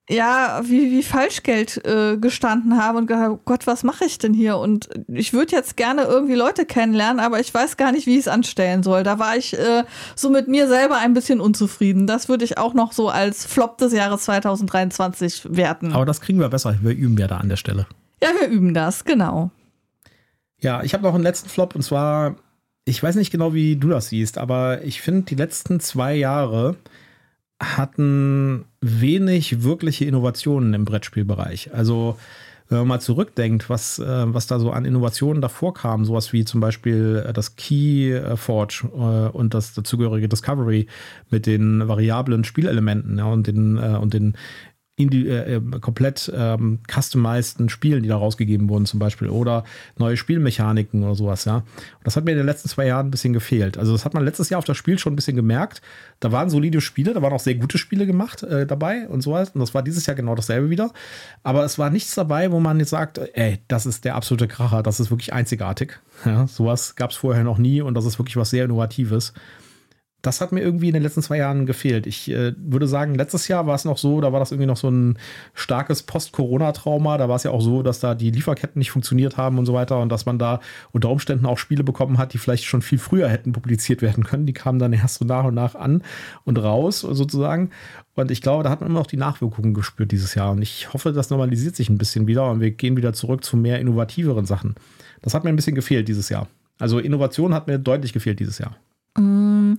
ja, 0.08 0.60
wie, 0.64 0.90
wie 0.90 1.02
Falschgeld 1.02 1.86
äh, 1.86 2.16
gestanden 2.16 2.82
habe 2.82 2.98
und 2.98 3.06
gedacht, 3.06 3.22
habe, 3.22 3.40
Gott, 3.44 3.66
was 3.66 3.84
mache 3.84 4.06
ich 4.06 4.18
denn 4.18 4.32
hier? 4.32 4.56
Und 4.56 4.88
ich 5.08 5.34
würde 5.34 5.54
jetzt 5.54 5.76
gerne 5.76 6.02
irgendwie 6.02 6.34
Leute 6.34 6.64
kennenlernen, 6.64 7.20
aber 7.20 7.38
ich 7.38 7.52
weiß 7.52 7.76
gar 7.76 7.92
nicht, 7.92 8.06
wie 8.06 8.14
ich 8.14 8.20
es 8.20 8.28
anstellen 8.28 8.82
soll. 8.82 9.02
Da 9.02 9.18
war 9.18 9.36
ich 9.36 9.56
äh, 9.56 9.84
so 10.16 10.30
mit 10.30 10.48
mir 10.48 10.68
selber 10.68 10.96
ein 10.96 11.12
bisschen 11.12 11.40
unzufrieden. 11.40 12.06
Das 12.06 12.30
würde 12.30 12.44
ich 12.44 12.56
auch 12.56 12.72
noch 12.72 12.92
so 12.92 13.10
als 13.10 13.44
Flop 13.44 13.76
des 13.76 13.92
Jahres 13.92 14.24
2023 14.24 15.48
werten. 15.50 15.92
Aber 15.92 16.06
das 16.06 16.22
kriegen 16.22 16.40
wir 16.40 16.48
besser. 16.48 16.76
Wir 16.80 16.92
üben 16.92 17.18
ja 17.18 17.28
da 17.28 17.36
an 17.36 17.50
der 17.50 17.56
Stelle. 17.56 17.86
ja, 18.22 18.30
wir 18.40 18.48
üben 18.48 18.72
das, 18.72 19.04
genau. 19.04 19.50
Ja, 20.62 20.82
ich 20.84 20.94
habe 20.94 21.02
noch 21.02 21.14
einen 21.14 21.24
letzten 21.24 21.48
Flop 21.48 21.74
und 21.74 21.82
zwar, 21.82 22.36
ich 22.84 23.02
weiß 23.02 23.16
nicht 23.16 23.32
genau, 23.32 23.52
wie 23.52 23.76
du 23.76 23.88
das 23.88 24.08
siehst, 24.08 24.38
aber 24.38 24.84
ich 24.84 25.00
finde, 25.02 25.22
die 25.22 25.34
letzten 25.34 25.80
zwei 25.80 26.14
Jahre 26.14 26.76
hatten 27.60 28.64
wenig 28.80 29.62
wirkliche 29.62 30.04
Innovationen 30.04 30.74
im 30.74 30.84
Brettspielbereich. 30.84 31.74
Also, 31.74 32.16
wenn 32.68 32.78
man 32.78 32.88
mal 32.88 33.00
zurückdenkt, 33.00 33.68
was, 33.68 33.98
äh, 33.98 34.34
was 34.34 34.46
da 34.46 34.58
so 34.58 34.70
an 34.70 34.84
Innovationen 34.84 35.42
davor 35.42 35.74
kam, 35.74 36.04
sowas 36.04 36.32
wie 36.32 36.44
zum 36.44 36.60
Beispiel 36.60 37.24
äh, 37.26 37.32
das 37.32 37.56
Key 37.56 38.12
äh, 38.12 38.36
Forge 38.36 38.88
äh, 38.94 39.36
und 39.36 39.54
das 39.54 39.74
dazugehörige 39.74 40.28
Discovery 40.28 40.86
mit 41.30 41.46
den 41.46 41.86
variablen 41.86 42.44
Spielelementen 42.44 43.18
ja, 43.18 43.26
und 43.26 43.46
den, 43.46 43.76
und 43.76 44.14
den 44.14 44.36
indi 45.02 45.28
äh, 45.28 45.56
äh, 45.56 45.60
komplett 45.80 46.32
ähm, 46.34 46.78
customizeden 46.90 47.68
Spielen, 47.68 48.02
die 48.02 48.08
da 48.08 48.16
rausgegeben 48.16 48.68
wurden, 48.68 48.86
zum 48.86 48.98
Beispiel, 48.98 49.28
oder 49.28 49.64
neue 49.98 50.16
Spielmechaniken 50.16 51.02
oder 51.04 51.14
sowas, 51.14 51.44
ja. 51.44 51.56
Und 51.56 51.64
das 52.04 52.16
hat 52.16 52.24
mir 52.24 52.32
in 52.32 52.38
den 52.38 52.46
letzten 52.46 52.68
zwei 52.68 52.86
Jahren 52.86 53.08
ein 53.08 53.10
bisschen 53.10 53.32
gefehlt. 53.32 53.78
Also, 53.78 53.92
das 53.92 54.04
hat 54.04 54.14
man 54.14 54.24
letztes 54.24 54.48
Jahr 54.50 54.58
auf 54.58 54.64
das 54.64 54.76
Spiel 54.76 54.98
schon 54.98 55.12
ein 55.12 55.16
bisschen 55.16 55.36
gemerkt. 55.36 55.82
Da 56.20 56.32
waren 56.32 56.50
solide 56.50 56.80
Spiele, 56.80 57.14
da 57.14 57.22
waren 57.22 57.32
auch 57.32 57.40
sehr 57.40 57.54
gute 57.56 57.78
Spiele 57.78 58.06
gemacht 58.06 58.42
äh, 58.42 58.66
dabei 58.66 59.08
und 59.08 59.22
sowas. 59.22 59.50
Und 59.50 59.60
das 59.60 59.74
war 59.74 59.82
dieses 59.82 60.06
Jahr 60.06 60.14
genau 60.14 60.34
dasselbe 60.34 60.70
wieder. 60.70 60.92
Aber 61.42 61.64
es 61.64 61.78
war 61.78 61.90
nichts 61.90 62.14
dabei, 62.14 62.52
wo 62.52 62.60
man 62.60 62.78
jetzt 62.78 62.90
sagt, 62.90 63.18
ey, 63.34 63.58
das 63.68 63.86
ist 63.86 64.04
der 64.04 64.14
absolute 64.14 64.48
Kracher, 64.48 64.82
das 64.82 65.00
ist 65.00 65.10
wirklich 65.10 65.32
einzigartig. 65.32 65.98
Ja, 66.24 66.46
sowas 66.46 66.94
gab 66.94 67.10
es 67.10 67.16
vorher 67.16 67.44
noch 67.44 67.58
nie 67.58 67.80
und 67.80 67.94
das 67.94 68.04
ist 68.04 68.18
wirklich 68.18 68.36
was 68.36 68.50
sehr 68.50 68.64
Innovatives 68.64 69.32
das 70.22 70.40
hat 70.40 70.52
mir 70.52 70.60
irgendwie 70.60 70.86
in 70.86 70.94
den 70.94 71.02
letzten 71.02 71.20
zwei 71.20 71.38
Jahren 71.38 71.66
gefehlt. 71.66 72.06
Ich 72.06 72.30
äh, 72.30 72.54
würde 72.56 72.86
sagen, 72.86 73.16
letztes 73.16 73.48
Jahr 73.48 73.66
war 73.66 73.74
es 73.74 73.84
noch 73.84 73.98
so, 73.98 74.20
da 74.20 74.32
war 74.32 74.38
das 74.38 74.52
irgendwie 74.52 74.66
noch 74.66 74.76
so 74.76 74.88
ein 74.88 75.18
starkes 75.52 76.04
Post-Corona-Trauma. 76.04 77.18
Da 77.18 77.28
war 77.28 77.36
es 77.36 77.42
ja 77.42 77.50
auch 77.50 77.60
so, 77.60 77.82
dass 77.82 77.98
da 77.98 78.14
die 78.14 78.30
Lieferketten 78.30 78.78
nicht 78.78 78.92
funktioniert 78.92 79.36
haben 79.36 79.58
und 79.58 79.66
so 79.66 79.74
weiter 79.74 79.98
und 79.98 80.10
dass 80.10 80.24
man 80.24 80.38
da 80.38 80.60
unter 80.92 81.10
Umständen 81.10 81.44
auch 81.44 81.58
Spiele 81.58 81.82
bekommen 81.82 82.18
hat, 82.18 82.34
die 82.34 82.38
vielleicht 82.38 82.64
schon 82.64 82.82
viel 82.82 82.98
früher 82.98 83.28
hätten 83.28 83.52
publiziert 83.52 84.00
werden 84.00 84.22
können. 84.22 84.46
Die 84.46 84.52
kamen 84.52 84.78
dann 84.78 84.92
erst 84.92 85.16
so 85.16 85.24
nach 85.24 85.44
und 85.44 85.54
nach 85.54 85.74
an 85.74 86.02
und 86.44 86.56
raus 86.58 87.00
sozusagen. 87.00 87.70
Und 88.14 88.30
ich 88.30 88.42
glaube, 88.42 88.62
da 88.62 88.70
hat 88.70 88.80
man 88.80 88.90
immer 88.90 89.00
noch 89.00 89.06
die 89.08 89.16
Nachwirkungen 89.16 89.74
gespürt 89.74 90.12
dieses 90.12 90.36
Jahr. 90.36 90.52
Und 90.52 90.62
ich 90.62 90.92
hoffe, 90.92 91.12
das 91.12 91.30
normalisiert 91.30 91.74
sich 91.74 91.88
ein 91.88 91.98
bisschen 91.98 92.28
wieder 92.28 92.48
und 92.48 92.60
wir 92.60 92.70
gehen 92.70 92.96
wieder 92.96 93.12
zurück 93.12 93.42
zu 93.42 93.56
mehr 93.56 93.80
innovativeren 93.80 94.46
Sachen. 94.46 94.76
Das 95.20 95.34
hat 95.34 95.42
mir 95.42 95.50
ein 95.50 95.56
bisschen 95.56 95.74
gefehlt 95.74 96.06
dieses 96.06 96.28
Jahr. 96.28 96.46
Also 96.78 97.00
Innovation 97.00 97.54
hat 97.54 97.66
mir 97.66 97.78
deutlich 97.78 98.12
gefehlt 98.12 98.38
dieses 98.38 98.58
Jahr. 98.58 98.76
Mm, 99.16 99.74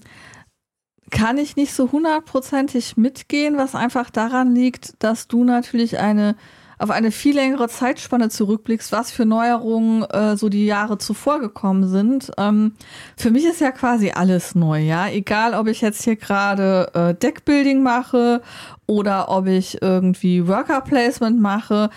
Kann 1.14 1.38
ich 1.38 1.56
nicht 1.56 1.74
so 1.74 1.92
hundertprozentig 1.92 2.98
mitgehen, 2.98 3.56
was 3.56 3.76
einfach 3.76 4.10
daran 4.10 4.56
liegt, 4.56 5.02
dass 5.04 5.28
du 5.28 5.44
natürlich 5.44 6.00
eine 6.00 6.36
auf 6.80 6.90
eine 6.90 7.12
viel 7.12 7.36
längere 7.36 7.70
Zeitspanne 7.70 8.28
zurückblickst, 8.28 8.92
was 8.92 9.10
für 9.12 9.26
Neuerungen 9.26 10.04
äh, 10.04 10.36
so 10.36 10.50
die 10.50 10.66
Jahre 10.66 10.98
zuvor 10.98 11.40
gekommen 11.40 11.88
sind. 11.88 12.32
Ähm, 12.38 12.74
für 13.16 13.32
mich 13.32 13.46
ist 13.46 13.62
ja 13.62 13.72
quasi 13.72 14.12
alles 14.12 14.54
neu, 14.56 14.82
ja. 14.82 15.08
Egal, 15.08 15.54
ob 15.54 15.68
ich 15.68 15.80
jetzt 15.80 16.04
hier 16.04 16.18
gerade 16.18 16.92
äh, 16.94 17.14
Deckbuilding 17.14 17.84
mache 17.84 18.42
oder 18.86 19.30
ob 19.30 19.48
ich 19.48 19.82
irgendwie 19.82 20.48
Worker 20.48 20.82
Placement 20.82 21.40
mache. 21.40 21.90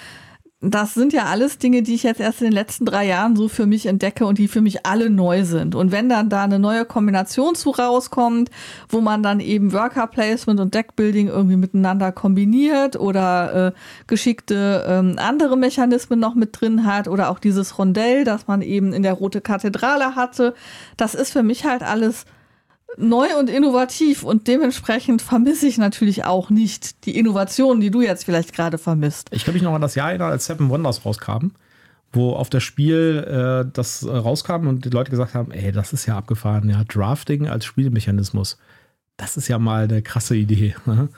Das 0.62 0.94
sind 0.94 1.12
ja 1.12 1.24
alles 1.26 1.58
Dinge, 1.58 1.82
die 1.82 1.94
ich 1.94 2.04
jetzt 2.04 2.18
erst 2.18 2.40
in 2.40 2.46
den 2.46 2.54
letzten 2.54 2.86
drei 2.86 3.06
Jahren 3.06 3.36
so 3.36 3.46
für 3.46 3.66
mich 3.66 3.84
entdecke 3.84 4.24
und 4.24 4.38
die 4.38 4.48
für 4.48 4.62
mich 4.62 4.86
alle 4.86 5.10
neu 5.10 5.44
sind. 5.44 5.74
Und 5.74 5.92
wenn 5.92 6.08
dann 6.08 6.30
da 6.30 6.44
eine 6.44 6.58
neue 6.58 6.86
Kombination 6.86 7.54
zu 7.54 7.70
rauskommt, 7.72 8.50
wo 8.88 9.02
man 9.02 9.22
dann 9.22 9.40
eben 9.40 9.74
Worker 9.74 10.06
Placement 10.06 10.58
und 10.58 10.74
Deckbuilding 10.74 11.28
irgendwie 11.28 11.56
miteinander 11.56 12.10
kombiniert 12.10 12.96
oder 12.96 13.66
äh, 13.66 13.72
geschickte 14.06 14.86
ähm, 14.88 15.16
andere 15.18 15.58
Mechanismen 15.58 16.18
noch 16.18 16.34
mit 16.34 16.58
drin 16.58 16.86
hat 16.86 17.06
oder 17.06 17.28
auch 17.28 17.38
dieses 17.38 17.78
Rondell, 17.78 18.24
das 18.24 18.46
man 18.46 18.62
eben 18.62 18.94
in 18.94 19.02
der 19.02 19.12
Rote 19.12 19.42
Kathedrale 19.42 20.16
hatte, 20.16 20.54
das 20.96 21.14
ist 21.14 21.32
für 21.32 21.42
mich 21.42 21.66
halt 21.66 21.82
alles 21.82 22.24
neu 22.98 23.26
und 23.38 23.50
innovativ 23.50 24.22
und 24.22 24.46
dementsprechend 24.48 25.22
vermisse 25.22 25.66
ich 25.66 25.78
natürlich 25.78 26.24
auch 26.24 26.50
nicht 26.50 27.04
die 27.06 27.18
Innovationen, 27.18 27.80
die 27.80 27.90
du 27.90 28.00
jetzt 28.00 28.24
vielleicht 28.24 28.52
gerade 28.52 28.78
vermisst. 28.78 29.28
Ich 29.30 29.44
kann 29.44 29.54
mich 29.54 29.62
noch 29.62 29.74
an 29.74 29.80
das 29.80 29.94
Jahr 29.94 30.10
erinnern, 30.10 30.30
als 30.30 30.46
Seven 30.46 30.68
Wonders 30.68 31.04
rauskam, 31.04 31.48
wo 32.12 32.32
auf 32.32 32.50
das 32.50 32.62
Spiel 32.62 33.24
äh, 33.26 33.70
das 33.72 34.02
äh, 34.02 34.10
rauskam 34.10 34.66
und 34.66 34.84
die 34.84 34.90
Leute 34.90 35.10
gesagt 35.10 35.34
haben, 35.34 35.50
ey, 35.52 35.72
das 35.72 35.92
ist 35.92 36.06
ja 36.06 36.16
abgefahren, 36.16 36.68
ja, 36.68 36.84
Drafting 36.84 37.48
als 37.48 37.64
Spielmechanismus. 37.64 38.58
Das 39.16 39.36
ist 39.36 39.48
ja 39.48 39.58
mal 39.58 39.84
eine 39.84 40.02
krasse 40.02 40.36
Idee. 40.36 40.74
ne? 40.86 41.08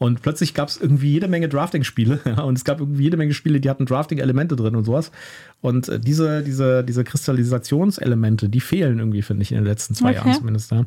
Und 0.00 0.22
plötzlich 0.22 0.54
gab 0.54 0.70
es 0.70 0.80
irgendwie 0.80 1.10
jede 1.10 1.28
Menge 1.28 1.46
Drafting-Spiele 1.50 2.20
ja, 2.24 2.40
und 2.40 2.56
es 2.56 2.64
gab 2.64 2.80
irgendwie 2.80 3.02
jede 3.02 3.18
Menge 3.18 3.34
Spiele, 3.34 3.60
die 3.60 3.68
hatten 3.68 3.84
Drafting-Elemente 3.84 4.56
drin 4.56 4.74
und 4.74 4.84
sowas. 4.84 5.12
Und 5.60 5.90
äh, 5.90 6.00
diese, 6.00 6.42
diese, 6.42 6.82
diese 6.82 7.04
Kristallisationselemente, 7.04 8.48
die 8.48 8.60
fehlen 8.60 8.98
irgendwie, 8.98 9.20
finde 9.20 9.42
ich, 9.42 9.52
in 9.52 9.58
den 9.58 9.66
letzten 9.66 9.94
zwei 9.94 10.12
okay. 10.12 10.16
Jahren 10.16 10.34
zumindest. 10.34 10.70
Ja. 10.70 10.84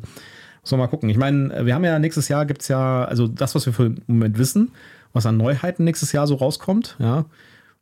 Muss 0.62 0.70
man 0.72 0.80
mal 0.80 0.88
gucken. 0.88 1.08
Ich 1.10 1.16
meine, 1.16 1.64
wir 1.64 1.76
haben 1.76 1.84
ja 1.84 1.96
nächstes 2.00 2.26
Jahr 2.26 2.44
gibt 2.44 2.62
es 2.62 2.68
ja, 2.68 3.04
also 3.04 3.28
das, 3.28 3.54
was 3.54 3.66
wir 3.66 3.72
für 3.72 3.90
den 3.90 4.02
Moment 4.08 4.36
wissen, 4.36 4.72
was 5.12 5.26
an 5.26 5.36
Neuheiten 5.36 5.84
nächstes 5.84 6.10
Jahr 6.10 6.26
so 6.26 6.34
rauskommt, 6.34 6.96
ja, 6.98 7.26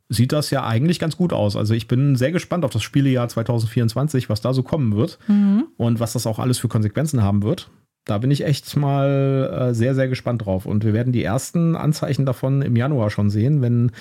sieht 0.09 0.33
das 0.33 0.51
ja 0.51 0.63
eigentlich 0.67 0.99
ganz 0.99 1.17
gut 1.17 1.33
aus. 1.33 1.55
Also 1.55 1.73
ich 1.73 1.87
bin 1.87 2.15
sehr 2.15 2.31
gespannt 2.31 2.63
auf 2.63 2.69
das 2.69 2.83
Spielejahr 2.83 3.27
2024, 3.27 4.29
was 4.29 4.41
da 4.41 4.53
so 4.53 4.61
kommen 4.61 4.95
wird 4.95 5.17
mhm. 5.27 5.65
und 5.77 5.99
was 5.99 6.13
das 6.13 6.27
auch 6.27 6.37
alles 6.37 6.59
für 6.59 6.67
Konsequenzen 6.67 7.23
haben 7.23 7.41
wird. 7.41 7.71
Da 8.05 8.17
bin 8.17 8.31
ich 8.31 8.43
echt 8.43 8.75
mal 8.75 9.69
äh, 9.69 9.73
sehr, 9.73 9.95
sehr 9.95 10.07
gespannt 10.07 10.45
drauf. 10.45 10.65
Und 10.65 10.83
wir 10.83 10.93
werden 10.93 11.13
die 11.13 11.23
ersten 11.23 11.75
Anzeichen 11.75 12.25
davon 12.25 12.61
im 12.61 12.75
Januar 12.75 13.09
schon 13.09 13.29
sehen, 13.29 13.61
wenn 13.61 13.91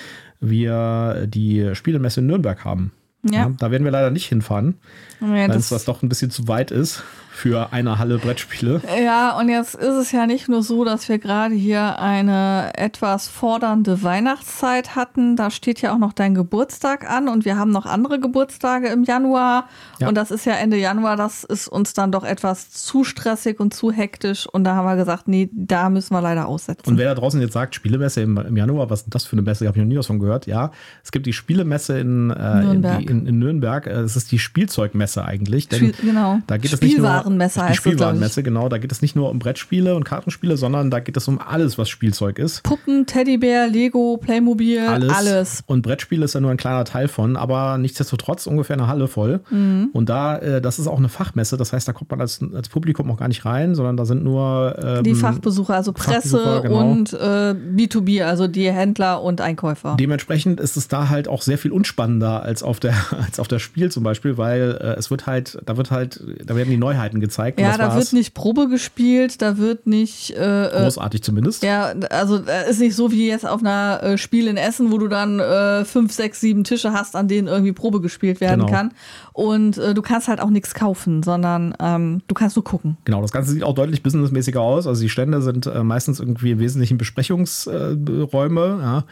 wir 0.40 1.26
die 1.28 1.74
Spielemesse 1.74 2.20
in 2.20 2.26
Nürnberg 2.26 2.64
haben. 2.64 2.92
Ja. 3.24 3.42
ja 3.42 3.52
da 3.58 3.70
werden 3.70 3.84
wir 3.84 3.92
leider 3.92 4.10
nicht 4.10 4.26
hinfahren, 4.26 4.78
ja, 5.20 5.28
weil 5.28 5.48
das, 5.48 5.68
das 5.68 5.84
doch 5.84 6.02
ein 6.02 6.08
bisschen 6.08 6.30
zu 6.30 6.48
weit 6.48 6.70
ist 6.70 7.04
für 7.32 7.72
eine 7.72 7.98
Halle 7.98 8.18
Brettspiele. 8.18 8.82
Ja, 9.02 9.38
und 9.38 9.48
jetzt 9.48 9.74
ist 9.74 9.94
es 9.94 10.12
ja 10.12 10.26
nicht 10.26 10.48
nur 10.48 10.62
so, 10.62 10.84
dass 10.84 11.08
wir 11.08 11.18
gerade 11.18 11.54
hier 11.54 11.98
eine 11.98 12.72
etwas 12.74 13.26
fordernde 13.26 14.02
Weihnachtszeit 14.02 14.94
hatten. 14.94 15.34
Da 15.34 15.50
steht 15.50 15.80
ja 15.80 15.94
auch 15.94 15.98
noch 15.98 16.12
dein 16.12 16.34
Geburtstag 16.34 17.10
an 17.10 17.28
und 17.28 17.44
wir 17.44 17.56
haben 17.56 17.70
noch 17.70 17.86
andere 17.86 18.20
Geburtstage 18.20 18.88
im 18.88 19.04
Januar. 19.04 19.68
Ja. 19.98 20.08
Und 20.08 20.14
das 20.14 20.30
ist 20.30 20.44
ja 20.44 20.52
Ende 20.52 20.76
Januar. 20.76 21.16
Das 21.16 21.42
ist 21.42 21.68
uns 21.68 21.94
dann 21.94 22.12
doch 22.12 22.22
etwas 22.22 22.70
zu 22.70 23.02
stressig 23.02 23.58
und 23.60 23.72
zu 23.72 23.90
hektisch. 23.90 24.46
Und 24.46 24.64
da 24.64 24.74
haben 24.76 24.84
wir 24.84 24.96
gesagt, 24.96 25.26
nee, 25.26 25.48
da 25.52 25.88
müssen 25.88 26.14
wir 26.14 26.20
leider 26.20 26.46
aussetzen. 26.46 26.88
Und 26.88 26.98
wer 26.98 27.06
da 27.06 27.14
draußen 27.18 27.40
jetzt 27.40 27.54
sagt, 27.54 27.74
Spielemesse 27.74 28.20
im, 28.20 28.36
im 28.36 28.56
Januar, 28.56 28.90
was 28.90 29.02
ist 29.02 29.14
das 29.14 29.24
für 29.24 29.34
eine 29.34 29.42
Messe? 29.42 29.64
Ich 29.64 29.68
habe 29.68 29.78
noch 29.80 29.86
nie 29.86 29.96
was 29.96 30.06
von 30.06 30.18
gehört. 30.18 30.46
Ja, 30.46 30.70
es 31.02 31.10
gibt 31.10 31.24
die 31.26 31.32
Spielemesse 31.32 31.98
in, 31.98 32.30
äh, 32.30 32.62
Nürnberg. 32.62 33.00
In, 33.02 33.08
in, 33.08 33.26
in 33.26 33.38
Nürnberg. 33.38 33.86
Es 33.86 34.16
ist 34.16 34.30
die 34.30 34.38
Spielzeugmesse 34.38 35.24
eigentlich. 35.24 35.68
Denn 35.68 35.78
Spiel, 35.78 35.94
genau. 36.10 36.40
Da 36.46 36.58
geht 36.58 36.72
es 36.72 36.80
nicht 36.80 36.98
nur 36.98 37.21
Spielwarenmesse 37.22 37.62
heißt 37.62 37.72
Die 37.72 37.76
Spielwarenmesse, 37.76 38.42
genau. 38.42 38.68
Da 38.68 38.78
geht 38.78 38.92
es 38.92 39.02
nicht 39.02 39.16
nur 39.16 39.30
um 39.30 39.38
Brettspiele 39.38 39.94
und 39.94 40.04
Kartenspiele, 40.04 40.56
sondern 40.56 40.90
da 40.90 41.00
geht 41.00 41.16
es 41.16 41.28
um 41.28 41.38
alles, 41.38 41.78
was 41.78 41.88
Spielzeug 41.88 42.38
ist. 42.38 42.62
Puppen, 42.62 43.06
Teddybär, 43.06 43.68
Lego, 43.68 44.18
Playmobil, 44.20 44.80
alles. 44.80 45.12
alles. 45.12 45.64
Und 45.66 45.82
Brettspiele 45.82 46.24
ist 46.24 46.34
ja 46.34 46.40
nur 46.40 46.50
ein 46.50 46.56
kleiner 46.56 46.84
Teil 46.84 47.08
von, 47.08 47.36
aber 47.36 47.78
nichtsdestotrotz 47.78 48.46
ungefähr 48.46 48.74
eine 48.74 48.86
Halle 48.86 49.08
voll. 49.08 49.40
Mhm. 49.50 49.90
Und 49.92 50.08
da, 50.08 50.38
äh, 50.38 50.60
das 50.60 50.78
ist 50.78 50.86
auch 50.86 50.98
eine 50.98 51.08
Fachmesse, 51.08 51.56
das 51.56 51.72
heißt, 51.72 51.86
da 51.88 51.92
kommt 51.92 52.10
man 52.10 52.20
als, 52.20 52.40
als 52.54 52.68
Publikum 52.68 53.10
auch 53.10 53.16
gar 53.16 53.28
nicht 53.28 53.44
rein, 53.44 53.74
sondern 53.74 53.96
da 53.96 54.04
sind 54.04 54.24
nur 54.24 54.76
ähm, 54.82 55.04
die 55.04 55.14
Fachbesucher, 55.14 55.74
also 55.74 55.92
Presse 55.92 56.38
Fachbesucher, 56.38 56.62
genau. 56.62 56.90
und 56.90 57.12
äh, 57.12 57.54
B2B, 57.54 58.24
also 58.24 58.48
die 58.48 58.70
Händler 58.70 59.22
und 59.22 59.40
Einkäufer. 59.40 59.96
Dementsprechend 59.98 60.60
ist 60.60 60.76
es 60.76 60.88
da 60.88 61.08
halt 61.08 61.28
auch 61.28 61.42
sehr 61.42 61.58
viel 61.58 61.72
unspannender 61.72 62.42
als 62.42 62.62
auf 62.62 62.80
der, 62.80 62.94
als 63.24 63.40
auf 63.40 63.48
das 63.48 63.62
Spiel 63.62 63.90
zum 63.90 64.02
Beispiel, 64.02 64.38
weil 64.38 64.78
äh, 64.80 64.98
es 64.98 65.10
wird 65.10 65.26
halt, 65.26 65.58
da 65.64 65.76
wird 65.76 65.90
halt, 65.90 66.22
da 66.44 66.56
werden 66.56 66.70
die 66.70 66.76
Neuheiten 66.76 67.11
gezeigt. 67.20 67.60
Ja, 67.60 67.76
da 67.76 67.94
wird 67.94 68.12
nicht 68.12 68.34
Probe 68.34 68.68
gespielt, 68.68 69.42
da 69.42 69.58
wird 69.58 69.86
nicht. 69.86 70.30
Äh, 70.30 70.66
äh, 70.66 70.82
Großartig 70.84 71.22
zumindest. 71.22 71.62
Ja, 71.62 71.92
also 72.10 72.42
äh, 72.44 72.70
ist 72.70 72.80
nicht 72.80 72.94
so 72.94 73.10
wie 73.10 73.28
jetzt 73.28 73.46
auf 73.46 73.60
einer 73.60 74.02
äh, 74.02 74.18
Spiel 74.18 74.46
in 74.46 74.56
Essen, 74.56 74.92
wo 74.92 74.98
du 74.98 75.08
dann 75.08 75.40
äh, 75.40 75.84
fünf, 75.84 76.12
sechs, 76.12 76.40
sieben 76.40 76.64
Tische 76.64 76.92
hast, 76.92 77.16
an 77.16 77.28
denen 77.28 77.48
irgendwie 77.48 77.72
Probe 77.72 78.00
gespielt 78.00 78.40
werden 78.40 78.60
genau. 78.60 78.72
kann. 78.72 78.92
Und 79.32 79.78
äh, 79.78 79.94
du 79.94 80.02
kannst 80.02 80.28
halt 80.28 80.40
auch 80.40 80.50
nichts 80.50 80.74
kaufen, 80.74 81.22
sondern 81.22 81.74
ähm, 81.80 82.22
du 82.28 82.34
kannst 82.34 82.56
nur 82.56 82.64
gucken. 82.64 82.96
Genau, 83.04 83.22
das 83.22 83.32
Ganze 83.32 83.52
sieht 83.52 83.64
auch 83.64 83.74
deutlich 83.74 84.02
businessmäßiger 84.02 84.60
aus. 84.60 84.86
Also 84.86 85.02
die 85.02 85.08
Stände 85.08 85.42
sind 85.42 85.66
äh, 85.66 85.82
meistens 85.82 86.20
irgendwie 86.20 86.52
im 86.52 86.58
Wesentlichen 86.58 86.98
Besprechungsräume, 86.98 88.78
ja. 88.82 89.04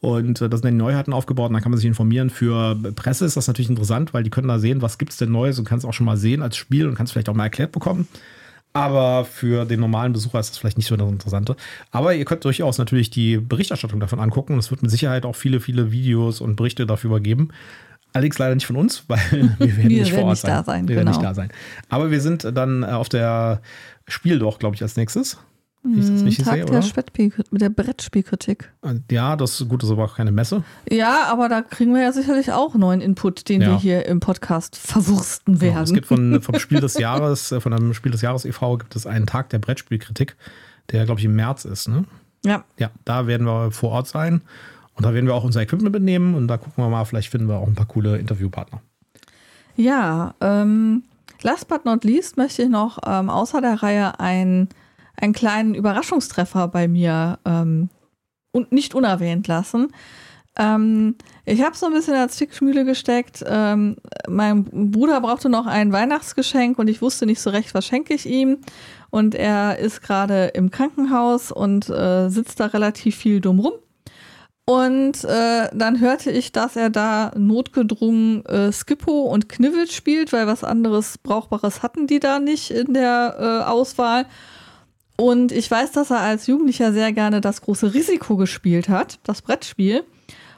Und 0.00 0.40
äh, 0.40 0.48
das 0.48 0.60
sind 0.60 0.70
die 0.70 0.76
Neuheiten 0.76 1.12
aufgebaut 1.12 1.48
und 1.48 1.54
dann 1.54 1.62
kann 1.62 1.72
man 1.72 1.78
sich 1.78 1.86
informieren. 1.86 2.30
Für 2.30 2.76
Presse 2.94 3.24
ist 3.24 3.36
das 3.36 3.48
natürlich 3.48 3.70
interessant, 3.70 4.14
weil 4.14 4.22
die 4.22 4.30
können 4.30 4.48
da 4.48 4.58
sehen, 4.58 4.80
was 4.80 4.98
gibt 4.98 5.12
es 5.12 5.18
denn 5.18 5.32
Neues 5.32 5.58
und 5.58 5.64
kannst 5.64 5.84
auch 5.84 5.92
schon 5.92 6.06
mal 6.06 6.16
sehen 6.16 6.42
als 6.42 6.56
Spiel 6.56 6.86
und 6.86 6.94
kannst 6.94 7.12
vielleicht 7.12 7.28
auch 7.28 7.34
mal 7.34 7.44
erklärt 7.44 7.72
bekommen. 7.72 8.06
Aber 8.72 9.24
für 9.24 9.64
den 9.64 9.80
normalen 9.80 10.12
Besucher 10.12 10.38
ist 10.38 10.50
das 10.50 10.58
vielleicht 10.58 10.76
nicht 10.76 10.86
so 10.86 10.96
das 10.96 11.10
Interessante. 11.10 11.56
Aber 11.90 12.14
ihr 12.14 12.24
könnt 12.24 12.44
durchaus 12.44 12.78
natürlich 12.78 13.10
die 13.10 13.38
Berichterstattung 13.38 13.98
davon 13.98 14.20
angucken. 14.20 14.56
Es 14.58 14.70
wird 14.70 14.82
mit 14.82 14.90
Sicherheit 14.90 15.24
auch 15.24 15.34
viele, 15.34 15.58
viele 15.58 15.90
Videos 15.90 16.40
und 16.40 16.54
Berichte 16.54 16.86
darüber 16.86 17.18
geben. 17.18 17.48
Allerdings 18.12 18.38
leider 18.38 18.54
nicht 18.54 18.66
von 18.66 18.76
uns, 18.76 19.04
weil 19.08 19.18
wir 19.58 19.76
werden 19.76 19.88
wir 19.88 20.00
nicht 20.00 20.12
vor 20.12 20.24
Ort 20.24 20.30
nicht 20.30 20.40
sein. 20.40 20.64
sein. 20.64 20.88
Wir 20.88 20.96
genau. 20.96 21.10
werden 21.10 21.20
nicht 21.20 21.22
da 21.22 21.34
sein. 21.34 21.50
Aber 21.88 22.10
wir 22.10 22.20
sind 22.20 22.44
dann 22.44 22.84
auf 22.84 23.08
der 23.08 23.60
Spiel 24.06 24.38
doch, 24.38 24.58
glaube 24.58 24.74
ich, 24.74 24.82
als 24.82 24.96
nächstes. 24.96 25.38
Wie 25.84 26.00
ich 26.00 26.10
das 26.10 26.24
richtig 26.24 26.44
Tag 26.44 26.54
sehe, 26.54 26.64
der, 26.64 27.44
mit 27.50 27.62
der 27.62 27.70
Brettspielkritik. 27.70 28.72
Ja, 29.10 29.36
das 29.36 29.60
ist 29.60 29.68
gut, 29.68 29.82
das 29.82 29.88
ist 29.88 29.92
aber 29.92 30.04
auch 30.04 30.16
keine 30.16 30.32
Messe. 30.32 30.64
Ja, 30.90 31.26
aber 31.30 31.48
da 31.48 31.62
kriegen 31.62 31.94
wir 31.94 32.02
ja 32.02 32.12
sicherlich 32.12 32.52
auch 32.52 32.74
neuen 32.74 33.00
Input, 33.00 33.48
den 33.48 33.62
ja. 33.62 33.68
wir 33.68 33.78
hier 33.78 34.06
im 34.06 34.18
Podcast 34.18 34.76
verwursten 34.76 35.60
werden. 35.60 35.74
Genau, 35.74 35.84
es 35.84 35.92
gibt 35.92 36.06
von, 36.06 36.42
vom 36.42 36.54
Spiel 36.58 36.80
des 36.80 36.98
Jahres, 36.98 37.52
äh, 37.52 37.60
von 37.60 37.72
einem 37.72 37.94
Spiel 37.94 38.10
des 38.10 38.22
Jahres 38.22 38.44
e.V. 38.44 38.78
gibt 38.78 38.96
es 38.96 39.06
einen 39.06 39.26
Tag 39.26 39.50
der 39.50 39.60
Brettspielkritik, 39.60 40.36
der, 40.90 41.04
glaube 41.04 41.20
ich, 41.20 41.24
im 41.24 41.36
März 41.36 41.64
ist, 41.64 41.88
ne? 41.88 42.04
Ja. 42.44 42.64
Ja, 42.78 42.90
da 43.04 43.26
werden 43.26 43.46
wir 43.46 43.70
vor 43.70 43.90
Ort 43.90 44.08
sein 44.08 44.42
und 44.98 45.04
da 45.04 45.14
werden 45.14 45.26
wir 45.26 45.34
auch 45.34 45.44
unser 45.44 45.62
Equipment 45.62 45.94
mitnehmen 45.94 46.34
und 46.34 46.48
da 46.48 46.58
gucken 46.58 46.84
wir 46.84 46.90
mal, 46.90 47.06
vielleicht 47.06 47.30
finden 47.30 47.48
wir 47.48 47.56
auch 47.56 47.66
ein 47.66 47.74
paar 47.74 47.86
coole 47.86 48.18
Interviewpartner. 48.18 48.82
Ja, 49.76 50.34
ähm, 50.42 51.04
last 51.40 51.68
but 51.68 51.86
not 51.86 52.04
least 52.04 52.36
möchte 52.36 52.62
ich 52.64 52.68
noch 52.68 52.98
ähm, 53.06 53.30
außer 53.30 53.62
der 53.62 53.82
Reihe 53.82 54.20
ein 54.20 54.68
einen 55.20 55.32
kleinen 55.32 55.74
Überraschungstreffer 55.74 56.68
bei 56.68 56.88
mir 56.88 57.38
ähm, 57.44 57.88
und 58.52 58.72
nicht 58.72 58.94
unerwähnt 58.94 59.46
lassen. 59.48 59.88
Ähm, 60.56 61.16
ich 61.44 61.62
habe 61.62 61.76
so 61.76 61.86
ein 61.86 61.92
bisschen 61.92 62.14
als 62.14 62.36
Zwickmühle 62.36 62.84
gesteckt. 62.84 63.44
Ähm, 63.46 63.96
mein 64.28 64.64
Bruder 64.64 65.20
brauchte 65.20 65.48
noch 65.48 65.66
ein 65.66 65.92
Weihnachtsgeschenk 65.92 66.78
und 66.78 66.88
ich 66.88 67.02
wusste 67.02 67.26
nicht 67.26 67.40
so 67.40 67.50
recht, 67.50 67.74
was 67.74 67.86
schenke 67.86 68.14
ich 68.14 68.26
ihm. 68.26 68.58
Und 69.10 69.34
er 69.34 69.78
ist 69.78 70.02
gerade 70.02 70.46
im 70.48 70.70
Krankenhaus 70.70 71.52
und 71.52 71.88
äh, 71.88 72.28
sitzt 72.28 72.60
da 72.60 72.66
relativ 72.66 73.16
viel 73.16 73.40
dumm 73.40 73.60
rum. 73.60 73.72
Und 74.68 75.24
äh, 75.24 75.70
dann 75.72 75.98
hörte 75.98 76.30
ich, 76.30 76.52
dass 76.52 76.76
er 76.76 76.90
da 76.90 77.32
notgedrungen 77.34 78.44
äh, 78.44 78.70
Skippo 78.70 79.22
und 79.22 79.48
Knivel 79.48 79.90
spielt, 79.90 80.30
weil 80.34 80.46
was 80.46 80.62
anderes 80.62 81.16
Brauchbares 81.16 81.82
hatten 81.82 82.06
die 82.06 82.20
da 82.20 82.38
nicht 82.38 82.70
in 82.70 82.92
der 82.92 83.36
äh, 83.38 83.66
Auswahl. 83.66 84.26
Und 85.16 85.52
ich 85.52 85.70
weiß, 85.70 85.92
dass 85.92 86.10
er 86.10 86.20
als 86.20 86.48
Jugendlicher 86.48 86.92
sehr 86.92 87.14
gerne 87.14 87.40
das 87.40 87.62
große 87.62 87.94
Risiko 87.94 88.36
gespielt 88.36 88.90
hat, 88.90 89.20
das 89.22 89.40
Brettspiel. 89.40 90.04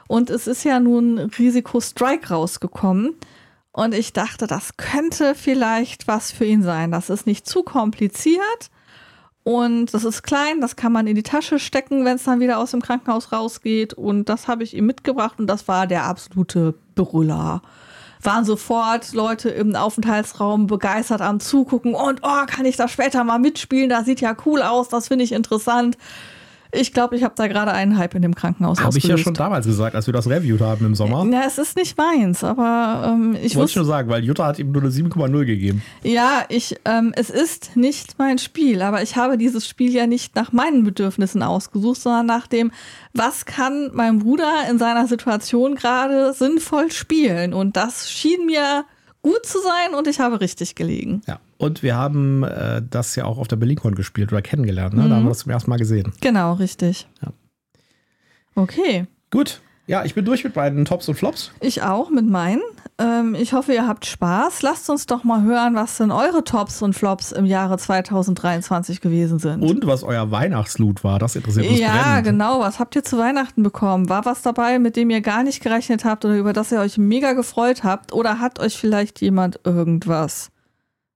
Und 0.09 0.29
es 0.29 0.45
ist 0.45 0.65
ja 0.65 0.81
nun 0.81 1.17
Risiko 1.17 1.79
Strike 1.79 2.33
rausgekommen. 2.33 3.15
Und 3.71 3.93
ich 3.93 4.11
dachte, 4.11 4.45
das 4.45 4.75
könnte 4.75 5.35
vielleicht 5.35 6.09
was 6.09 6.33
für 6.33 6.43
ihn 6.43 6.63
sein. 6.63 6.91
Das 6.91 7.09
ist 7.09 7.27
nicht 7.27 7.47
zu 7.47 7.63
kompliziert. 7.63 8.71
Und 9.43 9.93
das 9.93 10.03
ist 10.03 10.21
klein, 10.21 10.61
das 10.61 10.75
kann 10.75 10.91
man 10.91 11.07
in 11.07 11.15
die 11.15 11.23
Tasche 11.23 11.57
stecken, 11.57 12.05
wenn 12.05 12.15
es 12.15 12.23
dann 12.23 12.39
wieder 12.39 12.59
aus 12.59 12.71
dem 12.71 12.81
Krankenhaus 12.81 13.31
rausgeht. 13.31 13.93
Und 13.93 14.29
das 14.29 14.47
habe 14.47 14.63
ich 14.63 14.75
ihm 14.75 14.85
mitgebracht 14.85 15.39
und 15.39 15.47
das 15.47 15.67
war 15.67 15.87
der 15.87 16.03
absolute 16.05 16.75
Brüller 16.95 17.61
waren 18.23 18.45
sofort 18.45 19.13
Leute 19.13 19.49
im 19.49 19.75
Aufenthaltsraum 19.75 20.67
begeistert 20.67 21.21
am 21.21 21.39
Zugucken 21.39 21.95
und 21.95 22.21
oh, 22.23 22.45
kann 22.45 22.65
ich 22.65 22.77
da 22.77 22.87
später 22.87 23.23
mal 23.23 23.39
mitspielen? 23.39 23.89
Das 23.89 24.05
sieht 24.05 24.21
ja 24.21 24.35
cool 24.45 24.61
aus, 24.61 24.89
das 24.89 25.07
finde 25.07 25.25
ich 25.25 25.31
interessant. 25.31 25.97
Ich 26.73 26.93
glaube, 26.93 27.15
ich 27.15 27.23
habe 27.23 27.33
da 27.35 27.47
gerade 27.47 27.71
einen 27.71 27.97
Hype 27.97 28.15
in 28.15 28.21
dem 28.21 28.33
Krankenhaus 28.33 28.79
Habe 28.79 28.97
ich 28.97 29.03
ja 29.03 29.17
schon 29.17 29.33
damals 29.33 29.65
gesagt, 29.65 29.95
als 29.95 30.07
wir 30.07 30.13
das 30.13 30.29
reviewed 30.29 30.61
haben 30.61 30.85
im 30.85 30.95
Sommer. 30.95 31.25
Ja, 31.31 31.43
es 31.45 31.57
ist 31.57 31.75
nicht 31.75 31.97
meins, 31.97 32.43
aber 32.43 33.11
ähm, 33.13 33.37
ich 33.41 33.55
wollte 33.55 33.73
schon 33.73 33.85
sagen, 33.85 34.09
weil 34.09 34.23
Jutta 34.23 34.45
hat 34.45 34.59
ihm 34.59 34.71
nur 34.71 34.81
eine 34.81 34.91
7,0 34.91 35.45
gegeben. 35.45 35.81
Ja, 36.03 36.45
ich, 36.47 36.79
ähm, 36.85 37.11
es 37.15 37.29
ist 37.29 37.75
nicht 37.75 38.17
mein 38.17 38.37
Spiel, 38.37 38.81
aber 38.81 39.01
ich 39.01 39.17
habe 39.17 39.37
dieses 39.37 39.67
Spiel 39.67 39.91
ja 39.91 40.07
nicht 40.07 40.35
nach 40.35 40.51
meinen 40.53 40.83
Bedürfnissen 40.83 41.43
ausgesucht, 41.43 42.01
sondern 42.01 42.25
nach 42.25 42.47
dem, 42.47 42.71
was 43.13 43.45
kann 43.45 43.89
mein 43.93 44.19
Bruder 44.19 44.51
in 44.69 44.77
seiner 44.77 45.07
Situation 45.07 45.75
gerade 45.75 46.33
sinnvoll 46.33 46.91
spielen. 46.91 47.53
Und 47.53 47.75
das 47.75 48.09
schien 48.09 48.45
mir 48.45 48.85
gut 49.21 49.45
zu 49.45 49.59
sein 49.59 49.97
und 49.97 50.07
ich 50.07 50.19
habe 50.19 50.41
richtig 50.41 50.75
gelegen. 50.75 51.21
Ja. 51.27 51.39
Und 51.61 51.83
wir 51.83 51.95
haben 51.95 52.43
äh, 52.43 52.81
das 52.89 53.15
ja 53.15 53.25
auch 53.25 53.37
auf 53.37 53.47
der 53.47 53.55
BerlinCon 53.55 53.95
gespielt 53.95 54.31
oder 54.31 54.41
kennengelernt. 54.41 54.93
Ne? 54.95 55.03
Mhm. 55.03 55.09
Da 55.09 55.15
haben 55.15 55.23
wir 55.23 55.29
das 55.29 55.39
zum 55.39 55.51
ersten 55.51 55.69
Mal 55.69 55.77
gesehen. 55.77 56.11
Genau, 56.21 56.53
richtig. 56.53 57.07
Ja. 57.21 57.31
Okay. 58.55 59.05
Gut. 59.31 59.61
Ja, 59.87 60.05
ich 60.05 60.13
bin 60.13 60.23
durch 60.23 60.43
mit 60.43 60.53
beiden 60.53 60.85
Tops 60.85 61.09
und 61.09 61.15
Flops. 61.15 61.51
Ich 61.59 61.81
auch 61.81 62.09
mit 62.09 62.29
meinen. 62.29 62.61
Ähm, 62.97 63.35
ich 63.35 63.51
hoffe, 63.53 63.73
ihr 63.73 63.87
habt 63.87 64.05
Spaß. 64.05 64.61
Lasst 64.61 64.89
uns 64.89 65.05
doch 65.05 65.23
mal 65.23 65.41
hören, 65.41 65.75
was 65.75 65.97
denn 65.97 66.11
eure 66.11 66.43
Tops 66.43 66.81
und 66.81 66.93
Flops 66.93 67.31
im 67.31 67.45
Jahre 67.45 67.77
2023 67.77 69.01
gewesen 69.01 69.39
sind. 69.39 69.61
Und 69.63 69.85
was 69.87 70.03
euer 70.03 70.31
Weihnachtsloot 70.31 71.03
war. 71.03 71.19
Das 71.19 71.35
interessiert 71.35 71.67
uns 71.67 71.79
Ja, 71.79 71.91
brennend. 72.03 72.25
genau. 72.25 72.59
Was 72.61 72.79
habt 72.79 72.95
ihr 72.95 73.03
zu 73.03 73.17
Weihnachten 73.17 73.63
bekommen? 73.63 74.07
War 74.07 74.23
was 74.23 74.41
dabei, 74.43 74.79
mit 74.79 74.95
dem 74.95 75.09
ihr 75.09 75.21
gar 75.21 75.43
nicht 75.43 75.61
gerechnet 75.61 76.05
habt 76.05 76.23
oder 76.25 76.37
über 76.37 76.53
das 76.53 76.71
ihr 76.71 76.79
euch 76.79 76.97
mega 76.97 77.33
gefreut 77.33 77.83
habt? 77.83 78.13
Oder 78.13 78.39
hat 78.39 78.59
euch 78.59 78.77
vielleicht 78.77 79.19
jemand 79.19 79.59
irgendwas 79.65 80.51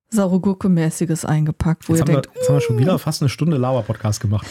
saure 0.10 0.40
Gurke-mäßiges 0.40 1.26
eingepackt, 1.26 1.90
wo 1.90 1.94
jetzt 1.94 2.02
ihr 2.02 2.06
denkt, 2.06 2.28
wir, 2.28 2.40
jetzt 2.40 2.50
haben 2.50 2.56
wir 2.56 2.62
schon 2.62 2.78
wieder 2.78 3.00
fast 3.00 3.22
eine 3.22 3.30
Stunde 3.30 3.58
Lauer-Podcast 3.58 4.22
gemacht. 4.22 4.48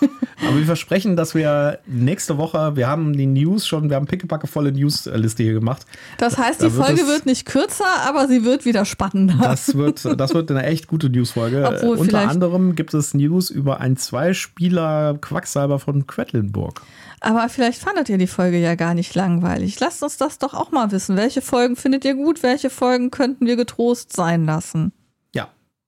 Aber 0.44 0.56
wir 0.56 0.66
versprechen, 0.66 1.16
dass 1.16 1.34
wir 1.34 1.78
nächste 1.86 2.36
Woche, 2.38 2.76
wir 2.76 2.88
haben 2.88 3.14
die 3.14 3.26
News 3.26 3.66
schon, 3.66 3.88
wir 3.88 3.96
haben 3.96 4.06
pickepackevolle 4.06 4.72
Newsliste 4.72 5.42
hier 5.42 5.54
gemacht. 5.54 5.86
Das 6.18 6.36
heißt, 6.36 6.60
die 6.60 6.72
wird 6.72 6.86
Folge 6.86 7.06
wird 7.06 7.26
nicht 7.26 7.46
kürzer, 7.46 7.86
aber 8.06 8.28
sie 8.28 8.44
wird 8.44 8.64
wieder 8.64 8.84
spannender. 8.84 9.36
Das 9.42 9.74
wird, 9.74 10.04
das 10.18 10.34
wird 10.34 10.50
eine 10.50 10.64
echt 10.64 10.88
gute 10.88 11.08
Newsfolge. 11.08 11.80
Unter 11.82 12.28
anderem 12.28 12.74
gibt 12.74 12.94
es 12.94 13.14
News 13.14 13.50
über 13.50 13.80
einen 13.80 13.96
Zwei-Spieler-Quacksalber 13.96 15.78
von 15.78 16.06
Quedlinburg. 16.06 16.82
Aber 17.20 17.48
vielleicht 17.48 17.80
fandet 17.80 18.08
ihr 18.08 18.18
die 18.18 18.26
Folge 18.26 18.58
ja 18.58 18.74
gar 18.74 18.94
nicht 18.94 19.14
langweilig. 19.14 19.80
Lasst 19.80 20.02
uns 20.02 20.16
das 20.16 20.38
doch 20.38 20.54
auch 20.54 20.70
mal 20.70 20.92
wissen. 20.92 21.16
Welche 21.16 21.40
Folgen 21.40 21.76
findet 21.76 22.04
ihr 22.04 22.14
gut? 22.14 22.42
Welche 22.42 22.70
Folgen 22.70 23.10
könnten 23.10 23.46
wir 23.46 23.56
getrost 23.56 24.14
sein 24.14 24.44
lassen? 24.44 24.92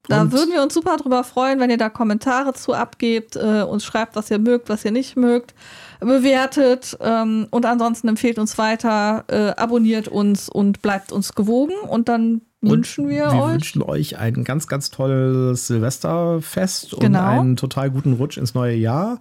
Da 0.09 0.33
würden 0.33 0.53
wir 0.53 0.63
uns 0.63 0.75
super 0.75 0.97
drüber 0.97 1.23
freuen, 1.23 1.61
wenn 1.61 1.71
ihr 1.71 1.77
da 1.77 1.91
Kommentare 1.91 2.55
zu 2.55 2.73
abgebt, 2.73 3.37
äh, 3.37 3.63
uns 3.63 3.85
schreibt, 3.85 4.17
was 4.17 4.31
ihr 4.31 4.39
mögt, 4.39 4.69
was 4.69 4.85
ihr 4.85 4.91
nicht 4.91 5.17
mögt, 5.17 5.55
bewertet 6.01 6.97
ähm, 7.01 7.47
und 7.51 7.67
ansonsten 7.67 8.09
empfehlt 8.09 8.39
uns 8.39 8.57
weiter, 8.57 9.25
äh, 9.29 9.51
abonniert 9.61 10.09
uns 10.09 10.49
und 10.49 10.81
bleibt 10.81 11.13
uns 11.13 11.35
gewogen 11.35 11.75
und 11.89 12.09
dann 12.09 12.41
wünschen 12.61 13.09
wir, 13.09 13.31
wir 13.31 13.43
euch. 13.43 13.53
wünschen 13.53 13.83
euch 13.83 14.19
ein 14.19 14.45
ganz, 14.45 14.67
ganz 14.67 14.91
tolles 14.91 15.67
Silvesterfest 15.67 16.97
genau. 16.99 17.19
und 17.19 17.39
einen 17.39 17.57
total 17.57 17.91
guten 17.91 18.15
Rutsch 18.15 18.39
ins 18.39 18.55
neue 18.55 18.75
Jahr. 18.75 19.21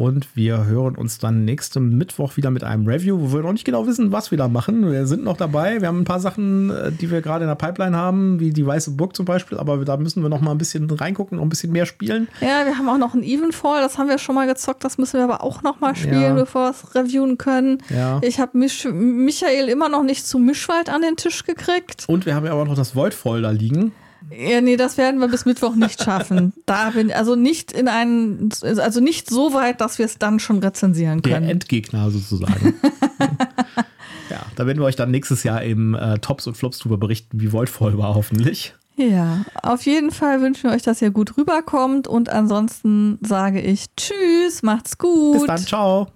Und 0.00 0.34
wir 0.34 0.64
hören 0.64 0.94
uns 0.94 1.18
dann 1.18 1.44
nächsten 1.44 1.98
Mittwoch 1.98 2.38
wieder 2.38 2.50
mit 2.50 2.64
einem 2.64 2.86
Review, 2.86 3.20
wo 3.20 3.34
wir 3.34 3.42
noch 3.42 3.52
nicht 3.52 3.66
genau 3.66 3.86
wissen, 3.86 4.12
was 4.12 4.30
wir 4.30 4.38
da 4.38 4.48
machen. 4.48 4.90
Wir 4.90 5.06
sind 5.06 5.24
noch 5.24 5.36
dabei. 5.36 5.82
Wir 5.82 5.88
haben 5.88 5.98
ein 5.98 6.04
paar 6.04 6.20
Sachen, 6.20 6.70
äh, 6.70 6.90
die 6.90 7.10
wir 7.10 7.20
gerade 7.20 7.44
in 7.44 7.48
der 7.48 7.54
Pipeline 7.54 7.94
haben, 7.94 8.40
wie 8.40 8.48
die 8.48 8.64
Weiße 8.64 8.92
Burg 8.92 9.14
zum 9.14 9.26
Beispiel. 9.26 9.58
Aber 9.58 9.84
da 9.84 9.98
müssen 9.98 10.22
wir 10.22 10.30
noch 10.30 10.40
mal 10.40 10.52
ein 10.52 10.56
bisschen 10.56 10.90
reingucken, 10.90 11.36
noch 11.36 11.44
ein 11.44 11.50
bisschen 11.50 11.70
mehr 11.70 11.84
spielen. 11.84 12.28
Ja, 12.40 12.64
wir 12.64 12.78
haben 12.78 12.88
auch 12.88 12.96
noch 12.96 13.12
ein 13.12 13.22
Evenfall. 13.22 13.82
Das 13.82 13.98
haben 13.98 14.08
wir 14.08 14.16
schon 14.16 14.36
mal 14.36 14.46
gezockt. 14.46 14.84
Das 14.84 14.96
müssen 14.96 15.18
wir 15.18 15.24
aber 15.24 15.44
auch 15.44 15.62
noch 15.62 15.80
mal 15.80 15.94
spielen, 15.94 16.22
ja. 16.22 16.32
bevor 16.32 16.62
wir 16.62 16.70
es 16.70 16.94
reviewen 16.94 17.36
können. 17.36 17.82
Ja. 17.90 18.20
Ich 18.22 18.40
habe 18.40 18.56
Michael 18.56 19.68
immer 19.68 19.90
noch 19.90 20.02
nicht 20.02 20.26
zu 20.26 20.38
Mischwald 20.38 20.88
an 20.88 21.02
den 21.02 21.16
Tisch 21.16 21.44
gekriegt. 21.44 22.06
Und 22.08 22.24
wir 22.24 22.34
haben 22.34 22.46
ja 22.46 22.52
aber 22.52 22.64
noch 22.64 22.74
das 22.74 22.96
Voidfall 22.96 23.42
da 23.42 23.50
liegen. 23.50 23.92
Ja, 24.36 24.60
nee, 24.60 24.76
das 24.76 24.96
werden 24.96 25.20
wir 25.20 25.28
bis 25.28 25.44
Mittwoch 25.44 25.74
nicht 25.74 26.02
schaffen. 26.02 26.52
da 26.66 26.90
bin 26.90 27.12
also 27.12 27.36
nicht 27.36 27.72
in 27.72 27.88
einen, 27.88 28.50
also 28.62 29.00
nicht 29.00 29.28
so 29.28 29.54
weit, 29.54 29.80
dass 29.80 29.98
wir 29.98 30.06
es 30.06 30.18
dann 30.18 30.38
schon 30.38 30.58
rezensieren 30.58 31.22
können. 31.22 31.42
Der 31.42 31.50
Endgegner 31.50 32.10
sozusagen. 32.10 32.74
ja, 34.30 34.40
da 34.56 34.66
werden 34.66 34.78
wir 34.78 34.84
euch 34.84 34.96
dann 34.96 35.10
nächstes 35.10 35.42
Jahr 35.42 35.64
eben 35.64 35.94
äh, 35.94 36.18
Tops 36.18 36.46
und 36.46 36.56
Flops 36.56 36.78
drüber 36.78 36.98
berichten, 36.98 37.40
wie 37.40 37.52
Voidfall 37.52 37.98
war 37.98 38.14
hoffentlich. 38.14 38.74
Ja, 38.96 39.44
auf 39.62 39.86
jeden 39.86 40.10
Fall 40.10 40.42
wünschen 40.42 40.64
wir 40.64 40.76
euch, 40.76 40.82
dass 40.82 41.00
ihr 41.00 41.10
gut 41.10 41.36
rüberkommt 41.38 42.06
und 42.06 42.28
ansonsten 42.28 43.18
sage 43.22 43.60
ich 43.60 43.86
Tschüss, 43.96 44.62
macht's 44.62 44.98
gut. 44.98 45.38
Bis 45.38 45.46
dann, 45.46 45.58
ciao. 45.58 46.08